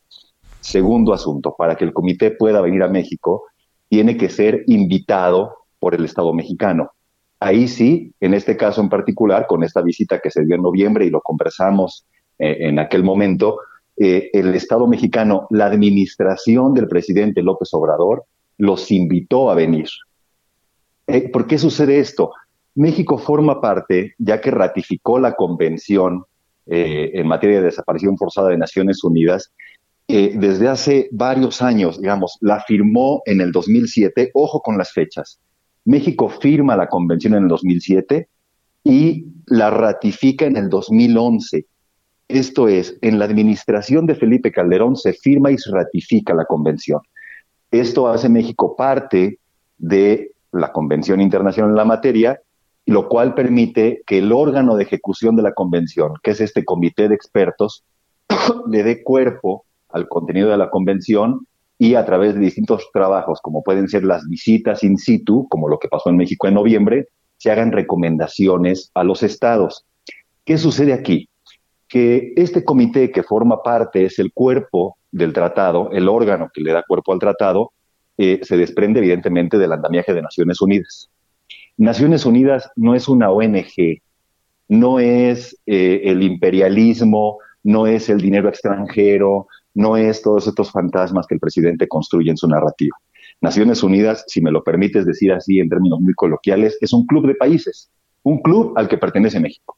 Segundo 0.70 1.14
asunto, 1.14 1.56
para 1.58 1.76
que 1.76 1.84
el 1.84 1.94
comité 1.94 2.30
pueda 2.30 2.62
venir 2.62 2.84
a 2.84 2.88
México, 2.88 3.46
tiene 3.88 4.18
que 4.18 4.30
ser 4.30 4.66
invitado 4.68 5.66
por 5.80 5.96
el 5.96 6.06
Estado 6.06 6.32
mexicano. 6.32 6.92
Ahí 7.40 7.68
sí, 7.68 8.14
en 8.20 8.36
este 8.36 8.56
caso 8.56 8.80
en 8.80 8.88
particular, 8.88 9.48
con 9.48 9.64
esta 9.64 9.82
visita 9.82 10.20
que 10.20 10.30
se 10.30 10.46
dio 10.46 10.54
en 10.54 10.62
noviembre 10.62 11.08
y 11.08 11.10
lo 11.10 11.22
conversamos 11.22 12.06
eh, 12.38 12.58
en 12.60 12.78
aquel 12.78 13.04
momento, 13.04 13.58
eh, 13.98 14.30
el 14.32 14.54
Estado 14.54 14.86
mexicano, 14.86 15.48
la 15.50 15.66
administración 15.66 16.76
del 16.76 16.88
presidente 16.88 17.42
López 17.42 17.74
Obrador, 17.74 18.26
los 18.60 18.92
invitó 18.92 19.50
a 19.50 19.56
venir. 19.56 19.90
Eh, 21.08 21.30
¿Por 21.30 21.48
qué 21.48 21.58
sucede 21.58 21.98
esto? 21.98 22.32
México 22.76 23.18
forma 23.18 23.60
parte, 23.60 24.14
ya 24.20 24.40
que 24.40 24.52
ratificó 24.52 25.18
la 25.18 25.34
convención 25.34 26.26
en 26.72 27.26
materia 27.26 27.58
de 27.58 27.66
desaparición 27.66 28.16
forzada 28.16 28.50
de 28.50 28.58
Naciones 28.60 29.04
Unidas, 29.04 29.52
desde 30.10 30.68
hace 30.68 31.08
varios 31.12 31.62
años, 31.62 32.02
digamos, 32.02 32.40
la 32.42 32.62
firmó 32.62 33.22
en 33.26 33.42
el 33.42 33.52
2007, 33.52 34.32
ojo 34.34 34.60
con 34.60 34.76
las 34.76 34.92
fechas. 34.92 35.40
México 35.86 36.30
firma 36.30 36.76
la 36.76 36.88
convención 36.88 37.36
en 37.36 37.44
el 37.44 37.50
2007 37.50 38.28
y 38.84 39.28
la 39.46 39.70
ratifica 39.70 40.46
en 40.46 40.58
el 40.58 40.68
2011. 40.68 41.68
Esto 42.28 42.68
es, 42.68 42.98
en 43.02 43.20
la 43.20 43.26
administración 43.26 44.08
de 44.08 44.16
Felipe 44.16 44.52
Calderón 44.52 44.96
se 44.96 45.14
firma 45.14 45.52
y 45.52 45.60
se 45.60 45.70
ratifica 45.70 46.34
la 46.34 46.46
convención. 46.46 47.02
Esto 47.70 48.08
hace 48.08 48.30
México 48.30 48.76
parte 48.76 49.38
de 49.78 50.32
la 50.52 50.72
Convención 50.72 51.22
Internacional 51.22 51.70
en 51.70 51.78
la 51.78 51.86
materia, 51.86 52.42
lo 52.88 53.08
cual 53.08 53.36
permite 53.36 54.02
que 54.08 54.18
el 54.18 54.32
órgano 54.32 54.76
de 54.76 54.86
ejecución 54.86 55.36
de 55.36 55.44
la 55.44 55.54
convención, 55.54 56.14
que 56.24 56.32
es 56.32 56.42
este 56.42 56.66
comité 56.66 57.08
de 57.08 57.14
expertos, 57.14 57.84
le 58.72 58.84
dé 58.84 59.04
cuerpo 59.04 59.66
al 59.90 60.08
contenido 60.08 60.50
de 60.50 60.58
la 60.58 60.70
convención 60.70 61.46
y 61.78 61.96
a 61.96 62.06
través 62.06 62.36
de 62.36 62.42
distintos 62.42 62.90
trabajos, 62.94 63.40
como 63.42 63.64
pueden 63.64 63.88
ser 63.88 64.04
las 64.04 64.28
visitas 64.28 64.84
in 64.84 64.98
situ, 64.98 65.48
como 65.50 65.70
lo 65.70 65.80
que 65.80 65.88
pasó 65.88 66.10
en 66.10 66.18
México 66.18 66.48
en 66.48 66.56
noviembre, 66.56 67.08
se 67.38 67.52
hagan 67.52 67.72
recomendaciones 67.72 68.92
a 68.94 69.04
los 69.04 69.24
estados. 69.24 69.86
¿Qué 70.44 70.58
sucede 70.58 70.94
aquí? 70.94 71.30
que 71.90 72.34
este 72.36 72.64
comité 72.64 73.12
que 73.12 73.24
forma 73.24 73.62
parte 73.64 74.06
es 74.06 74.20
el 74.20 74.32
cuerpo 74.32 74.98
del 75.12 75.34
tratado, 75.34 75.90
el 75.92 76.08
órgano 76.08 76.50
que 76.54 76.62
le 76.62 76.72
da 76.72 76.84
cuerpo 76.88 77.12
al 77.12 77.20
tratado, 77.20 77.74
eh, 78.18 78.40
se 78.44 78.58
desprende 78.58 79.00
evidentemente 79.00 79.58
del 79.58 79.74
andamiaje 79.74 80.14
de 80.14 80.22
Naciones 80.22 80.62
Unidas. 80.62 81.10
Naciones 81.78 82.26
Unidas 82.26 82.70
no 82.76 82.94
es 82.94 83.08
una 83.08 83.32
ONG, 83.32 84.02
no 84.68 85.00
es 85.00 85.58
eh, 85.66 86.02
el 86.06 86.22
imperialismo, 86.22 87.40
no 87.64 87.88
es 87.88 88.08
el 88.10 88.22
dinero 88.22 88.50
extranjero, 88.50 89.48
no 89.74 89.98
es 89.98 90.22
todos 90.22 90.48
estos 90.48 90.72
fantasmas 90.72 91.28
que 91.28 91.36
el 91.36 91.40
presidente 91.40 91.88
construye 91.88 92.32
en 92.32 92.38
su 92.38 92.48
narrativa. 92.48 92.98
Naciones 93.42 93.84
Unidas, 93.84 94.26
si 94.28 94.42
me 94.42 94.52
lo 94.52 94.64
permites 94.64 95.06
decir 95.06 95.32
así 95.32 95.60
en 95.60 95.70
términos 95.70 96.00
muy 96.02 96.14
coloquiales, 96.14 96.78
es 96.82 96.92
un 96.94 97.06
club 97.06 97.28
de 97.28 97.36
países, 97.36 97.90
un 98.24 98.42
club 98.42 98.74
al 98.76 98.88
que 98.88 98.98
pertenece 98.98 99.40
México. 99.40 99.78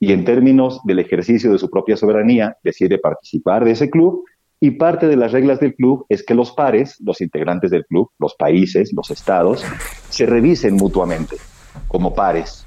Y 0.00 0.12
en 0.12 0.24
términos 0.24 0.80
del 0.84 0.98
ejercicio 0.98 1.52
de 1.52 1.58
su 1.58 1.70
propia 1.70 1.96
soberanía, 1.96 2.56
decide 2.62 2.98
participar 2.98 3.64
de 3.64 3.72
ese 3.72 3.90
club 3.90 4.24
y 4.60 4.72
parte 4.72 5.06
de 5.08 5.16
las 5.16 5.32
reglas 5.32 5.60
del 5.60 5.74
club 5.74 6.06
es 6.08 6.24
que 6.24 6.34
los 6.34 6.52
pares, 6.52 6.96
los 7.00 7.20
integrantes 7.20 7.70
del 7.70 7.84
club, 7.84 8.10
los 8.18 8.34
países, 8.34 8.92
los 8.94 9.10
estados, 9.10 9.62
se 10.08 10.24
revisen 10.24 10.76
mutuamente 10.76 11.36
como 11.88 12.14
pares. 12.14 12.64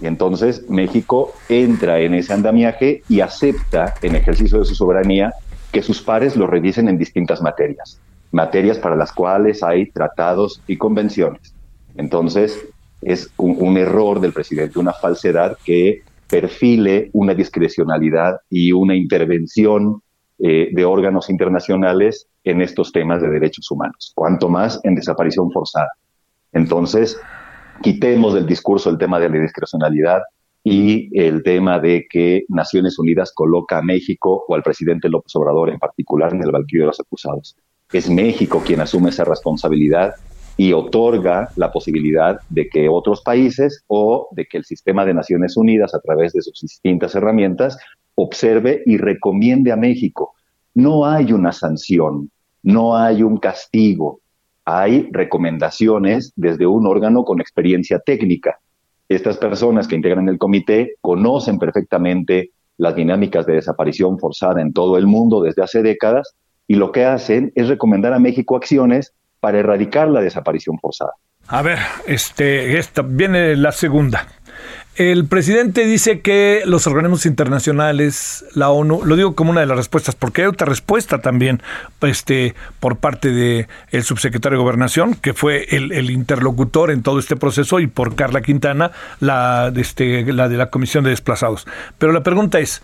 Y 0.00 0.06
entonces 0.06 0.68
México 0.68 1.32
entra 1.48 2.00
en 2.00 2.14
ese 2.14 2.32
andamiaje 2.32 3.02
y 3.08 3.20
acepta, 3.20 3.94
en 4.02 4.16
ejercicio 4.16 4.58
de 4.58 4.64
su 4.64 4.74
soberanía, 4.74 5.32
que 5.72 5.82
sus 5.82 6.02
pares 6.02 6.36
lo 6.36 6.46
revisen 6.46 6.88
en 6.88 6.98
distintas 6.98 7.40
materias, 7.40 8.00
materias 8.30 8.78
para 8.78 8.94
las 8.94 9.12
cuales 9.12 9.62
hay 9.62 9.90
tratados 9.90 10.62
y 10.66 10.76
convenciones. 10.76 11.54
Entonces, 11.96 12.58
es 13.00 13.30
un, 13.36 13.76
error 13.76 14.20
del 14.20 14.32
presidente, 14.32 14.78
una 14.78 14.92
falsedad 14.92 15.56
que 15.64 16.02
perfile 16.28 17.10
una 17.12 17.34
discrecionalidad 17.34 18.36
y 18.48 18.72
una 18.72 18.94
intervención 18.94 20.02
eh, 20.38 20.68
de 20.72 20.84
órganos 20.84 21.28
internacionales 21.28 22.28
en 22.44 22.62
estos 22.62 22.92
temas 22.92 23.20
de 23.20 23.28
derechos 23.28 23.70
humanos, 23.70 24.12
cuanto 24.14 24.48
más 24.48 24.80
en 24.84 24.94
desaparición 24.94 25.50
forzada. 25.50 25.90
Entonces, 26.52 27.20
quitemos 27.82 28.34
del 28.34 28.46
discurso 28.46 28.88
el 28.90 28.98
tema 28.98 29.18
de 29.18 29.28
la 29.28 29.38
discrecionalidad, 29.38 30.22
y 30.64 31.10
el 31.18 31.42
tema 31.42 31.80
de 31.80 32.06
que 32.08 32.44
Naciones 32.48 32.98
Unidas 32.98 33.32
coloca 33.34 33.78
a 33.78 33.82
México 33.82 34.44
o 34.46 34.54
al 34.54 34.62
presidente 34.62 35.08
López 35.08 35.34
Obrador 35.34 35.70
en 35.70 35.78
particular 35.78 36.32
en 36.32 36.42
el 36.42 36.52
banquillo 36.52 36.82
de 36.82 36.86
los 36.88 37.00
acusados. 37.00 37.56
Es 37.92 38.08
México 38.08 38.62
quien 38.64 38.80
asume 38.80 39.10
esa 39.10 39.24
responsabilidad 39.24 40.14
y 40.56 40.72
otorga 40.72 41.48
la 41.56 41.72
posibilidad 41.72 42.38
de 42.48 42.68
que 42.68 42.88
otros 42.88 43.22
países 43.22 43.82
o 43.88 44.28
de 44.32 44.46
que 44.46 44.58
el 44.58 44.64
sistema 44.64 45.04
de 45.04 45.14
Naciones 45.14 45.56
Unidas 45.56 45.94
a 45.94 46.00
través 46.00 46.32
de 46.32 46.42
sus 46.42 46.60
distintas 46.60 47.14
herramientas 47.14 47.78
observe 48.14 48.82
y 48.86 48.98
recomiende 48.98 49.72
a 49.72 49.76
México. 49.76 50.34
No 50.74 51.06
hay 51.06 51.32
una 51.32 51.52
sanción, 51.52 52.30
no 52.62 52.96
hay 52.96 53.22
un 53.22 53.38
castigo, 53.38 54.20
hay 54.64 55.08
recomendaciones 55.10 56.32
desde 56.36 56.66
un 56.66 56.86
órgano 56.86 57.24
con 57.24 57.40
experiencia 57.40 57.98
técnica 57.98 58.60
estas 59.08 59.36
personas 59.36 59.86
que 59.86 59.96
integran 59.96 60.28
el 60.28 60.38
comité 60.38 60.94
conocen 61.00 61.58
perfectamente 61.58 62.50
las 62.78 62.94
dinámicas 62.94 63.46
de 63.46 63.54
desaparición 63.54 64.18
forzada 64.18 64.60
en 64.60 64.72
todo 64.72 64.98
el 64.98 65.06
mundo 65.06 65.42
desde 65.42 65.62
hace 65.62 65.82
décadas 65.82 66.34
y 66.66 66.76
lo 66.76 66.92
que 66.92 67.04
hacen 67.04 67.52
es 67.54 67.68
recomendar 67.68 68.12
a 68.12 68.18
México 68.18 68.56
acciones 68.56 69.12
para 69.40 69.58
erradicar 69.58 70.08
la 70.08 70.20
desaparición 70.20 70.78
forzada. 70.78 71.12
A 71.48 71.62
ver, 71.62 71.78
este, 72.06 72.78
esta 72.78 73.02
viene 73.02 73.56
la 73.56 73.72
segunda. 73.72 74.26
El 74.94 75.24
presidente 75.24 75.86
dice 75.86 76.20
que 76.20 76.64
los 76.66 76.86
organismos 76.86 77.24
internacionales, 77.24 78.44
la 78.52 78.68
ONU, 78.68 79.00
lo 79.06 79.16
digo 79.16 79.34
como 79.34 79.50
una 79.50 79.60
de 79.60 79.66
las 79.66 79.78
respuestas, 79.78 80.14
porque 80.14 80.42
hay 80.42 80.48
otra 80.48 80.66
respuesta 80.66 81.22
también 81.22 81.62
este, 82.02 82.54
por 82.78 82.98
parte 82.98 83.30
del 83.30 83.68
el 83.90 84.02
subsecretario 84.02 84.58
de 84.58 84.62
Gobernación, 84.62 85.14
que 85.14 85.32
fue 85.32 85.64
el, 85.70 86.10
interlocutor 86.10 86.90
en 86.90 87.02
todo 87.02 87.18
este 87.18 87.36
proceso, 87.36 87.80
y 87.80 87.86
por 87.86 88.14
Carla 88.16 88.42
Quintana, 88.42 88.92
la, 89.18 89.72
este, 89.74 90.30
la 90.30 90.50
de 90.50 90.58
la 90.58 90.68
Comisión 90.68 91.04
de 91.04 91.10
Desplazados. 91.10 91.66
Pero 91.96 92.12
la 92.12 92.22
pregunta 92.22 92.58
es, 92.58 92.82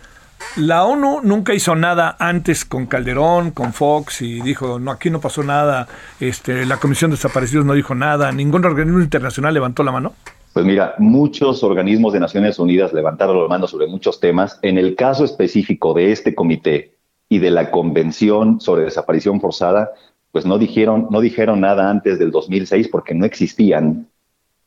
la 0.55 0.85
ONU 0.85 1.21
nunca 1.21 1.53
hizo 1.53 1.75
nada 1.75 2.15
antes 2.17 2.65
con 2.65 2.87
Calderón, 2.87 3.51
con 3.51 3.71
Fox 3.71 4.23
y 4.23 4.41
dijo, 4.41 4.79
no, 4.79 4.89
aquí 4.89 5.11
no 5.11 5.21
pasó 5.21 5.43
nada, 5.43 5.87
este, 6.19 6.65
la 6.65 6.77
Comisión 6.77 7.11
de 7.11 7.17
Desaparecidos 7.17 7.65
no 7.65 7.73
dijo 7.73 7.93
nada, 7.93 8.31
ningún 8.31 8.65
organismo 8.65 8.99
internacional 8.99 9.53
levantó 9.53 9.83
la 9.83 9.91
mano. 9.91 10.15
Pues 10.53 10.65
mira, 10.65 10.95
muchos 10.97 11.63
organismos 11.63 12.13
de 12.13 12.19
Naciones 12.19 12.57
Unidas 12.57 12.91
levantaron 12.91 13.39
la 13.39 13.47
mano 13.47 13.67
sobre 13.67 13.87
muchos 13.87 14.19
temas. 14.19 14.59
En 14.63 14.77
el 14.77 14.95
caso 14.95 15.23
específico 15.23 15.93
de 15.93 16.11
este 16.11 16.33
comité 16.33 16.97
y 17.29 17.37
de 17.37 17.51
la 17.51 17.69
Convención 17.69 18.59
sobre 18.59 18.83
Desaparición 18.83 19.39
Forzada, 19.39 19.91
pues 20.31 20.45
no 20.45 20.57
dijeron, 20.57 21.07
no 21.11 21.21
dijeron 21.21 21.61
nada 21.61 21.89
antes 21.89 22.17
del 22.17 22.31
2006 22.31 22.87
porque 22.87 23.13
no 23.13 23.25
existían. 23.25 24.09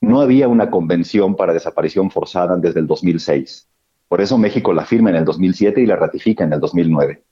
No 0.00 0.20
había 0.20 0.48
una 0.48 0.70
convención 0.70 1.36
para 1.36 1.52
desaparición 1.52 2.10
forzada 2.10 2.56
desde 2.56 2.80
el 2.80 2.86
2006. 2.86 3.68
Por 4.08 4.20
eso 4.20 4.38
México 4.38 4.72
la 4.72 4.84
firma 4.84 5.10
en 5.10 5.16
el 5.16 5.24
2007 5.24 5.80
y 5.80 5.86
la 5.86 5.96
ratifica 5.96 6.44
en 6.44 6.52
el 6.52 6.60
2009. 6.60 7.22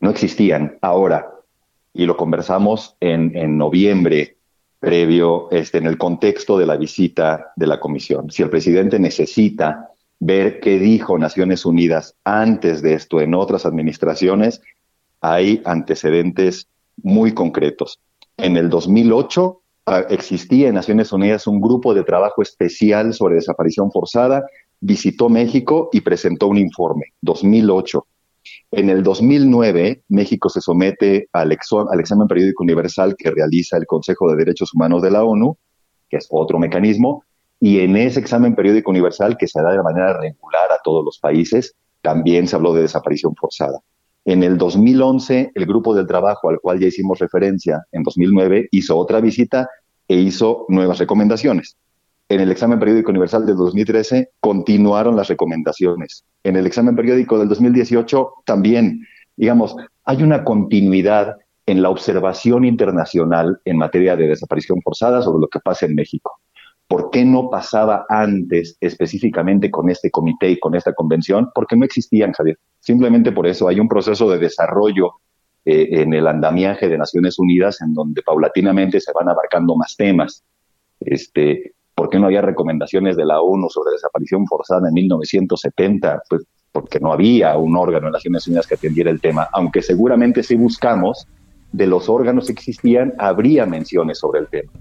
No 0.00 0.10
existían. 0.10 0.78
Ahora, 0.80 1.30
y 1.92 2.06
lo 2.06 2.16
conversamos 2.16 2.96
en, 3.00 3.36
en 3.36 3.58
noviembre 3.58 4.36
previo 4.80 5.50
este, 5.50 5.78
en 5.78 5.86
el 5.86 5.98
contexto 5.98 6.58
de 6.58 6.66
la 6.66 6.76
visita 6.76 7.52
de 7.54 7.66
la 7.66 7.78
comisión. 7.78 8.30
Si 8.30 8.42
el 8.42 8.50
presidente 8.50 8.98
necesita 8.98 9.90
ver 10.18 10.58
qué 10.60 10.78
dijo 10.78 11.18
Naciones 11.18 11.64
Unidas 11.64 12.16
antes 12.24 12.82
de 12.82 12.94
esto 12.94 13.20
en 13.20 13.34
otras 13.34 13.66
administraciones, 13.66 14.62
hay 15.20 15.62
antecedentes 15.66 16.66
muy 17.02 17.32
concretos. 17.32 18.00
En 18.38 18.56
el 18.56 18.70
2008 18.70 19.62
ah, 19.86 20.04
existía 20.08 20.68
en 20.68 20.74
Naciones 20.74 21.12
Unidas 21.12 21.46
un 21.46 21.60
grupo 21.60 21.92
de 21.92 22.04
trabajo 22.04 22.40
especial 22.40 23.12
sobre 23.12 23.36
desaparición 23.36 23.92
forzada, 23.92 24.44
visitó 24.80 25.28
México 25.28 25.90
y 25.92 26.00
presentó 26.00 26.46
un 26.46 26.56
informe, 26.56 27.12
2008. 27.20 28.06
En 28.70 28.88
el 28.88 29.02
2009, 29.02 30.04
México 30.08 30.48
se 30.48 30.60
somete 30.60 31.28
al, 31.32 31.52
examen 31.52 32.28
periódico 32.28 32.62
universal 32.62 33.16
que 33.16 33.30
realiza 33.30 33.76
el 33.76 33.86
Consejo 33.86 34.30
de 34.30 34.36
Derechos 34.36 34.74
Humanos 34.74 35.02
de 35.02 35.10
la 35.10 35.24
ONU, 35.24 35.58
que 36.08 36.16
es 36.16 36.26
otro 36.30 36.58
mecanismo, 36.58 37.24
y 37.58 37.80
en 37.80 37.96
ese 37.96 38.20
examen 38.20 38.54
periódico 38.54 38.90
universal 38.90 39.36
que 39.36 39.46
se 39.46 39.60
da 39.60 39.72
de 39.72 39.82
manera 39.82 40.18
regular 40.18 40.72
a 40.72 40.80
todos 40.82 41.04
los 41.04 41.18
países, 41.18 41.74
también 42.00 42.48
se 42.48 42.56
habló 42.56 42.72
de 42.72 42.82
desaparición 42.82 43.34
forzada. 43.36 43.80
En 44.24 44.42
el 44.42 44.56
2011, 44.58 45.52
el 45.54 45.66
grupo 45.66 45.94
del 45.94 46.06
trabajo 46.06 46.48
al 46.48 46.60
cual 46.60 46.78
ya 46.78 46.88
hicimos 46.88 47.18
referencia 47.18 47.84
en 47.92 48.02
2009 48.02 48.68
hizo 48.70 48.96
otra 48.96 49.20
visita 49.20 49.68
e 50.08 50.16
hizo 50.16 50.66
nuevas 50.68 50.98
recomendaciones. 50.98 51.76
En 52.30 52.40
el 52.40 52.52
examen 52.52 52.78
periódico 52.78 53.10
universal 53.10 53.44
del 53.44 53.56
2013 53.56 54.30
continuaron 54.38 55.16
las 55.16 55.26
recomendaciones. 55.26 56.24
En 56.44 56.54
el 56.54 56.64
examen 56.64 56.94
periódico 56.94 57.36
del 57.36 57.48
2018 57.48 58.34
también, 58.46 59.04
digamos, 59.36 59.74
hay 60.04 60.22
una 60.22 60.44
continuidad 60.44 61.34
en 61.66 61.82
la 61.82 61.90
observación 61.90 62.64
internacional 62.64 63.60
en 63.64 63.76
materia 63.76 64.14
de 64.14 64.28
desaparición 64.28 64.80
forzada 64.80 65.22
sobre 65.22 65.40
lo 65.40 65.48
que 65.48 65.58
pasa 65.58 65.86
en 65.86 65.96
México. 65.96 66.38
¿Por 66.86 67.10
qué 67.10 67.24
no 67.24 67.50
pasaba 67.50 68.06
antes 68.08 68.76
específicamente 68.78 69.68
con 69.68 69.90
este 69.90 70.08
comité 70.12 70.50
y 70.50 70.60
con 70.60 70.76
esta 70.76 70.92
convención? 70.92 71.50
Porque 71.52 71.76
no 71.76 71.84
existían, 71.84 72.30
Javier. 72.30 72.58
Simplemente 72.78 73.32
por 73.32 73.48
eso 73.48 73.66
hay 73.66 73.80
un 73.80 73.88
proceso 73.88 74.30
de 74.30 74.38
desarrollo 74.38 75.14
eh, 75.64 76.00
en 76.00 76.14
el 76.14 76.28
andamiaje 76.28 76.88
de 76.88 76.96
Naciones 76.96 77.40
Unidas 77.40 77.80
en 77.80 77.92
donde 77.92 78.22
paulatinamente 78.22 79.00
se 79.00 79.10
van 79.12 79.28
abarcando 79.28 79.74
más 79.74 79.96
temas. 79.96 80.44
Este, 81.00 81.74
¿Por 82.00 82.08
qué 82.08 82.18
no 82.18 82.28
había 82.28 82.40
recomendaciones 82.40 83.14
de 83.14 83.26
la 83.26 83.42
ONU 83.42 83.68
sobre 83.68 83.92
desaparición 83.92 84.46
forzada 84.46 84.88
en 84.88 84.94
1970? 84.94 86.22
Pues 86.30 86.44
porque 86.72 86.98
no 86.98 87.12
había 87.12 87.54
un 87.58 87.76
órgano 87.76 88.06
en 88.06 88.14
Naciones 88.14 88.46
Unidas 88.46 88.66
que 88.66 88.76
atendiera 88.76 89.10
el 89.10 89.20
tema, 89.20 89.48
aunque 89.52 89.82
seguramente 89.82 90.42
si 90.42 90.54
buscamos 90.54 91.26
de 91.72 91.86
los 91.86 92.08
órganos 92.08 92.46
que 92.46 92.52
existían, 92.52 93.12
habría 93.18 93.66
menciones 93.66 94.18
sobre 94.18 94.40
el 94.40 94.46
tema. 94.48 94.72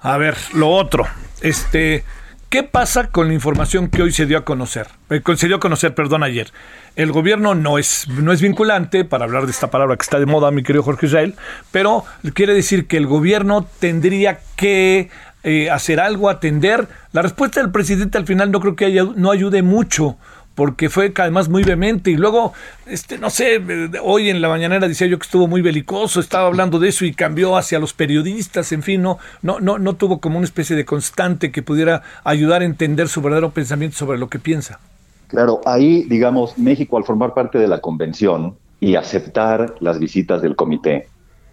A 0.00 0.16
ver, 0.16 0.36
lo 0.54 0.70
otro, 0.70 1.04
este, 1.42 2.04
¿qué 2.48 2.62
pasa 2.62 3.10
con 3.10 3.28
la 3.28 3.34
información 3.34 3.90
que 3.90 4.00
hoy 4.00 4.12
se 4.12 4.24
dio 4.24 4.38
a 4.38 4.46
conocer? 4.46 4.86
Eh, 5.10 5.20
se 5.36 5.46
dio 5.46 5.56
a 5.56 5.60
conocer, 5.60 5.94
perdón, 5.94 6.22
ayer. 6.22 6.52
El 6.94 7.12
gobierno 7.12 7.54
no 7.54 7.76
es, 7.76 8.08
no 8.08 8.32
es 8.32 8.40
vinculante, 8.40 9.04
para 9.04 9.26
hablar 9.26 9.44
de 9.44 9.50
esta 9.50 9.70
palabra 9.70 9.96
que 9.96 10.04
está 10.04 10.18
de 10.18 10.24
moda, 10.24 10.50
mi 10.50 10.62
querido 10.62 10.82
Jorge 10.82 11.04
Israel, 11.04 11.34
pero 11.70 12.04
quiere 12.32 12.54
decir 12.54 12.86
que 12.86 12.96
el 12.96 13.06
gobierno 13.06 13.66
tendría 13.78 14.38
que 14.56 15.10
eh, 15.46 15.70
hacer 15.70 16.00
algo, 16.00 16.28
atender. 16.28 16.88
La 17.12 17.22
respuesta 17.22 17.60
del 17.60 17.70
presidente 17.70 18.18
al 18.18 18.26
final 18.26 18.50
no 18.50 18.58
creo 18.58 18.74
que 18.74 18.84
haya, 18.84 19.04
no 19.14 19.30
ayude 19.30 19.62
mucho 19.62 20.16
porque 20.56 20.90
fue 20.90 21.12
además 21.16 21.48
muy 21.48 21.62
vehemente 21.62 22.10
y 22.10 22.16
luego, 22.16 22.52
este, 22.86 23.16
no 23.18 23.30
sé, 23.30 23.62
hoy 24.02 24.28
en 24.28 24.40
la 24.40 24.48
mañanera 24.48 24.88
decía 24.88 25.06
yo 25.06 25.18
que 25.18 25.24
estuvo 25.24 25.46
muy 25.46 25.62
belicoso, 25.62 26.18
estaba 26.18 26.48
hablando 26.48 26.80
de 26.80 26.88
eso 26.88 27.04
y 27.04 27.12
cambió 27.12 27.56
hacia 27.56 27.78
los 27.78 27.92
periodistas, 27.92 28.72
en 28.72 28.82
fin, 28.82 29.02
no, 29.02 29.18
no, 29.42 29.60
no, 29.60 29.78
no 29.78 29.94
tuvo 29.94 30.18
como 30.18 30.38
una 30.38 30.46
especie 30.46 30.74
de 30.74 30.84
constante 30.84 31.52
que 31.52 31.62
pudiera 31.62 32.02
ayudar 32.24 32.62
a 32.62 32.64
entender 32.64 33.06
su 33.08 33.22
verdadero 33.22 33.50
pensamiento 33.50 33.96
sobre 33.98 34.18
lo 34.18 34.28
que 34.28 34.40
piensa. 34.40 34.80
Claro, 35.28 35.60
ahí, 35.64 36.04
digamos, 36.08 36.58
México 36.58 36.96
al 36.96 37.04
formar 37.04 37.34
parte 37.34 37.58
de 37.58 37.68
la 37.68 37.80
convención 37.80 38.56
y 38.80 38.96
aceptar 38.96 39.74
las 39.78 40.00
visitas 40.00 40.42
del 40.42 40.56
comité, 40.56 41.06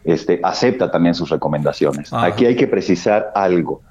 este, 0.03 0.39
acepta 0.43 0.91
también 0.91 1.15
sus 1.15 1.29
recomendaciones. 1.29 2.11
Aquí 2.11 2.45
hay 2.45 2.55
que 2.55 2.67
precisar 2.67 3.31
algo. 3.35 3.81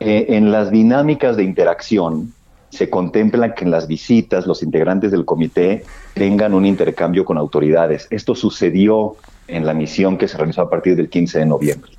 Eh, 0.00 0.26
en 0.30 0.52
las 0.52 0.70
dinámicas 0.70 1.36
de 1.36 1.42
interacción 1.42 2.32
se 2.70 2.90
contempla 2.90 3.54
que 3.54 3.64
en 3.64 3.70
las 3.70 3.86
visitas 3.86 4.46
los 4.46 4.62
integrantes 4.62 5.10
del 5.10 5.24
comité 5.24 5.84
tengan 6.14 6.54
un 6.54 6.66
intercambio 6.66 7.24
con 7.24 7.38
autoridades. 7.38 8.06
Esto 8.10 8.34
sucedió 8.34 9.16
en 9.48 9.64
la 9.64 9.74
misión 9.74 10.18
que 10.18 10.28
se 10.28 10.36
realizó 10.36 10.62
a 10.62 10.70
partir 10.70 10.96
del 10.96 11.08
15 11.08 11.38
de 11.40 11.46
noviembre. 11.46 11.92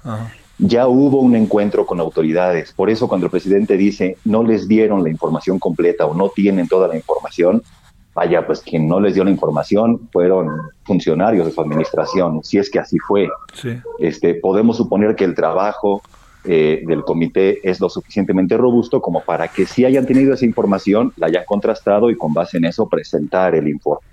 Ya 0.60 0.88
hubo 0.88 1.20
un 1.20 1.36
encuentro 1.36 1.86
con 1.86 2.00
autoridades. 2.00 2.74
Por 2.74 2.90
eso 2.90 3.08
cuando 3.08 3.28
el 3.28 3.32
presidente 3.32 3.78
dice 3.78 4.18
no 4.26 4.44
les 4.44 4.68
dieron 4.68 5.04
la 5.04 5.10
información 5.10 5.60
completa 5.60 6.06
o 6.06 6.14
no 6.14 6.30
tienen 6.30 6.68
toda 6.68 6.88
la 6.88 6.96
información, 6.96 7.64
vaya, 8.18 8.48
pues 8.48 8.62
quien 8.62 8.88
no 8.88 9.00
les 9.00 9.14
dio 9.14 9.24
la 9.24 9.30
información 9.30 10.10
fueron 10.12 10.50
funcionarios 10.86 11.46
de 11.46 11.52
su 11.52 11.62
administración, 11.62 12.44
si 12.44 12.58
es 12.58 12.72
que 12.72 12.80
así 12.80 12.98
fue. 12.98 13.30
Este, 14.00 14.34
podemos 14.34 14.78
suponer 14.78 15.16
que 15.16 15.24
el 15.24 15.36
trabajo 15.36 16.02
eh, 16.44 16.82
del 16.88 17.04
comité 17.04 17.60
es 17.70 17.80
lo 17.80 17.90
suficientemente 17.90 18.58
robusto 18.58 19.02
como 19.02 19.22
para 19.22 19.50
que 19.50 19.68
si 19.68 19.86
hayan 19.86 20.08
tenido 20.08 20.34
esa 20.34 20.46
información, 20.46 21.14
la 21.16 21.28
hayan 21.28 21.44
contrastado 21.46 22.10
y 22.10 22.18
con 22.18 22.34
base 22.34 22.58
en 22.58 22.66
eso 22.66 22.90
presentar 22.90 23.54
el 23.54 23.68
informe. 23.68 24.08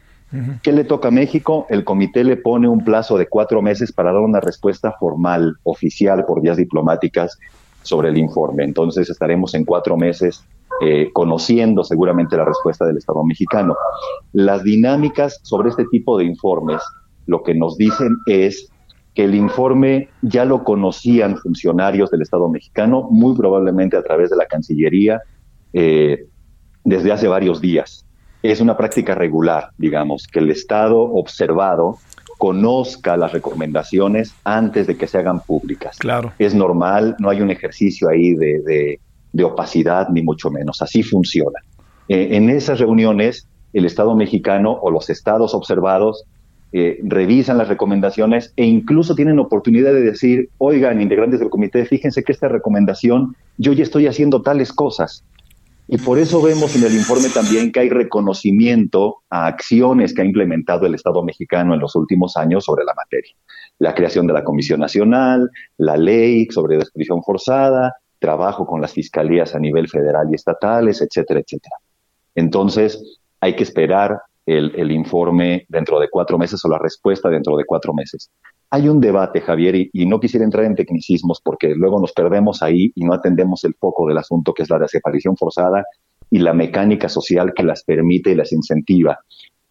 ¿Qué 0.63 0.73
le 0.73 0.85
toca 0.85 1.09
a 1.09 1.11
México? 1.11 1.65
El 1.71 1.85
comité 1.85 2.25
le 2.25 2.37
pone 2.37 2.69
un 2.69 2.85
plazo 2.85 3.17
de 3.17 3.29
cuatro 3.29 3.63
meses 3.63 3.91
para 3.91 4.13
dar 4.13 4.21
una 4.21 4.41
respuesta 4.41 4.93
formal, 5.01 5.57
oficial, 5.63 6.27
por 6.27 6.43
vías 6.43 6.59
diplomáticas 6.59 7.39
sobre 7.81 8.11
el 8.11 8.19
informe. 8.19 8.65
Entonces 8.65 9.09
estaremos 9.09 9.55
en 9.55 9.65
cuatro 9.65 9.97
meses 9.97 10.45
eh, 10.81 11.11
conociendo 11.13 11.85
seguramente 11.85 12.37
la 12.37 12.45
respuesta 12.45 12.85
del 12.87 12.97
Estado 12.97 13.25
mexicano. 13.25 13.77
Las 14.33 14.65
dinámicas 14.65 15.41
sobre 15.43 15.71
este 15.71 15.85
tipo 15.91 16.19
de 16.19 16.25
informes 16.25 16.83
lo 17.27 17.43
que 17.43 17.55
nos 17.55 17.77
dicen 17.77 18.17
es 18.27 18.71
que 19.15 19.25
el 19.25 19.35
informe 19.35 20.09
ya 20.23 20.45
lo 20.45 20.65
conocían 20.65 21.37
funcionarios 21.37 22.11
del 22.11 22.23
Estado 22.23 22.49
mexicano, 22.49 23.09
muy 23.11 23.37
probablemente 23.37 23.97
a 23.97 24.03
través 24.03 24.31
de 24.31 24.37
la 24.37 24.47
Cancillería, 24.47 25.23
eh, 25.73 26.27
desde 26.85 27.13
hace 27.13 27.29
varios 27.29 27.61
días. 27.61 28.05
Es 28.43 28.61
una 28.61 28.77
práctica 28.77 29.15
regular, 29.15 29.71
digamos, 29.79 30.27
que 30.27 30.41
el 30.41 30.51
Estado 30.51 31.01
observado 31.01 31.99
conozca 32.37 33.17
las 33.17 33.33
recomendaciones 33.33 34.35
antes 34.43 34.89
de 34.89 34.97
que 34.97 35.07
se 35.07 35.19
hagan 35.19 35.41
públicas. 35.41 35.97
Claro. 35.99 36.33
Es 36.39 36.55
normal, 36.55 37.17
no 37.21 37.31
hay 37.31 37.41
un 37.41 37.51
ejercicio 37.51 38.09
ahí 38.09 38.35
de 38.35 38.61
de 38.61 39.01
opacidad, 39.43 40.09
ni 40.11 40.23
mucho 40.23 40.51
menos. 40.51 40.81
Así 40.83 41.03
funciona. 41.03 41.61
Eh, 42.09 42.29
en 42.33 42.51
esas 42.51 42.79
reuniones, 42.79 43.49
el 43.73 43.85
Estado 43.85 44.15
mexicano 44.15 44.79
o 44.81 44.91
los 44.91 45.11
estados 45.11 45.55
observados 45.55 46.25
eh, 46.73 46.99
revisan 47.05 47.59
las 47.59 47.69
recomendaciones 47.69 48.53
e 48.57 48.65
incluso 48.65 49.15
tienen 49.15 49.39
oportunidad 49.39 49.93
de 49.93 50.03
decir, 50.03 50.49
oigan, 50.59 51.01
integrantes 51.01 51.41
del 51.41 51.49
comité, 51.49 51.85
fíjense 51.85 52.25
que 52.25 52.33
esta 52.33 52.49
recomendación, 52.49 53.37
yo 53.59 53.73
ya 53.73 53.85
estoy 53.85 54.07
haciendo 54.07 54.43
tales 54.43 54.73
cosas. 54.73 55.25
Y 55.87 55.99
por 55.99 56.19
eso 56.19 56.41
vemos 56.41 56.75
en 56.75 56.85
el 56.85 56.95
informe 56.95 57.29
también 57.29 57.71
que 57.71 57.81
hay 57.81 57.91
reconocimiento 57.91 59.19
a 59.31 59.47
acciones 59.47 60.15
que 60.15 60.23
ha 60.23 60.25
implementado 60.25 60.87
el 60.87 60.95
Estado 60.95 61.23
mexicano 61.23 61.75
en 61.75 61.81
los 61.81 61.95
últimos 61.95 62.37
años 62.37 62.65
sobre 62.65 62.85
la 62.85 62.95
materia. 62.95 63.33
La 63.79 63.95
creación 63.95 64.27
de 64.27 64.33
la 64.33 64.43
Comisión 64.43 64.81
Nacional, 64.81 65.51
la 65.77 65.97
ley 65.97 66.47
sobre 66.47 66.79
descripción 66.79 67.23
forzada, 67.23 67.95
trabajo 68.19 68.67
con 68.67 68.81
las 68.81 68.93
fiscalías 68.93 69.55
a 69.55 69.59
nivel 69.59 69.89
federal 69.89 70.29
y 70.31 70.35
estatales, 70.35 71.01
etcétera, 71.03 71.41
etcétera. 71.41 71.77
Entonces, 72.35 73.21
hay 73.41 73.55
que 73.55 73.63
esperar 73.63 74.19
el, 74.47 74.91
informe 74.91 75.65
dentro 75.69 75.99
de 75.99 76.09
cuatro 76.11 76.39
meses 76.39 76.65
o 76.65 76.69
la 76.69 76.79
respuesta 76.79 77.29
dentro 77.29 77.57
de 77.57 77.65
cuatro 77.65 77.95
meses. 77.95 78.31
Hay 78.71 78.89
un 78.89 79.01
debate, 79.01 79.41
Javier, 79.41 79.75
y, 79.93 80.07
no 80.07 80.21
quisiera 80.21 80.45
entrar 80.45 80.65
en 80.65 80.75
tecnicismos 80.75 81.41
porque 81.43 81.75
luego 81.75 82.01
nos 82.01 82.13
perdemos 82.13 82.63
ahí 82.63 82.93
y 82.95 83.05
no 83.05 83.15
atendemos 83.15 83.65
el 83.65 83.75
foco 83.75 84.07
del 84.07 84.19
asunto, 84.19 84.53
que 84.53 84.65
es 84.65 84.71
la 84.71 84.79
desaparición 84.79 85.37
forzada 85.37 85.85
y 86.31 86.39
la 86.39 86.53
mecánica 86.53 87.09
social 87.09 87.53
que 87.55 87.63
las 87.63 87.85
permite 87.85 88.31
y 88.31 88.35
las 88.35 88.53
incentiva. 88.53 89.19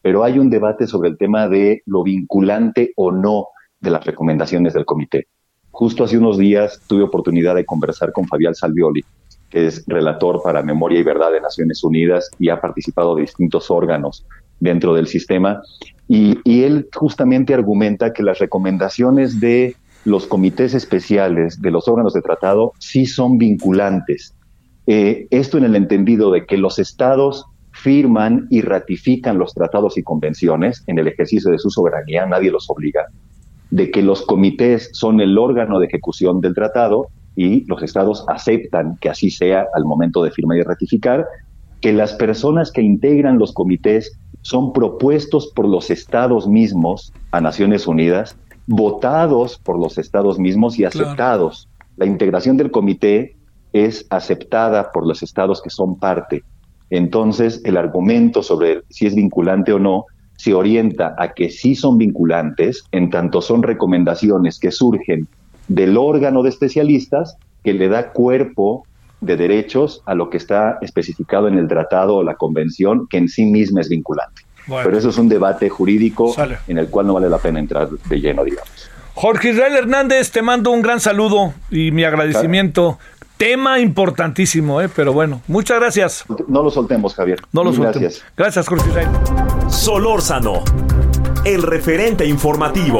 Pero 0.01 0.23
hay 0.23 0.39
un 0.39 0.49
debate 0.49 0.87
sobre 0.87 1.09
el 1.09 1.17
tema 1.17 1.47
de 1.47 1.81
lo 1.85 2.03
vinculante 2.03 2.93
o 2.95 3.11
no 3.11 3.47
de 3.79 3.89
las 3.91 4.05
recomendaciones 4.05 4.73
del 4.73 4.85
comité. 4.85 5.27
Justo 5.73 6.03
hace 6.03 6.19
unos 6.19 6.37
días 6.37 6.79
tuve 6.85 7.01
oportunidad 7.01 7.55
de 7.55 7.65
conversar 7.65 8.11
con 8.11 8.27
Fabián 8.27 8.53
Salvioli, 8.53 9.03
que 9.49 9.65
es 9.65 9.83
relator 9.87 10.39
para 10.43 10.61
Memoria 10.61 10.99
y 10.99 11.03
Verdad 11.03 11.31
de 11.31 11.41
Naciones 11.41 11.83
Unidas 11.83 12.29
y 12.37 12.49
ha 12.49 12.61
participado 12.61 13.15
de 13.15 13.23
distintos 13.23 13.71
órganos 13.71 14.23
dentro 14.59 14.93
del 14.93 15.07
sistema. 15.07 15.63
Y, 16.07 16.37
él 16.45 16.87
justamente 16.93 17.55
argumenta 17.55 18.13
que 18.13 18.21
las 18.21 18.37
recomendaciones 18.37 19.39
de 19.39 19.75
los 20.05 20.27
comités 20.27 20.75
especiales 20.75 21.59
de 21.59 21.71
los 21.71 21.87
órganos 21.87 22.13
de 22.13 22.21
tratado 22.21 22.73
sí 22.77 23.07
son 23.07 23.39
vinculantes. 23.39 24.35
Eh, 24.85 25.25
esto 25.31 25.57
en 25.57 25.63
el 25.63 25.75
entendido 25.75 26.29
de 26.29 26.45
que 26.45 26.57
los 26.57 26.77
estados 26.77 27.45
firman 27.71 28.45
y 28.51 28.61
ratifican 28.61 29.39
los 29.39 29.55
tratados 29.55 29.97
y 29.97 30.03
convenciones 30.03 30.83
en 30.85 30.99
el 30.99 31.07
ejercicio 31.07 31.49
de 31.49 31.57
su 31.57 31.71
soberanía, 31.71 32.27
nadie 32.27 32.51
los 32.51 32.69
obliga, 32.69 33.07
de 33.73 33.89
que 33.89 34.03
los 34.03 34.21
comités 34.21 34.91
son 34.93 35.19
el 35.19 35.35
órgano 35.35 35.79
de 35.79 35.87
ejecución 35.87 36.41
del 36.41 36.53
tratado 36.53 37.07
y 37.35 37.65
los 37.65 37.81
estados 37.81 38.23
aceptan 38.27 38.97
que 39.01 39.09
así 39.09 39.31
sea 39.31 39.65
al 39.73 39.83
momento 39.83 40.23
de 40.23 40.29
firmar 40.29 40.59
y 40.59 40.61
ratificar, 40.61 41.25
que 41.81 41.91
las 41.91 42.13
personas 42.13 42.71
que 42.71 42.83
integran 42.83 43.39
los 43.39 43.51
comités 43.51 44.19
son 44.41 44.73
propuestos 44.73 45.51
por 45.55 45.67
los 45.67 45.89
estados 45.89 46.47
mismos 46.47 47.11
a 47.31 47.41
Naciones 47.41 47.87
Unidas, 47.87 48.37
votados 48.67 49.57
por 49.57 49.79
los 49.79 49.97
estados 49.97 50.37
mismos 50.37 50.77
y 50.77 50.85
aceptados. 50.85 51.67
La 51.97 52.05
integración 52.05 52.57
del 52.57 52.69
comité 52.69 53.35
es 53.71 54.05
aceptada 54.11 54.91
por 54.91 55.07
los 55.07 55.23
estados 55.23 55.63
que 55.63 55.71
son 55.71 55.97
parte. 55.97 56.43
Entonces, 56.91 57.59
el 57.65 57.77
argumento 57.77 58.43
sobre 58.43 58.83
si 58.89 59.07
es 59.07 59.15
vinculante 59.15 59.73
o 59.73 59.79
no 59.79 60.05
se 60.37 60.53
orienta 60.53 61.15
a 61.17 61.33
que 61.33 61.49
sí 61.49 61.75
son 61.75 61.97
vinculantes, 61.97 62.83
en 62.91 63.09
tanto 63.09 63.41
son 63.41 63.63
recomendaciones 63.63 64.59
que 64.59 64.71
surgen 64.71 65.27
del 65.67 65.97
órgano 65.97 66.43
de 66.43 66.49
especialistas 66.49 67.37
que 67.63 67.73
le 67.73 67.87
da 67.87 68.11
cuerpo 68.11 68.85
de 69.21 69.37
derechos 69.37 70.01
a 70.05 70.15
lo 70.15 70.29
que 70.29 70.37
está 70.37 70.77
especificado 70.81 71.47
en 71.47 71.57
el 71.57 71.67
tratado 71.67 72.15
o 72.15 72.23
la 72.23 72.35
convención, 72.35 73.07
que 73.09 73.17
en 73.17 73.29
sí 73.29 73.45
misma 73.45 73.81
es 73.81 73.89
vinculante. 73.89 74.43
Pero 74.67 74.97
eso 74.97 75.09
es 75.09 75.17
un 75.17 75.29
debate 75.29 75.69
jurídico 75.69 76.33
en 76.67 76.77
el 76.77 76.87
cual 76.87 77.07
no 77.07 77.13
vale 77.13 77.29
la 77.29 77.37
pena 77.37 77.59
entrar 77.59 77.89
de 77.89 78.19
lleno, 78.19 78.43
digamos. 78.43 78.89
Jorge 79.13 79.51
Israel 79.51 79.75
Hernández, 79.75 80.31
te 80.31 80.41
mando 80.41 80.71
un 80.71 80.81
gran 80.81 80.99
saludo 80.99 81.53
y 81.69 81.91
mi 81.91 82.03
agradecimiento. 82.03 82.97
Tema 83.37 83.79
importantísimo, 83.79 84.79
¿eh? 84.81 84.89
pero 84.93 85.11
bueno, 85.11 85.41
muchas 85.47 85.79
gracias. 85.79 86.25
No 86.47 86.63
lo 86.63 86.69
soltemos, 86.69 87.15
Javier. 87.15 87.41
No 87.51 87.63
lo 87.63 87.73
soltemos. 87.73 87.99
Gracias. 87.99 88.23
Gracias, 88.37 88.67
Jorge 88.67 88.89
Israel. 88.89 89.09
Solórzano, 89.69 90.63
el 91.43 91.61
referente 91.63 92.25
informativo. 92.25 92.99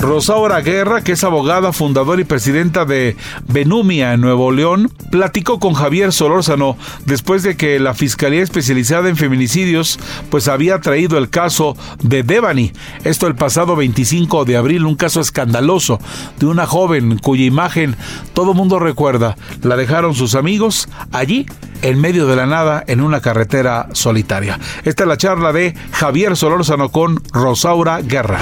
Rosaura 0.00 0.62
Guerra, 0.62 1.02
que 1.04 1.12
es 1.12 1.24
abogada, 1.24 1.74
fundadora 1.74 2.22
y 2.22 2.24
presidenta 2.24 2.86
de 2.86 3.16
Benumia 3.46 4.14
en 4.14 4.22
Nuevo 4.22 4.50
León, 4.50 4.90
platicó 5.10 5.60
con 5.60 5.74
Javier 5.74 6.10
Solórzano 6.10 6.78
después 7.04 7.42
de 7.42 7.54
que 7.54 7.78
la 7.78 7.92
Fiscalía 7.92 8.42
Especializada 8.42 9.10
en 9.10 9.18
Feminicidios 9.18 9.98
pues 10.30 10.48
había 10.48 10.80
traído 10.80 11.18
el 11.18 11.28
caso 11.28 11.76
de 12.02 12.22
Devani. 12.22 12.72
Esto 13.04 13.26
el 13.26 13.34
pasado 13.34 13.76
25 13.76 14.46
de 14.46 14.56
abril, 14.56 14.86
un 14.86 14.96
caso 14.96 15.20
escandaloso 15.20 15.98
de 16.38 16.46
una 16.46 16.66
joven 16.66 17.18
cuya 17.18 17.44
imagen 17.44 17.94
todo 18.32 18.54
mundo 18.54 18.78
recuerda. 18.78 19.36
La 19.62 19.76
dejaron 19.76 20.14
sus 20.14 20.34
amigos 20.34 20.88
allí 21.12 21.44
en 21.82 22.00
medio 22.00 22.26
de 22.26 22.36
la 22.36 22.46
nada 22.46 22.82
en 22.86 23.02
una 23.02 23.20
carretera 23.20 23.88
solitaria. 23.92 24.58
Esta 24.84 25.02
es 25.02 25.08
la 25.08 25.18
charla 25.18 25.52
de 25.52 25.74
Javier 25.92 26.38
Solórzano 26.38 26.90
con 26.90 27.22
Rosaura 27.32 28.00
Guerra. 28.00 28.40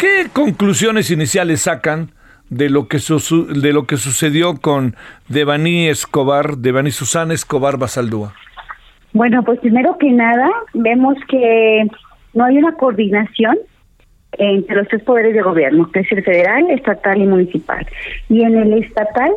¿Qué 0.00 0.28
conclusiones 0.32 1.10
iniciales 1.10 1.60
sacan 1.60 2.12
de 2.48 2.70
lo 2.70 2.88
que, 2.88 2.96
de 2.96 3.72
lo 3.74 3.84
que 3.84 3.98
sucedió 3.98 4.54
con 4.56 4.96
Devani 5.28 5.88
Escobar, 5.88 6.56
Devani 6.56 6.90
Susana 6.90 7.34
Escobar 7.34 7.76
Basaldúa? 7.76 8.32
Bueno, 9.12 9.42
pues 9.42 9.60
primero 9.60 9.98
que 9.98 10.10
nada, 10.10 10.48
vemos 10.72 11.18
que 11.28 11.86
no 12.32 12.44
hay 12.46 12.56
una 12.56 12.72
coordinación 12.76 13.58
entre 14.38 14.76
los 14.76 14.88
tres 14.88 15.02
poderes 15.02 15.34
de 15.34 15.42
gobierno, 15.42 15.90
que 15.92 16.00
es 16.00 16.10
el 16.12 16.24
federal, 16.24 16.70
estatal 16.70 17.20
y 17.20 17.26
municipal. 17.26 17.86
Y 18.30 18.42
en 18.42 18.56
el 18.56 18.82
estatal, 18.82 19.32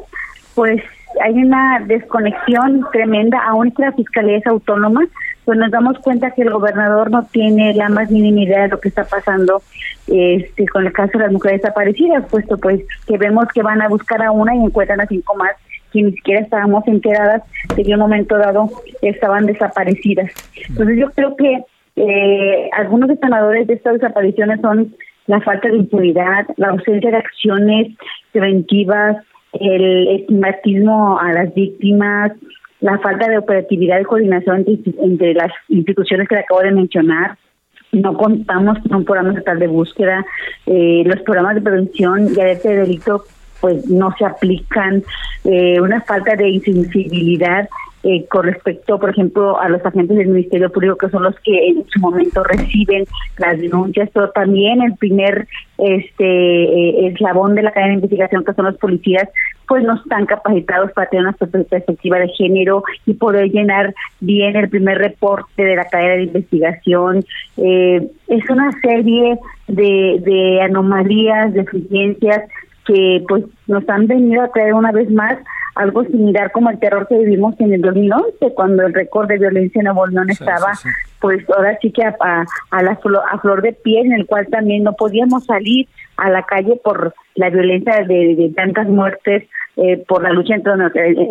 pues 0.56 0.82
hay 1.26 1.34
una 1.34 1.82
desconexión 1.88 2.86
tremenda, 2.94 3.38
aún 3.50 3.70
que 3.72 3.82
la 3.82 3.92
fiscalía 3.92 4.38
es 4.38 4.48
autónoma, 4.48 5.02
pues 5.46 5.58
nos 5.58 5.72
damos 5.72 5.98
cuenta 6.00 6.32
que 6.32 6.44
el 6.44 6.52
gobernador 6.52 7.12
no 7.12 7.24
tiene 7.32 7.74
la 7.74 7.90
más 7.90 8.10
mínima 8.10 8.42
idea 8.42 8.62
de 8.64 8.68
lo 8.70 8.80
que 8.80 8.90
está 8.90 9.04
pasando 9.04 9.62
este 10.08 10.66
con 10.68 10.86
el 10.86 10.94
caso 10.94 11.18
de 11.18 11.26
las 11.26 11.34
mujeres 11.34 11.62
desaparecidas, 11.62 12.26
puesto 12.30 12.58
pues 12.58 12.82
que 13.08 13.18
vemos 13.18 13.46
que 13.54 13.62
van 13.62 13.82
a 13.82 13.88
buscar 13.88 14.22
a 14.22 14.32
una 14.32 14.56
y 14.56 14.60
encuentran 14.60 15.02
a 15.02 15.08
cinco 15.08 15.36
más 15.36 15.54
que 15.92 16.02
ni 16.02 16.12
siquiera 16.14 16.42
estábamos 16.42 16.86
enteradas 16.88 17.44
de 17.76 17.84
que 17.84 17.90
en 17.90 17.96
un 17.96 18.02
momento 18.02 18.38
dado 18.38 18.70
estaban 19.02 19.46
desaparecidas. 19.46 20.32
Entonces 20.68 20.98
yo 20.98 21.12
creo 21.12 21.36
que 21.36 21.64
eh, 21.96 22.70
algunos 22.74 23.10
detonadores 23.10 23.68
de 23.68 23.76
estas 23.76 23.94
desapariciones 23.94 24.60
son 24.62 24.96
la 25.28 25.40
falta 25.42 25.70
de 25.70 25.78
impunidad, 25.78 26.48
la 26.58 26.70
ausencia 26.70 27.12
de 27.12 27.18
acciones 27.18 27.88
preventivas, 28.32 29.18
el 29.54 30.08
estigmatismo 30.20 31.20
a 31.20 31.32
las 31.32 31.54
víctimas, 31.54 32.32
la 32.84 33.00
falta 33.00 33.30
de 33.30 33.38
operatividad 33.38 34.02
y 34.02 34.04
coordinación 34.04 34.66
entre, 35.02 35.34
las 35.34 35.52
instituciones 35.70 36.28
que 36.28 36.36
le 36.36 36.42
acabo 36.42 36.60
de 36.60 36.72
mencionar. 36.72 37.38
No 37.94 38.14
contamos 38.18 38.78
con 38.80 38.98
un 38.98 39.06
programa 39.06 39.30
estatal 39.30 39.58
de 39.58 39.68
búsqueda. 39.68 40.26
Eh, 40.66 41.04
los 41.06 41.22
programas 41.22 41.56
de 41.56 41.62
prevención 41.62 42.28
y 42.36 42.42
alerta 42.42 42.70
de 42.70 42.78
delito 42.80 43.24
pues 43.62 43.90
no 43.90 44.14
se 44.18 44.26
aplican. 44.26 45.02
Eh, 45.46 45.80
una 45.80 46.02
falta 46.02 46.36
de 46.36 46.50
insensibilidad 46.50 47.70
eh, 48.04 48.26
con 48.26 48.44
respecto, 48.48 49.00
por 49.00 49.12
ejemplo, 49.12 49.58
a 49.62 49.70
los 49.70 49.86
agentes 49.86 50.18
del 50.18 50.28
Ministerio 50.28 50.70
Público, 50.70 50.98
que 50.98 51.10
son 51.10 51.24
los 51.24 51.40
que 51.40 51.70
en 51.70 51.86
su 51.88 52.02
momento 52.02 52.44
reciben 52.44 53.06
las 53.38 53.58
denuncias, 53.62 54.10
pero 54.14 54.30
también 54.32 54.82
el 54.82 54.98
primer 54.98 55.48
este 55.78 56.24
eh, 56.24 57.08
eslabón 57.08 57.56
de 57.56 57.64
la 57.64 57.72
cadena 57.72 57.90
de 57.90 57.96
investigación, 57.96 58.44
que 58.44 58.54
son 58.54 58.66
los 58.66 58.78
policías, 58.78 59.28
pues 59.68 59.84
no 59.84 59.96
están 59.96 60.26
capacitados 60.26 60.92
para 60.92 61.10
tener 61.10 61.26
una 61.26 61.34
perspectiva 61.34 62.20
de 62.20 62.30
género 62.30 62.84
y 63.06 63.14
poder 63.14 63.50
llenar 63.50 63.94
bien 64.20 64.56
el 64.56 64.70
primer 64.70 64.98
reporte 64.98 65.64
de 65.64 65.76
la 65.76 65.86
cadena 65.86 66.16
de 66.16 66.24
investigación. 66.24 67.26
Eh, 67.58 68.08
es 68.28 68.50
una 68.50 68.72
serie 68.82 69.40
de, 69.68 70.22
de 70.24 70.62
anomalías, 70.62 71.54
deficiencias 71.54 72.44
que 72.86 73.24
pues 73.28 73.46
nos 73.68 73.88
han 73.88 74.08
venido 74.08 74.44
a 74.44 74.52
traer 74.52 74.74
una 74.74 74.92
vez 74.92 75.10
más 75.10 75.38
algo 75.76 76.04
similar 76.04 76.52
como 76.52 76.70
el 76.70 76.80
terror 76.80 77.08
que 77.08 77.18
vivimos 77.18 77.60
en 77.60 77.74
el 77.74 77.82
2011, 77.82 78.54
cuando 78.54 78.86
el 78.86 78.94
récord 78.94 79.28
de 79.28 79.40
violencia 79.40 79.80
en 79.80 79.86
Nuevo 79.86 80.08
León 80.08 80.30
estaba, 80.30 80.74
pues 81.20 81.44
ahora 81.50 81.78
sí 81.82 81.92
que 81.92 82.04
a, 82.04 82.46
a, 82.72 82.84
la 82.84 82.96
flor, 82.98 83.24
a 83.32 83.40
flor 83.40 83.62
de 83.62 83.74
piel, 83.74 84.08
en 84.08 84.14
el 84.14 84.26
cual 84.26 84.48
también 84.48 84.84
no 84.84 84.94
podíamos 84.94 85.46
salir 85.46 85.88
a 86.18 86.30
la 86.30 86.44
calle 86.44 86.80
por 86.84 87.14
la 87.36 87.50
violencia 87.50 88.04
de, 88.04 88.52
tantas 88.56 88.88
muertes, 88.88 89.48
eh, 89.76 90.04
por 90.08 90.22
la 90.22 90.30
lucha 90.30 90.54
entre, 90.54 90.74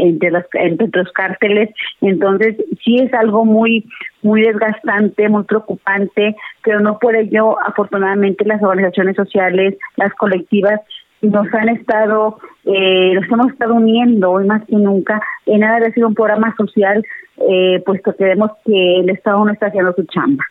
entre, 0.01 0.30
los, 0.32 0.45
entre 0.55 0.88
los 0.93 1.12
cárteles. 1.12 1.70
Entonces, 2.01 2.57
sí 2.84 2.97
es 2.97 3.14
algo 3.14 3.45
muy, 3.45 3.86
muy 4.22 4.43
desgastante, 4.43 5.28
muy 5.28 5.45
preocupante, 5.45 6.34
pero 6.64 6.80
no 6.80 6.99
puede 6.99 7.28
yo, 7.28 7.57
afortunadamente, 7.64 8.45
las 8.45 8.62
organizaciones 8.62 9.14
sociales, 9.14 9.76
las 9.97 10.12
colectivas, 10.14 10.80
nos 11.23 11.47
han 11.55 11.68
estado, 11.68 12.39
eh, 12.64 13.14
nos 13.14 13.25
hemos 13.31 13.53
estado 13.53 13.75
uniendo 13.75 14.33
hoy 14.33 14.47
más 14.47 14.62
que 14.66 14.77
nunca 14.77 15.20
en 15.47 15.61
nada 15.61 15.81
de 15.81 15.93
ser 15.93 16.05
un 16.05 16.14
programa 16.14 16.55
social, 16.57 17.05
eh, 17.49 17.83
puesto 17.87 18.14
que 18.16 18.25
vemos 18.25 18.51
que 18.64 19.01
el 19.01 19.11
Estado 19.11 19.45
no 19.45 19.53
está 19.53 19.66
haciendo 19.66 19.93
su 19.95 20.05
chamba. 20.05 20.45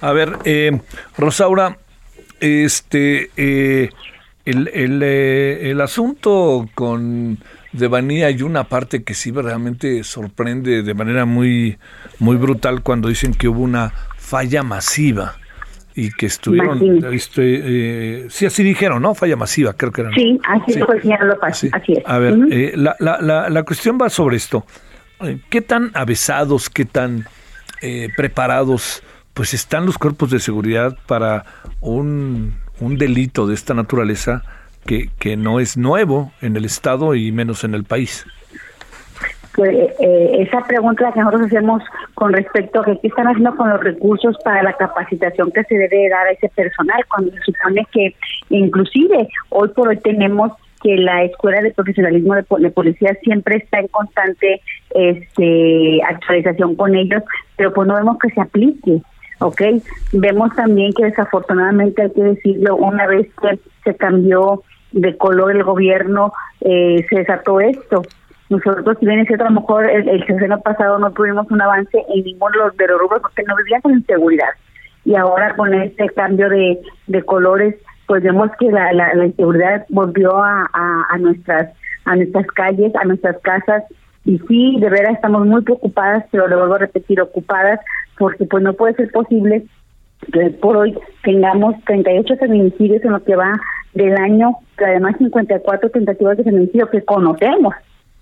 A 0.00 0.12
ver, 0.12 0.30
eh, 0.44 0.80
Rosaura, 1.16 1.76
este, 2.40 3.30
eh, 3.36 3.90
el, 4.44 4.68
el, 4.72 5.02
el 5.02 5.80
asunto 5.80 6.68
con 6.74 7.38
Devanía 7.72 8.26
hay 8.26 8.42
una 8.42 8.64
parte 8.64 9.04
que 9.04 9.14
sí 9.14 9.30
realmente 9.32 10.04
sorprende 10.04 10.82
de 10.82 10.94
manera 10.94 11.24
muy, 11.24 11.78
muy 12.18 12.36
brutal 12.36 12.82
cuando 12.82 13.08
dicen 13.08 13.34
que 13.34 13.48
hubo 13.48 13.62
una 13.62 13.92
falla 14.16 14.62
masiva 14.62 15.34
y 15.96 16.10
que 16.10 16.26
estuvieron, 16.26 17.04
este, 17.12 18.22
eh, 18.24 18.26
sí, 18.28 18.46
así 18.46 18.64
dijeron, 18.64 19.02
¿no? 19.02 19.14
Falla 19.14 19.36
masiva, 19.36 19.74
creo 19.74 19.92
que 19.92 20.00
era. 20.00 20.10
Sí, 20.12 20.40
así 20.44 20.72
sí. 20.72 20.78
lo 20.80 20.88
así 21.42 21.68
es. 21.68 22.02
A 22.04 22.18
ver, 22.18 22.36
eh, 22.50 22.72
la, 22.74 22.96
la, 22.98 23.48
la, 23.48 23.62
cuestión 23.62 23.96
va 24.00 24.10
sobre 24.10 24.36
esto. 24.36 24.66
Eh, 25.20 25.38
¿Qué 25.48 25.60
tan 25.60 25.92
avesados, 25.94 26.68
qué 26.68 26.84
tan 26.84 27.26
eh, 27.80 28.08
preparados 28.16 29.02
pues 29.34 29.54
están 29.54 29.86
los 29.86 29.98
cuerpos 29.98 30.30
de 30.30 30.40
seguridad 30.40 30.96
para 31.06 31.44
un, 31.80 32.56
un 32.80 32.98
delito 32.98 33.46
de 33.46 33.54
esta 33.54 33.74
naturaleza 33.74 34.42
que, 34.86 35.10
que 35.18 35.36
no 35.36 35.60
es 35.60 35.76
nuevo 35.76 36.32
en 36.40 36.56
el 36.56 36.64
Estado 36.64 37.14
y 37.14 37.30
menos 37.32 37.62
en 37.64 37.74
el 37.74 37.84
país? 37.84 38.26
Pues 39.54 39.70
eh, 40.00 40.36
esa 40.40 40.60
pregunta 40.62 41.12
que 41.12 41.20
nosotros 41.20 41.46
hacemos 41.46 41.82
con 42.14 42.32
respecto 42.32 42.80
a 42.80 42.84
qué 42.84 42.98
están 43.02 43.28
haciendo 43.28 43.54
con 43.56 43.70
los 43.70 43.80
recursos 43.80 44.36
para 44.44 44.62
la 44.62 44.72
capacitación 44.72 45.50
que 45.52 45.62
se 45.64 45.76
debe 45.76 46.08
dar 46.08 46.26
a 46.26 46.32
ese 46.32 46.48
personal, 46.48 47.04
cuando 47.08 47.32
se 47.32 47.52
supone 47.52 47.86
que 47.92 48.14
inclusive 48.50 49.28
hoy 49.50 49.68
por 49.68 49.88
hoy 49.88 49.96
tenemos 49.98 50.52
que 50.82 50.96
la 50.96 51.24
escuela 51.24 51.62
de 51.62 51.72
profesionalismo 51.72 52.34
de, 52.34 52.70
policía 52.70 53.16
siempre 53.22 53.56
está 53.56 53.78
en 53.78 53.88
constante 53.88 54.60
este 54.90 56.00
actualización 56.06 56.76
con 56.76 56.94
ellos, 56.94 57.22
pero 57.56 57.72
pues 57.72 57.88
no 57.88 57.94
vemos 57.94 58.18
que 58.18 58.30
se 58.30 58.40
aplique. 58.40 59.00
¿ok? 59.40 59.62
Vemos 60.12 60.54
también 60.54 60.92
que 60.92 61.04
desafortunadamente, 61.04 62.02
hay 62.02 62.10
que 62.10 62.22
decirlo, 62.22 62.76
una 62.76 63.06
vez 63.06 63.28
que 63.40 63.58
se 63.82 63.96
cambió 63.96 64.62
de 64.92 65.16
color 65.16 65.52
el 65.52 65.64
gobierno, 65.64 66.32
eh, 66.60 67.04
se 67.08 67.16
desató 67.16 67.60
esto. 67.60 68.02
Nosotros, 68.50 68.96
si 69.00 69.06
bien 69.06 69.20
es 69.20 69.26
cierto, 69.26 69.46
a 69.46 69.50
lo 69.50 69.60
mejor 69.60 69.88
el, 69.88 70.08
el 70.08 70.58
pasado 70.62 70.98
no 70.98 71.10
tuvimos 71.12 71.50
un 71.50 71.62
avance 71.62 72.04
en 72.14 72.24
ninguno 72.24 72.70
de 72.76 72.86
los 72.86 73.00
rubros 73.00 73.22
porque 73.22 73.42
no 73.44 73.56
vivíamos 73.56 73.82
con 73.82 73.92
inseguridad. 73.94 74.50
Y 75.04 75.14
ahora 75.14 75.54
con 75.56 75.72
este 75.74 76.08
cambio 76.10 76.48
de, 76.48 76.80
de 77.06 77.22
colores, 77.22 77.74
pues 78.06 78.22
vemos 78.22 78.50
que 78.58 78.70
la, 78.70 78.92
la, 78.92 79.24
inseguridad 79.24 79.86
volvió 79.88 80.36
a, 80.42 80.68
a, 80.72 81.18
nuestras 81.18 81.72
a 82.04 82.16
nuestras 82.16 82.46
calles, 82.48 82.94
a 82.96 83.04
nuestras 83.04 83.38
casas. 83.40 83.84
Y 84.26 84.38
sí, 84.40 84.76
de 84.78 84.90
veras 84.90 85.14
estamos 85.14 85.46
muy 85.46 85.62
preocupadas, 85.62 86.24
pero 86.30 86.46
le 86.46 86.56
vuelvo 86.56 86.74
a 86.74 86.78
repetir, 86.78 87.20
ocupadas, 87.20 87.80
porque 88.18 88.44
pues 88.44 88.62
no 88.62 88.74
puede 88.74 88.94
ser 88.94 89.10
posible 89.10 89.64
que 90.32 90.50
por 90.50 90.76
hoy 90.76 90.98
tengamos 91.22 91.76
38 91.84 92.36
feminicidios 92.36 93.04
en 93.04 93.12
lo 93.12 93.22
que 93.22 93.36
va 93.36 93.52
del 93.92 94.16
año, 94.16 94.56
que 94.78 94.84
además 94.84 95.16
54 95.18 95.90
tentativas 95.90 96.36
de 96.38 96.44
feminicidio 96.44 96.88
que 96.90 97.04
conocemos 97.04 97.74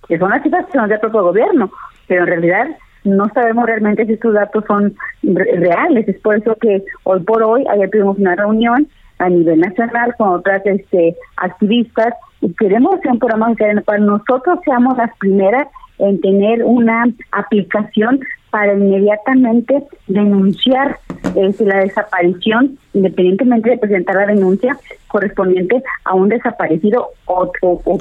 que 0.09 0.19
son 0.19 0.31
las 0.31 0.43
cifras 0.43 0.67
que 0.67 0.79
son 0.79 0.89
del 0.89 1.01
propio 1.01 1.23
gobierno, 1.23 1.71
pero 2.07 2.23
en 2.23 2.29
realidad 2.29 2.67
no 3.05 3.29
sabemos 3.35 3.67
realmente 3.67 4.07
si 4.07 4.13
estos 4.13 4.35
datos 4.35 4.65
son 4.67 4.95
reales. 5.23 6.09
Es 6.09 6.21
por 6.21 6.37
eso 6.37 6.57
que 6.61 6.85
hoy 7.05 7.21
por 7.21 7.43
hoy, 7.43 7.65
ayer 7.69 7.91
tuvimos 7.91 8.19
una 8.19 8.37
reunión 8.37 8.89
a 9.19 9.29
nivel 9.29 9.61
nacional 9.61 10.15
con 10.19 10.29
otras 10.31 10.63
este, 10.67 11.17
activistas 11.37 12.15
y 12.41 12.53
queremos 12.55 12.95
hacer 12.95 13.13
un 13.13 13.19
programa 13.19 13.55
para 13.85 13.99
nosotros 13.99 14.59
seamos 14.65 14.97
las 14.97 15.17
primeras 15.19 15.69
en 15.99 16.21
tener 16.21 16.65
una 16.65 17.05
aplicación 17.31 18.21
para 18.53 18.75
inmediatamente 18.75 19.83
denunciar 20.09 20.99
este, 21.35 21.65
la 21.65 21.79
desaparición, 21.79 22.79
independientemente 22.93 23.71
de 23.71 23.79
presentar 23.79 24.15
la 24.15 24.27
denuncia 24.27 24.79
correspondiente 25.09 25.83
a 26.05 26.15
un 26.15 26.29
desaparecido 26.29 27.09
o, 27.25 27.51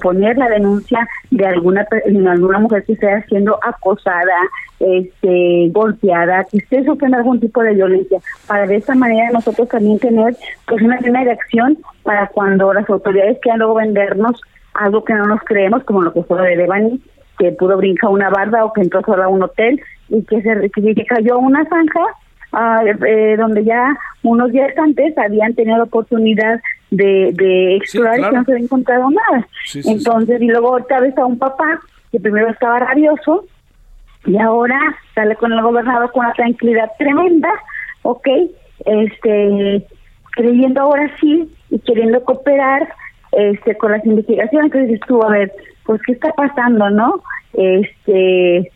poner 0.02 0.38
la 0.38 0.50
denuncia 0.50 1.08
de 1.30 1.46
alguna 1.46 1.88
alguna 2.28 2.60
mujer 2.60 2.84
que 2.84 2.94
esté 2.94 3.24
siendo 3.30 3.58
acosada, 3.64 4.36
este, 4.82 5.70
golpeada, 5.72 6.44
que 6.52 6.58
esté 6.58 6.84
sufriendo 6.84 7.18
algún 7.18 7.40
tipo 7.40 7.64
de 7.64 7.74
violencia, 7.74 8.20
para 8.46 8.68
de 8.68 8.76
esta 8.76 8.94
manera 8.94 9.32
nosotros 9.32 9.70
también 9.70 10.00
tener 10.00 10.36
pues 10.68 10.82
una 10.82 10.98
primera 10.98 11.24
de 11.24 11.32
acción 11.32 11.78
para 12.04 12.28
cuando 12.28 12.74
las 12.74 12.90
autoridades 12.90 13.40
quieran 13.42 13.60
luego 13.60 13.76
vendernos 13.76 14.42
algo 14.74 15.04
que 15.06 15.14
no 15.14 15.28
nos 15.28 15.42
creemos, 15.42 15.84
como 15.86 16.02
lo 16.02 16.14
que 16.14 16.24
fue 16.24 16.42
de 16.42 16.58
Devani, 16.58 17.02
que 17.42 17.52
pudo 17.54 17.78
brincar 17.78 18.12
una 18.12 18.30
barda 18.30 18.64
o 18.64 18.72
que 18.72 18.82
entró 18.82 19.02
solo 19.02 19.24
a 19.24 19.28
un 19.28 19.42
hotel 19.42 19.82
y 20.10 20.24
que 20.26 20.42
se 20.44 20.70
que 20.70 21.06
cayó 21.06 21.40
una 21.40 21.66
zanja 21.66 22.06
ah, 22.54 22.84
eh, 22.86 23.36
donde 23.36 23.64
ya 23.64 23.98
unos 24.22 24.52
días 24.52 24.78
antes 24.78 25.18
habían 25.18 25.56
tenido 25.56 25.84
oportunidad 25.84 26.62
de, 26.92 27.32
de 27.34 27.78
explorar 27.78 28.20
y 28.20 28.22
no 28.22 28.44
se 28.44 28.52
había 28.52 28.64
encontrado 28.64 29.10
nada. 29.10 29.48
Entonces, 29.74 30.42
y 30.42 30.48
luego 30.48 30.74
otra 30.74 31.00
vez 31.00 31.18
a 31.18 31.26
un 31.26 31.40
papá 31.40 31.80
que 32.12 32.20
primero 32.20 32.50
estaba 32.50 32.80
rabioso 32.80 33.46
y 34.26 34.38
ahora 34.38 34.80
sale 35.16 35.36
con 35.38 35.52
el 35.52 35.62
gobernador 35.64 36.12
con 36.12 36.26
una 36.26 36.34
tranquilidad 36.34 36.92
tremenda, 37.00 37.50
¿ok? 38.04 38.28
Este, 38.86 39.88
creyendo 40.34 40.82
ahora 40.82 41.10
sí 41.20 41.50
y 41.72 41.80
queriendo 41.80 42.24
cooperar 42.24 42.88
este 43.32 43.76
con 43.78 43.94
las 43.94 44.06
investigaciones. 44.06 44.72
Entonces 44.72 45.00
tú, 45.08 45.24
a 45.24 45.30
ver, 45.30 45.52
pues, 45.92 46.02
¿qué 46.06 46.12
está 46.14 46.32
pasando, 46.34 46.90
no? 46.90 47.22
Este, 47.54 48.72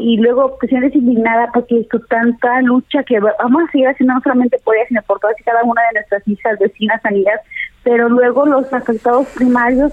y 0.00 0.16
luego 0.18 0.56
pues 0.60 0.70
sientes 0.70 0.94
indignada 0.94 1.50
porque 1.52 1.86
con 1.88 2.06
tanta 2.06 2.60
lucha 2.62 3.02
que 3.02 3.18
vamos 3.18 3.62
a 3.62 3.72
seguir 3.72 3.88
haciendo 3.88 4.14
no 4.14 4.20
solamente 4.20 4.58
por 4.62 4.76
ellas 4.76 4.88
sino 4.88 5.02
por 5.02 5.18
todas 5.18 5.40
y 5.40 5.42
cada 5.42 5.64
una 5.64 5.82
de 5.82 5.98
nuestras 5.98 6.28
hijas, 6.28 6.58
vecinas, 6.58 7.04
amigas, 7.04 7.40
pero 7.82 8.08
luego 8.08 8.46
los 8.46 8.72
afectados 8.72 9.26
primarios, 9.34 9.92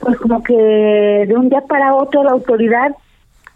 pues 0.00 0.18
como 0.18 0.42
que 0.42 0.54
de 0.54 1.34
un 1.34 1.48
día 1.48 1.62
para 1.62 1.94
otro 1.94 2.22
la 2.22 2.32
autoridad 2.32 2.94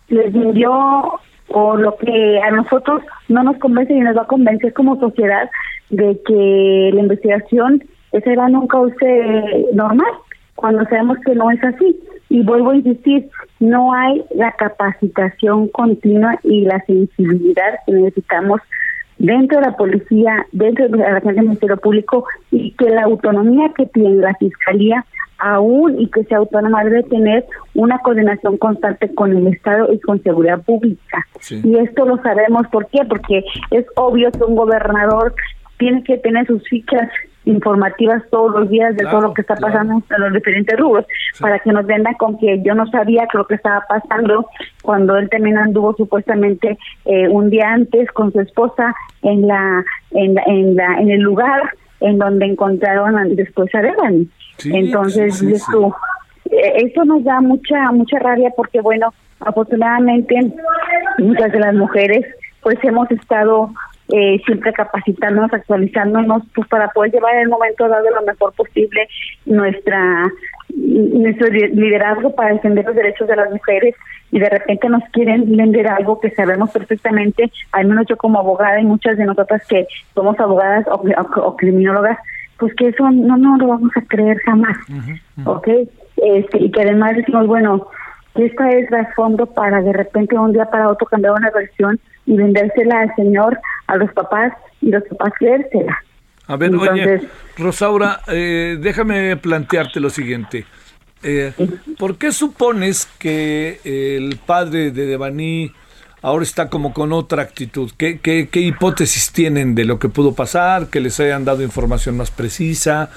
les 0.09 0.33
vendió 0.33 1.21
o 1.49 1.77
lo 1.77 1.97
que 1.97 2.41
a 2.41 2.51
nosotros 2.51 3.03
no 3.29 3.43
nos 3.43 3.59
convence 3.59 3.93
y 3.93 4.01
nos 4.01 4.17
va 4.17 4.23
a 4.23 4.27
convencer 4.27 4.73
como 4.73 4.99
sociedad 4.99 5.51
de 5.91 6.19
que 6.25 6.91
la 6.95 7.01
investigación 7.01 7.83
ese 8.13 8.33
era 8.33 8.47
un 8.47 8.67
cauce 8.69 9.67
normal 9.75 10.13
cuando 10.55 10.85
sabemos 10.85 11.19
que 11.25 11.35
no 11.35 11.51
es 11.51 11.63
así. 11.65 11.99
Y 12.29 12.43
vuelvo 12.43 12.71
a 12.71 12.77
insistir, 12.77 13.29
no 13.61 13.93
hay 13.93 14.25
la 14.35 14.53
capacitación 14.53 15.69
continua 15.69 16.39
y 16.43 16.63
la 16.63 16.83
sensibilidad 16.87 17.79
que 17.87 17.93
necesitamos 17.93 18.61
dentro 19.19 19.61
de 19.61 19.67
la 19.67 19.77
policía, 19.77 20.47
dentro 20.53 20.89
de 20.89 20.99
la 20.99 21.21
del 21.21 21.45
Ministerio 21.45 21.77
Público 21.77 22.25
y 22.51 22.73
que 22.73 22.91
la 22.91 23.03
autonomía 23.05 23.71
que 23.77 23.87
tiene 23.87 24.17
la 24.17 24.35
Fiscalía 24.35 25.05
aún 25.39 26.01
y 26.01 26.09
que 26.09 26.25
sea 26.25 26.39
autónoma 26.39 26.85
debe 26.85 27.03
tener 27.05 27.45
una 27.75 27.99
coordinación 27.99 28.57
constante 28.59 29.13
con 29.15 29.37
el 29.37 29.47
Estado 29.49 29.93
y 29.93 30.01
con 30.01 30.23
seguridad 30.23 30.63
pública. 30.63 31.27
Y 31.51 31.77
esto 31.77 32.07
lo 32.07 32.17
sabemos, 32.23 32.67
¿por 32.69 32.87
qué? 32.87 33.05
Porque 33.09 33.45
es 33.73 33.85
obvio 33.97 34.31
que 34.31 34.45
un 34.45 34.55
gobernador 34.55 35.35
tiene 35.79 36.03
que 36.05 36.19
tener 36.19 36.47
sus 36.47 36.63
fichas 36.69 37.11
informativas 37.45 38.23
todos 38.31 38.53
los 38.53 38.71
días 38.71 38.97
de 38.97 39.05
todo 39.05 39.21
lo 39.21 39.35
que 39.35 39.43
está 39.43 39.57
pasando 39.57 40.03
en 40.09 40.21
los 40.21 40.33
diferentes 40.33 40.79
rubros, 40.79 41.07
para 41.41 41.59
que 41.59 41.73
nos 41.73 41.87
vendan 41.87 42.15
con 42.15 42.39
que 42.39 42.63
yo 42.63 42.75
no 42.75 42.87
sabía 42.87 43.27
lo 43.35 43.47
que 43.47 43.55
estaba 43.55 43.85
pasando 43.89 44.47
cuando 44.83 45.17
él 45.17 45.29
también 45.29 45.59
anduvo 45.59 45.95
supuestamente 45.95 46.79
eh, 47.05 47.29
un 47.29 47.51
día 47.51 47.73
antes 47.73 48.11
con 48.13 48.33
su 48.33 48.41
esposa 48.41 48.95
en 49.23 49.47
la 49.47 49.85
en 50.13 50.35
la, 50.35 50.43
en, 50.47 50.77
la, 50.77 50.99
en 50.99 51.11
el 51.11 51.21
lugar 51.21 51.63
en 52.01 52.19
donde 52.19 52.47
encontraron 52.47 53.35
después 53.35 53.75
a 53.75 53.81
Devani. 53.81 54.29
Entonces, 54.65 55.41
esto, 55.43 55.95
eh, 56.51 56.73
esto 56.85 57.05
nos 57.05 57.25
da 57.25 57.41
mucha 57.41 57.91
mucha 57.93 58.19
rabia 58.19 58.51
porque 58.57 58.81
bueno, 58.81 59.13
afortunadamente 59.41 60.53
muchas 61.19 61.53
de 61.53 61.61
las 61.61 61.75
mujeres 61.75 62.27
pues 62.63 62.79
hemos 62.85 63.11
estado 63.11 63.71
eh, 64.09 64.41
siempre 64.45 64.73
capacitándonos, 64.73 65.53
actualizándonos, 65.53 66.43
pues 66.55 66.69
para 66.69 66.89
poder 66.89 67.13
llevar 67.13 67.35
en 67.37 67.43
el 67.43 67.49
momento 67.49 67.89
dado 67.89 68.11
lo 68.11 68.23
mejor 68.23 68.53
posible 68.55 69.09
nuestra 69.47 70.31
nuestro 70.75 71.49
liderazgo 71.49 72.35
para 72.35 72.55
defender 72.55 72.85
los 72.85 72.97
derechos 72.97 73.29
de 73.29 73.37
las 73.37 73.51
mujeres 73.51 73.95
y 74.31 74.39
de 74.39 74.49
repente 74.49 74.89
nos 74.89 75.05
quieren 75.13 75.55
vender 75.57 75.87
algo 75.87 76.19
que 76.19 76.31
sabemos 76.31 76.71
perfectamente, 76.71 77.53
al 77.73 77.87
menos 77.87 78.07
yo 78.09 78.17
como 78.17 78.39
abogada 78.39 78.81
y 78.81 78.85
muchas 78.85 79.19
de 79.19 79.27
nosotras 79.27 79.63
que 79.69 79.87
somos 80.15 80.39
abogadas 80.41 80.87
o, 80.89 81.57
criminólogas, 81.57 82.19
pues 82.59 82.75
que 82.75 82.89
eso 82.89 83.11
no, 83.11 83.37
no 83.37 83.59
lo 83.59 83.69
vamos 83.69 83.93
a 83.97 84.03
creer 84.03 84.39
jamás, 84.39 84.79
¿ok? 85.45 85.69
Este, 86.17 86.63
y 86.63 86.71
que 86.71 86.83
además 86.83 87.17
decimos, 87.17 87.47
bueno, 87.47 87.87
esta 88.35 88.71
es 88.71 88.91
la 88.91 89.13
fondo 89.15 89.47
para 89.47 89.83
de 89.83 89.93
repente 89.93 90.39
un 90.39 90.53
día 90.53 90.65
para 90.67 90.89
otro 90.89 91.07
cambiar 91.07 91.35
una 91.35 91.51
versión 91.51 92.01
y 92.27 92.37
vendérsela 92.37 93.01
al 93.01 93.15
señor, 93.17 93.59
a 93.87 93.97
los 93.97 94.13
papás 94.13 94.53
y 94.81 94.91
los 94.91 95.03
papás 95.05 95.33
creérsela. 95.39 95.99
A 96.47 96.57
ver, 96.57 96.75
oye, 96.75 97.23
Rosaura, 97.57 98.21
eh, 98.29 98.77
déjame 98.81 99.37
plantearte 99.37 100.01
lo 100.01 100.11
siguiente. 100.11 100.67
Eh, 101.23 101.53
¿Por 101.99 102.19
qué 102.19 102.33
supones 102.33 103.07
que 103.19 103.81
el 103.85 104.39
padre 104.45 104.91
de 104.91 105.07
Devani 105.07 105.73
ahora 106.21 106.43
está 106.43 106.69
como 106.69 106.93
con 106.93 107.13
otra 107.13 107.43
actitud? 107.43 107.91
¿Qué, 107.97 108.19
qué, 108.21 108.49
qué 108.51 108.61
hipótesis 108.61 109.33
tienen 109.33 109.75
de 109.75 109.85
lo 109.85 109.99
que 109.99 110.09
pudo 110.09 110.35
pasar? 110.35 110.89
¿Que 110.89 111.01
les 111.01 111.19
hayan 111.21 111.45
dado 111.45 111.63
información 111.63 112.17
más 112.17 112.31
precisa? 112.31 113.11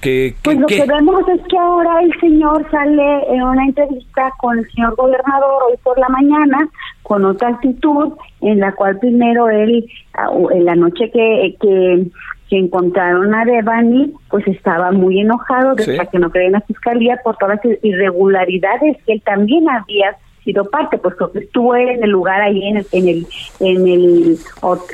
¿Que, 0.00 0.34
pues 0.42 0.58
lo 0.58 0.66
que 0.66 0.84
vemos 0.84 1.22
es 1.28 1.40
que 1.48 1.58
ahora 1.58 2.02
el 2.02 2.12
señor 2.20 2.68
sale 2.70 3.34
en 3.34 3.42
una 3.42 3.64
entrevista 3.64 4.32
con 4.38 4.58
el 4.58 4.70
señor 4.72 4.94
gobernador 4.96 5.62
hoy 5.70 5.76
por 5.82 5.98
la 5.98 6.08
mañana 6.08 6.68
con 7.04 7.24
otra 7.24 7.50
actitud 7.50 8.14
en 8.40 8.58
la 8.58 8.72
cual 8.72 8.98
primero 8.98 9.48
él, 9.48 9.86
ah, 10.14 10.30
en 10.52 10.64
la 10.64 10.74
noche 10.74 11.10
que, 11.12 11.56
que 11.60 12.06
que 12.48 12.58
encontraron 12.58 13.34
a 13.34 13.44
Devani, 13.44 14.12
pues 14.28 14.46
estaba 14.46 14.92
muy 14.92 15.20
enojado 15.20 15.74
de 15.74 16.06
que 16.10 16.18
no 16.18 16.30
creía 16.30 16.48
en 16.48 16.52
la 16.52 16.60
fiscalía 16.60 17.18
por 17.24 17.36
todas 17.36 17.58
las 17.64 17.78
irregularidades 17.82 18.98
que 19.06 19.14
él 19.14 19.22
también 19.24 19.68
había 19.68 20.16
sido 20.44 20.68
parte, 20.68 20.98
pues 20.98 21.14
porque 21.18 21.38
estuvo 21.38 21.74
en 21.74 22.04
el 22.04 22.10
lugar 22.10 22.42
ahí 22.42 22.62
en 22.68 22.76
el, 22.76 22.86
en 22.92 23.08
el, 23.08 23.26
en 23.60 23.88
el 23.88 24.38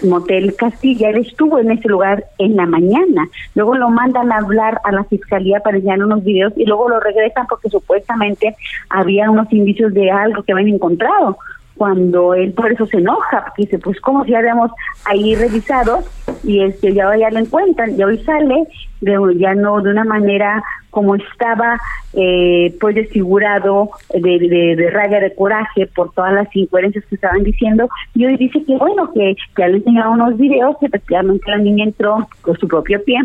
motel 0.09 0.55
Castilla, 0.55 1.11
él 1.11 1.27
estuvo 1.27 1.59
en 1.59 1.73
ese 1.73 1.89
lugar 1.89 2.25
en 2.39 2.55
la 2.55 2.67
mañana, 2.67 3.29
luego 3.57 3.75
lo 3.75 3.91
mandan 3.91 4.31
a 4.31 4.39
hablar 4.39 4.81
a 4.85 4.93
la 4.93 5.03
fiscalía 5.05 5.59
para 5.59 5.77
enseñar 5.77 6.05
unos 6.05 6.23
videos 6.23 6.53
y 6.57 6.67
luego 6.67 6.89
lo 6.89 7.01
regresan 7.01 7.49
porque 7.49 7.69
supuestamente 7.69 8.55
había 8.91 9.29
unos 9.29 9.53
indicios 9.53 9.93
de 9.93 10.09
algo 10.11 10.45
que 10.45 10.53
habían 10.53 10.69
encontrado 10.69 11.37
cuando 11.81 12.35
él 12.35 12.53
por 12.53 12.71
eso 12.71 12.85
se 12.85 12.99
enoja, 12.99 13.43
porque 13.43 13.63
dice, 13.63 13.79
pues 13.79 13.99
como 14.03 14.23
si 14.27 14.33
ya 14.33 14.41
habíamos 14.41 14.71
ahí 15.07 15.35
revisado 15.35 16.01
y 16.45 16.63
este 16.63 16.93
ya, 16.93 17.17
ya 17.17 17.31
lo 17.31 17.39
encuentran 17.39 17.99
y 17.99 18.05
hoy 18.05 18.19
sale 18.19 18.67
de, 19.01 19.17
ya 19.39 19.55
no 19.55 19.81
de 19.81 19.91
una 19.91 20.05
manera 20.05 20.63
como 20.91 21.15
estaba 21.15 21.81
eh, 22.13 22.77
pues 22.79 22.97
desfigurado 22.97 23.93
de, 24.13 24.21
de, 24.21 24.77
de, 24.77 24.91
rabia, 24.91 25.21
de 25.21 25.35
coraje 25.35 25.87
por 25.87 26.13
todas 26.13 26.35
las 26.35 26.55
incoherencias 26.55 27.03
que 27.07 27.15
estaban 27.15 27.45
diciendo. 27.45 27.89
Y 28.15 28.27
hoy 28.27 28.37
dice 28.37 28.63
que 28.63 28.77
bueno, 28.77 29.11
que, 29.15 29.35
que 29.57 29.67
le 29.67 29.79
enseñado 29.79 30.11
unos 30.11 30.37
videos 30.37 30.77
que 30.81 30.87
efectivamente 30.87 31.51
la 31.51 31.57
niña 31.57 31.85
entró 31.85 32.29
con 32.43 32.59
su 32.59 32.69
propio 32.69 33.03
pie 33.03 33.21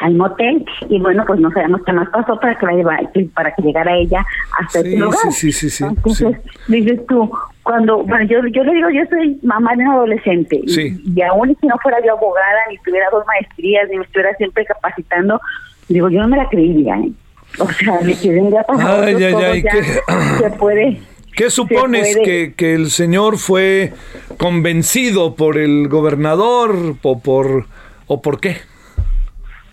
al 0.00 0.14
motel 0.14 0.64
y 0.88 1.00
bueno 1.00 1.24
pues 1.26 1.40
no 1.40 1.50
sabemos 1.50 1.80
qué 1.84 1.92
más 1.92 2.08
pasó 2.10 2.38
para 2.38 2.56
que 2.56 2.66
la 2.66 3.10
para 3.34 3.52
que 3.52 3.62
llegara 3.62 3.96
ella 3.96 4.24
hasta 4.60 4.80
ese 4.80 4.96
lugar. 4.96 5.18
sí, 5.32 5.50
sí, 5.50 5.68
sí, 5.68 5.82
entonces 5.82 6.36
dices 6.68 7.04
tú 7.06 7.28
cuando 7.68 8.02
bueno 8.02 8.24
yo 8.24 8.38
yo 8.46 8.64
le 8.64 8.72
digo 8.72 8.88
yo 8.88 9.02
soy 9.10 9.38
mamá 9.42 9.74
de 9.76 9.82
un 9.82 9.90
adolescente 9.90 10.58
y, 10.64 11.20
aún 11.20 11.54
si 11.60 11.66
no 11.66 11.76
fuera 11.82 11.98
yo 12.02 12.12
abogada 12.12 12.60
ni 12.70 12.78
tuviera 12.78 13.04
dos 13.12 13.26
maestrías 13.26 13.86
ni 13.90 13.98
me 13.98 14.04
estuviera 14.04 14.34
siempre 14.36 14.64
capacitando 14.64 15.38
digo 15.86 16.08
yo 16.08 16.22
no 16.22 16.28
me 16.28 16.38
la 16.38 16.48
creía 16.48 16.96
¿eh? 16.96 17.12
o 17.58 17.68
sea 17.68 18.00
me 18.00 18.18
quedé 18.18 18.50
ya 18.50 18.62
pasado 18.62 19.02
ay, 19.02 19.22
ay, 19.22 19.34
ay, 19.34 19.62
ya 19.62 20.38
se 20.38 20.50
puede 20.52 20.98
¿Qué 21.36 21.50
supones 21.50 22.16
que, 22.24 22.54
que 22.56 22.74
el 22.74 22.86
señor 22.90 23.36
fue 23.36 23.92
convencido 24.38 25.36
por 25.36 25.58
el 25.58 25.88
gobernador 25.88 26.96
o 27.02 27.20
por 27.20 27.66
o 28.06 28.22
por 28.22 28.40
qué? 28.40 28.56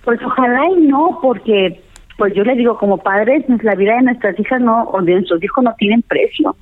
Pues 0.03 0.19
ojalá 0.23 0.63
y 0.77 0.81
no, 0.85 1.17
porque 1.23 1.81
pues 2.17 2.35
yo 2.35 2.43
le 2.43 2.53
digo, 2.53 2.77
como 2.77 2.99
padres, 2.99 3.45
la 3.63 3.73
vida 3.73 3.95
de 3.95 4.03
nuestras 4.03 4.39
hijas 4.39 4.61
no, 4.61 4.83
o 4.83 5.01
de 5.01 5.13
nuestros 5.13 5.43
hijos 5.43 5.63
no 5.63 5.73
tienen 5.79 6.03
precio. 6.03 6.55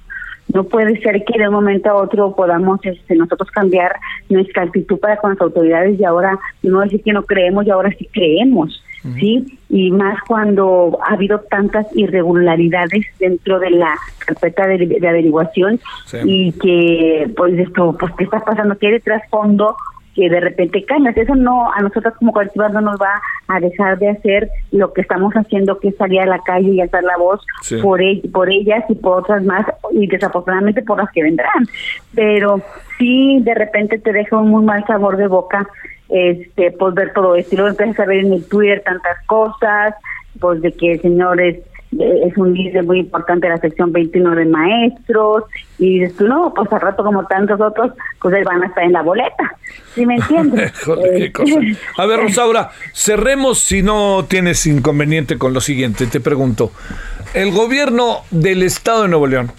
No 0.53 0.63
puede 0.65 0.99
ser 1.01 1.23
que 1.23 1.39
de 1.39 1.47
un 1.47 1.53
momento 1.53 1.89
a 1.89 1.95
otro 1.95 2.35
podamos 2.35 2.79
este, 2.83 3.15
nosotros 3.15 3.49
cambiar 3.51 3.95
nuestra 4.29 4.63
actitud 4.63 4.99
para 4.99 5.17
con 5.17 5.31
las 5.31 5.41
autoridades 5.41 5.99
y 5.99 6.03
ahora 6.03 6.37
no 6.61 6.81
decir 6.81 7.01
que 7.03 7.13
no 7.13 7.23
creemos 7.23 7.65
y 7.65 7.71
ahora 7.71 7.89
sí 7.97 8.07
creemos, 8.11 8.83
¿sí? 9.19 9.57
Y 9.69 9.91
más 9.91 10.19
cuando 10.27 10.99
ha 11.05 11.13
habido 11.13 11.39
tantas 11.49 11.87
irregularidades 11.95 13.05
dentro 13.19 13.59
de 13.59 13.71
la 13.71 13.95
carpeta 14.19 14.67
de, 14.67 15.07
averiguación 15.07 15.79
y 16.25 16.51
que, 16.53 17.31
pues 17.35 17.57
esto, 17.57 17.95
pues, 17.99 18.11
¿qué 18.17 18.25
está 18.25 18.39
pasando? 18.39 18.77
¿Qué 18.77 18.87
hay 18.87 18.93
de 18.93 18.99
trasfondo? 18.99 19.75
Que 20.15 20.29
de 20.29 20.39
repente 20.39 20.83
cambias. 20.85 21.17
Eso 21.17 21.35
no, 21.35 21.71
a 21.71 21.81
nosotros 21.81 22.13
como 22.17 22.31
colectivas 22.31 22.71
no 22.73 22.81
nos 22.81 22.99
va 22.99 23.21
a 23.47 23.59
dejar 23.59 23.97
de 23.99 24.09
hacer 24.09 24.49
lo 24.71 24.93
que 24.93 25.01
estamos 25.01 25.33
haciendo, 25.33 25.79
que 25.79 25.89
es 25.89 25.97
salir 25.97 26.21
a 26.21 26.25
la 26.25 26.39
calle 26.39 26.69
y 26.69 26.81
alzar 26.81 27.03
la 27.03 27.17
voz 27.17 27.41
por, 27.81 27.99
por 28.31 28.49
ellas 28.49 28.83
y 28.89 28.95
por 28.95 29.23
otras 29.23 29.43
más, 29.43 29.65
y 29.91 30.07
desafortunadamente 30.07 30.81
por 30.81 30.97
las 30.97 31.11
que 31.11 31.23
vendrán. 31.23 31.67
Pero 32.15 32.61
sí, 32.97 33.39
de 33.41 33.53
repente 33.53 33.99
te 33.99 34.13
deja 34.13 34.37
un 34.37 34.49
muy 34.49 34.63
mal 34.63 34.85
sabor 34.85 35.17
de 35.17 35.27
boca 35.27 35.67
este 36.09 36.71
pues 36.71 36.93
ver 36.93 37.11
todo 37.13 37.35
esto 37.35 37.55
y 37.55 37.57
luego 37.57 37.71
empiezas 37.71 37.99
a 38.01 38.05
ver 38.05 38.25
en 38.25 38.33
el 38.33 38.45
Twitter 38.47 38.83
tantas 38.85 39.25
cosas 39.25 39.95
pues 40.39 40.61
de 40.61 40.71
que 40.71 40.99
señores 40.99 41.63
es 41.99 42.37
un 42.37 42.53
líder 42.53 42.83
muy 42.83 42.99
importante 42.99 43.47
de 43.47 43.53
la 43.53 43.59
sección 43.59 43.91
21 43.91 44.35
de 44.35 44.45
maestros, 44.45 45.43
y 45.77 45.99
dices 45.99 46.15
tú, 46.17 46.27
no, 46.27 46.53
pues 46.53 46.71
al 46.71 46.81
rato 46.81 47.03
como 47.03 47.25
tantos 47.25 47.59
otros, 47.59 47.91
pues 48.21 48.43
van 48.43 48.63
a 48.63 48.67
estar 48.67 48.83
en 48.83 48.93
la 48.93 49.01
boleta, 49.01 49.55
¿sí 49.95 50.05
me 50.05 50.15
entiendes? 50.15 50.73
Eh, 51.03 51.31
a 51.97 52.05
ver, 52.05 52.19
Rosaura, 52.19 52.71
cerremos 52.93 53.59
si 53.59 53.81
no 53.81 54.25
tienes 54.27 54.65
inconveniente 54.65 55.37
con 55.37 55.53
lo 55.53 55.61
siguiente, 55.61 56.07
te 56.07 56.19
pregunto, 56.19 56.71
el 57.33 57.51
gobierno 57.51 58.21
del 58.29 58.63
Estado 58.63 59.03
de 59.03 59.09
Nuevo 59.09 59.27
León, 59.27 59.51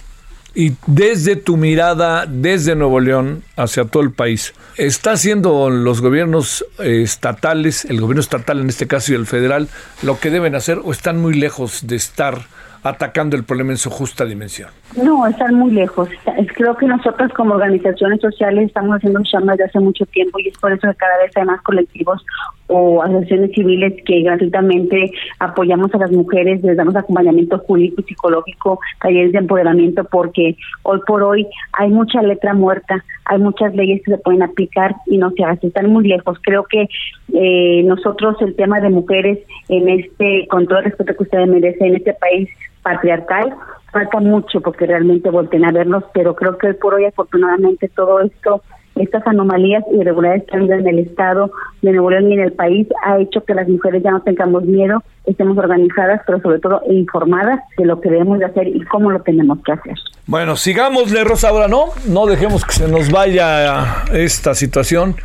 y 0.55 0.75
desde 0.87 1.37
tu 1.37 1.57
mirada, 1.57 2.27
desde 2.27 2.77
Nuevo 2.77 3.01
León 3.01 3.43
hacia 3.57 3.85
todo 3.85 4.03
el 4.03 4.13
país, 4.13 4.55
¿está 4.77 5.13
haciendo 5.13 5.69
los 5.71 6.01
gobiernos 6.01 6.65
eh, 6.79 7.03
estatales, 7.03 7.85
el 7.85 8.01
gobierno 8.01 8.21
estatal 8.21 8.61
en 8.61 8.69
este 8.69 8.87
caso 8.87 9.13
y 9.13 9.17
el 9.17 9.27
federal, 9.27 9.69
lo 10.03 10.19
que 10.19 10.31
deben 10.31 10.55
hacer 10.55 10.79
o 10.85 10.93
están 10.93 11.21
muy 11.21 11.35
lejos 11.35 11.87
de 11.87 11.97
estar 11.97 12.39
atacando 12.85 13.35
el 13.35 13.45
problema 13.45 13.73
en 13.73 13.79
su 13.79 13.91
justa 13.91 14.25
dimensión? 14.25 14.69
No, 15.03 15.27
están 15.27 15.55
muy 15.55 15.73
lejos. 15.73 16.09
Creo 16.55 16.77
que 16.77 16.87
nosotros 16.87 17.33
como 17.33 17.55
organizaciones 17.55 18.21
sociales 18.21 18.67
estamos 18.67 18.97
haciendo 18.97 19.21
un 19.21 19.47
desde 19.47 19.65
hace 19.65 19.81
mucho 19.81 20.05
tiempo 20.07 20.39
y 20.39 20.49
es 20.49 20.59
por 20.59 20.73
eso 20.73 20.87
que 20.89 20.95
cada 20.95 21.17
vez 21.19 21.37
hay 21.37 21.45
más 21.45 21.63
colectivos 21.63 22.25
o 22.69 23.03
asociaciones 23.03 23.53
civiles 23.53 23.95
que 24.05 24.23
gratuitamente 24.23 25.11
apoyamos 25.39 25.95
a 25.95 25.99
las 25.99 26.11
mujeres, 26.11 26.62
les 26.62 26.77
damos 26.77 26.97
acompañamiento 26.97 27.59
jurídico 27.59 28.01
y 28.01 28.05
psicológico, 28.05 28.81
talleres 29.01 29.33
de 29.33 29.39
empoderamiento, 29.39 30.05
porque 30.05 30.57
hoy 30.83 31.01
por 31.07 31.23
hoy 31.23 31.47
hay 31.73 31.91
mucha 31.91 32.23
letra 32.23 32.55
muerta, 32.55 33.05
hay 33.27 33.39
muchas 33.39 33.75
leyes 33.75 34.03
que 34.05 34.12
se 34.12 34.19
pueden 34.19 34.43
aplicar 34.43 34.95
y 35.07 35.19
no 35.19 35.31
se 35.33 35.45
hacen, 35.45 35.69
están 35.69 35.91
muy 35.91 36.07
lejos. 36.07 36.39
Creo 36.43 36.65
que 36.65 36.89
eh, 37.33 37.83
nosotros 37.85 38.37
el 38.41 38.55
tema 38.57 38.81
de 38.81 38.91
mujeres 38.91 39.39
en 39.69 39.89
este, 39.89 40.47
con 40.49 40.67
todo 40.67 40.79
el 40.79 40.85
respeto 40.85 41.15
que 41.17 41.23
ustedes 41.23 41.49
merecen, 41.49 41.89
en 41.89 41.97
este 41.97 42.15
país 42.15 42.49
patriarcal, 42.83 43.55
falta 43.93 44.21
mucho 44.21 44.61
porque 44.61 44.87
realmente 44.87 45.31
volten 45.31 45.65
a 45.65 45.73
vernos, 45.73 46.05
pero 46.12 46.35
creo 46.35 46.59
que 46.59 46.69
hoy 46.69 46.75
por 46.75 46.95
hoy 46.95 47.05
afortunadamente 47.05 47.89
todo 47.89 48.21
esto 48.21 48.62
estas 48.97 49.27
anomalías 49.27 49.83
y 49.93 50.01
irregularidades 50.01 50.45
que 50.49 50.57
han 50.57 50.71
en 50.71 50.87
el 50.87 50.99
Estado 51.01 51.51
de 51.83 51.91
Nuevo 51.93 52.11
León 52.11 52.31
y 52.31 52.35
en 52.35 52.41
el 52.41 52.53
país 52.53 52.87
ha 53.05 53.19
hecho 53.19 53.45
que 53.45 53.55
las 53.55 53.69
mujeres 53.69 54.03
ya 54.03 54.11
no 54.11 54.23
tengamos 54.23 54.65
miedo, 54.65 55.03
estemos 55.27 55.59
organizadas, 55.59 56.21
pero 56.27 56.41
sobre 56.41 56.59
todo 56.61 56.83
informadas 56.89 57.61
de 57.77 57.87
lo 57.87 58.01
que 58.01 58.11
debemos 58.11 58.39
de 58.39 58.47
hacer 58.47 58.69
y 58.69 58.81
cómo 58.85 59.11
lo 59.11 59.21
tenemos 59.21 59.59
que 59.65 59.73
hacer. 59.73 59.95
Bueno, 60.27 60.57
sigámosle, 60.57 61.25
Rosa, 61.25 61.49
ahora 61.49 61.69
no, 61.69 61.87
no 62.09 62.27
dejemos 62.27 62.65
que 62.65 62.73
se 62.73 62.89
nos 62.89 63.11
vaya 63.11 64.05
esta 64.13 64.55
situación, 64.55 65.17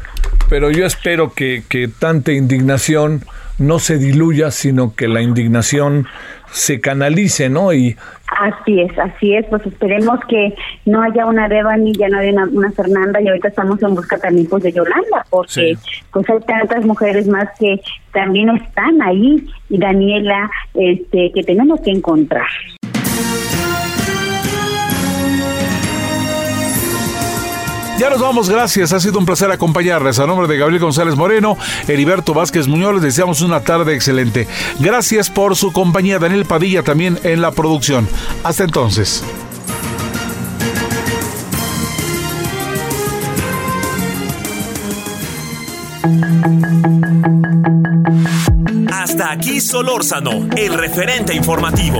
pero 0.50 0.72
yo 0.72 0.86
espero 0.86 1.34
que, 1.34 1.64
que 1.70 1.88
tanta 1.88 2.32
indignación 2.32 3.22
no 3.60 3.80
se 3.80 3.98
diluya, 3.98 4.52
sino 4.52 4.96
que 4.96 5.08
la 5.08 5.22
indignación 5.22 6.08
se 6.52 6.80
canalice, 6.80 7.50
¿no? 7.50 7.74
Y 7.74 7.96
Así 8.40 8.80
es, 8.80 8.98
así 8.98 9.36
es, 9.36 9.46
pues 9.48 9.66
esperemos 9.66 10.20
que 10.30 10.54
no 10.86 11.02
haya 11.02 11.26
una 11.26 11.50
Devani, 11.50 11.94
ya 11.94 12.08
no 12.10 12.20
haya 12.20 12.32
una, 12.52 12.72
Fernanda 12.72 13.20
y 13.22 13.28
ahorita 13.28 13.48
estamos 13.48 13.82
en 13.82 13.96
busca 13.96 14.18
también 14.18 14.48
pues 14.48 14.64
de 14.64 14.72
Yolanda, 14.72 15.26
porque 15.30 15.76
pues 16.14 16.30
hay 16.30 16.40
tantas 16.42 16.86
mujeres 16.86 17.28
más 17.28 17.50
que 17.60 17.82
también 18.14 18.50
están 18.50 19.02
ahí 19.02 19.46
y 19.70 19.78
Daniela, 19.78 20.50
este, 20.76 21.32
que 21.34 21.44
tenemos 21.44 21.82
que 21.82 21.92
encontrar. 21.92 22.48
Ya 28.00 28.10
nos 28.10 28.22
vamos, 28.22 28.50
gracias. 28.50 28.94
Ha 28.94 29.00
sido 29.02 29.20
un 29.20 29.26
placer 29.26 29.52
acompañarles. 29.52 30.20
A 30.20 30.26
nombre 30.26 30.48
de 30.48 30.58
Gabriel 30.58 30.82
González 30.82 31.18
Moreno, 31.18 31.58
Heriberto 31.86 32.34
Vázquez 32.34 32.66
Muñoz, 32.66 32.94
les 32.94 33.04
deseamos 33.04 33.42
una 33.42 33.60
tarde 33.60 33.94
excelente. 33.94 34.48
Gracias 34.80 35.30
por 35.30 35.58
su 35.58 35.74
compañía, 35.74 36.18
Daniel 36.18 36.46
Padilla 36.46 36.82
también 36.82 37.20
en 37.24 37.42
la 37.42 37.52
producción. 37.52 38.08
Hasta 38.46 38.64
entonces. 38.64 39.22
Hasta 48.94 49.32
aquí 49.34 49.60
Solórzano, 49.60 50.48
el 50.56 50.74
referente 50.74 51.36
informativo. 51.36 52.00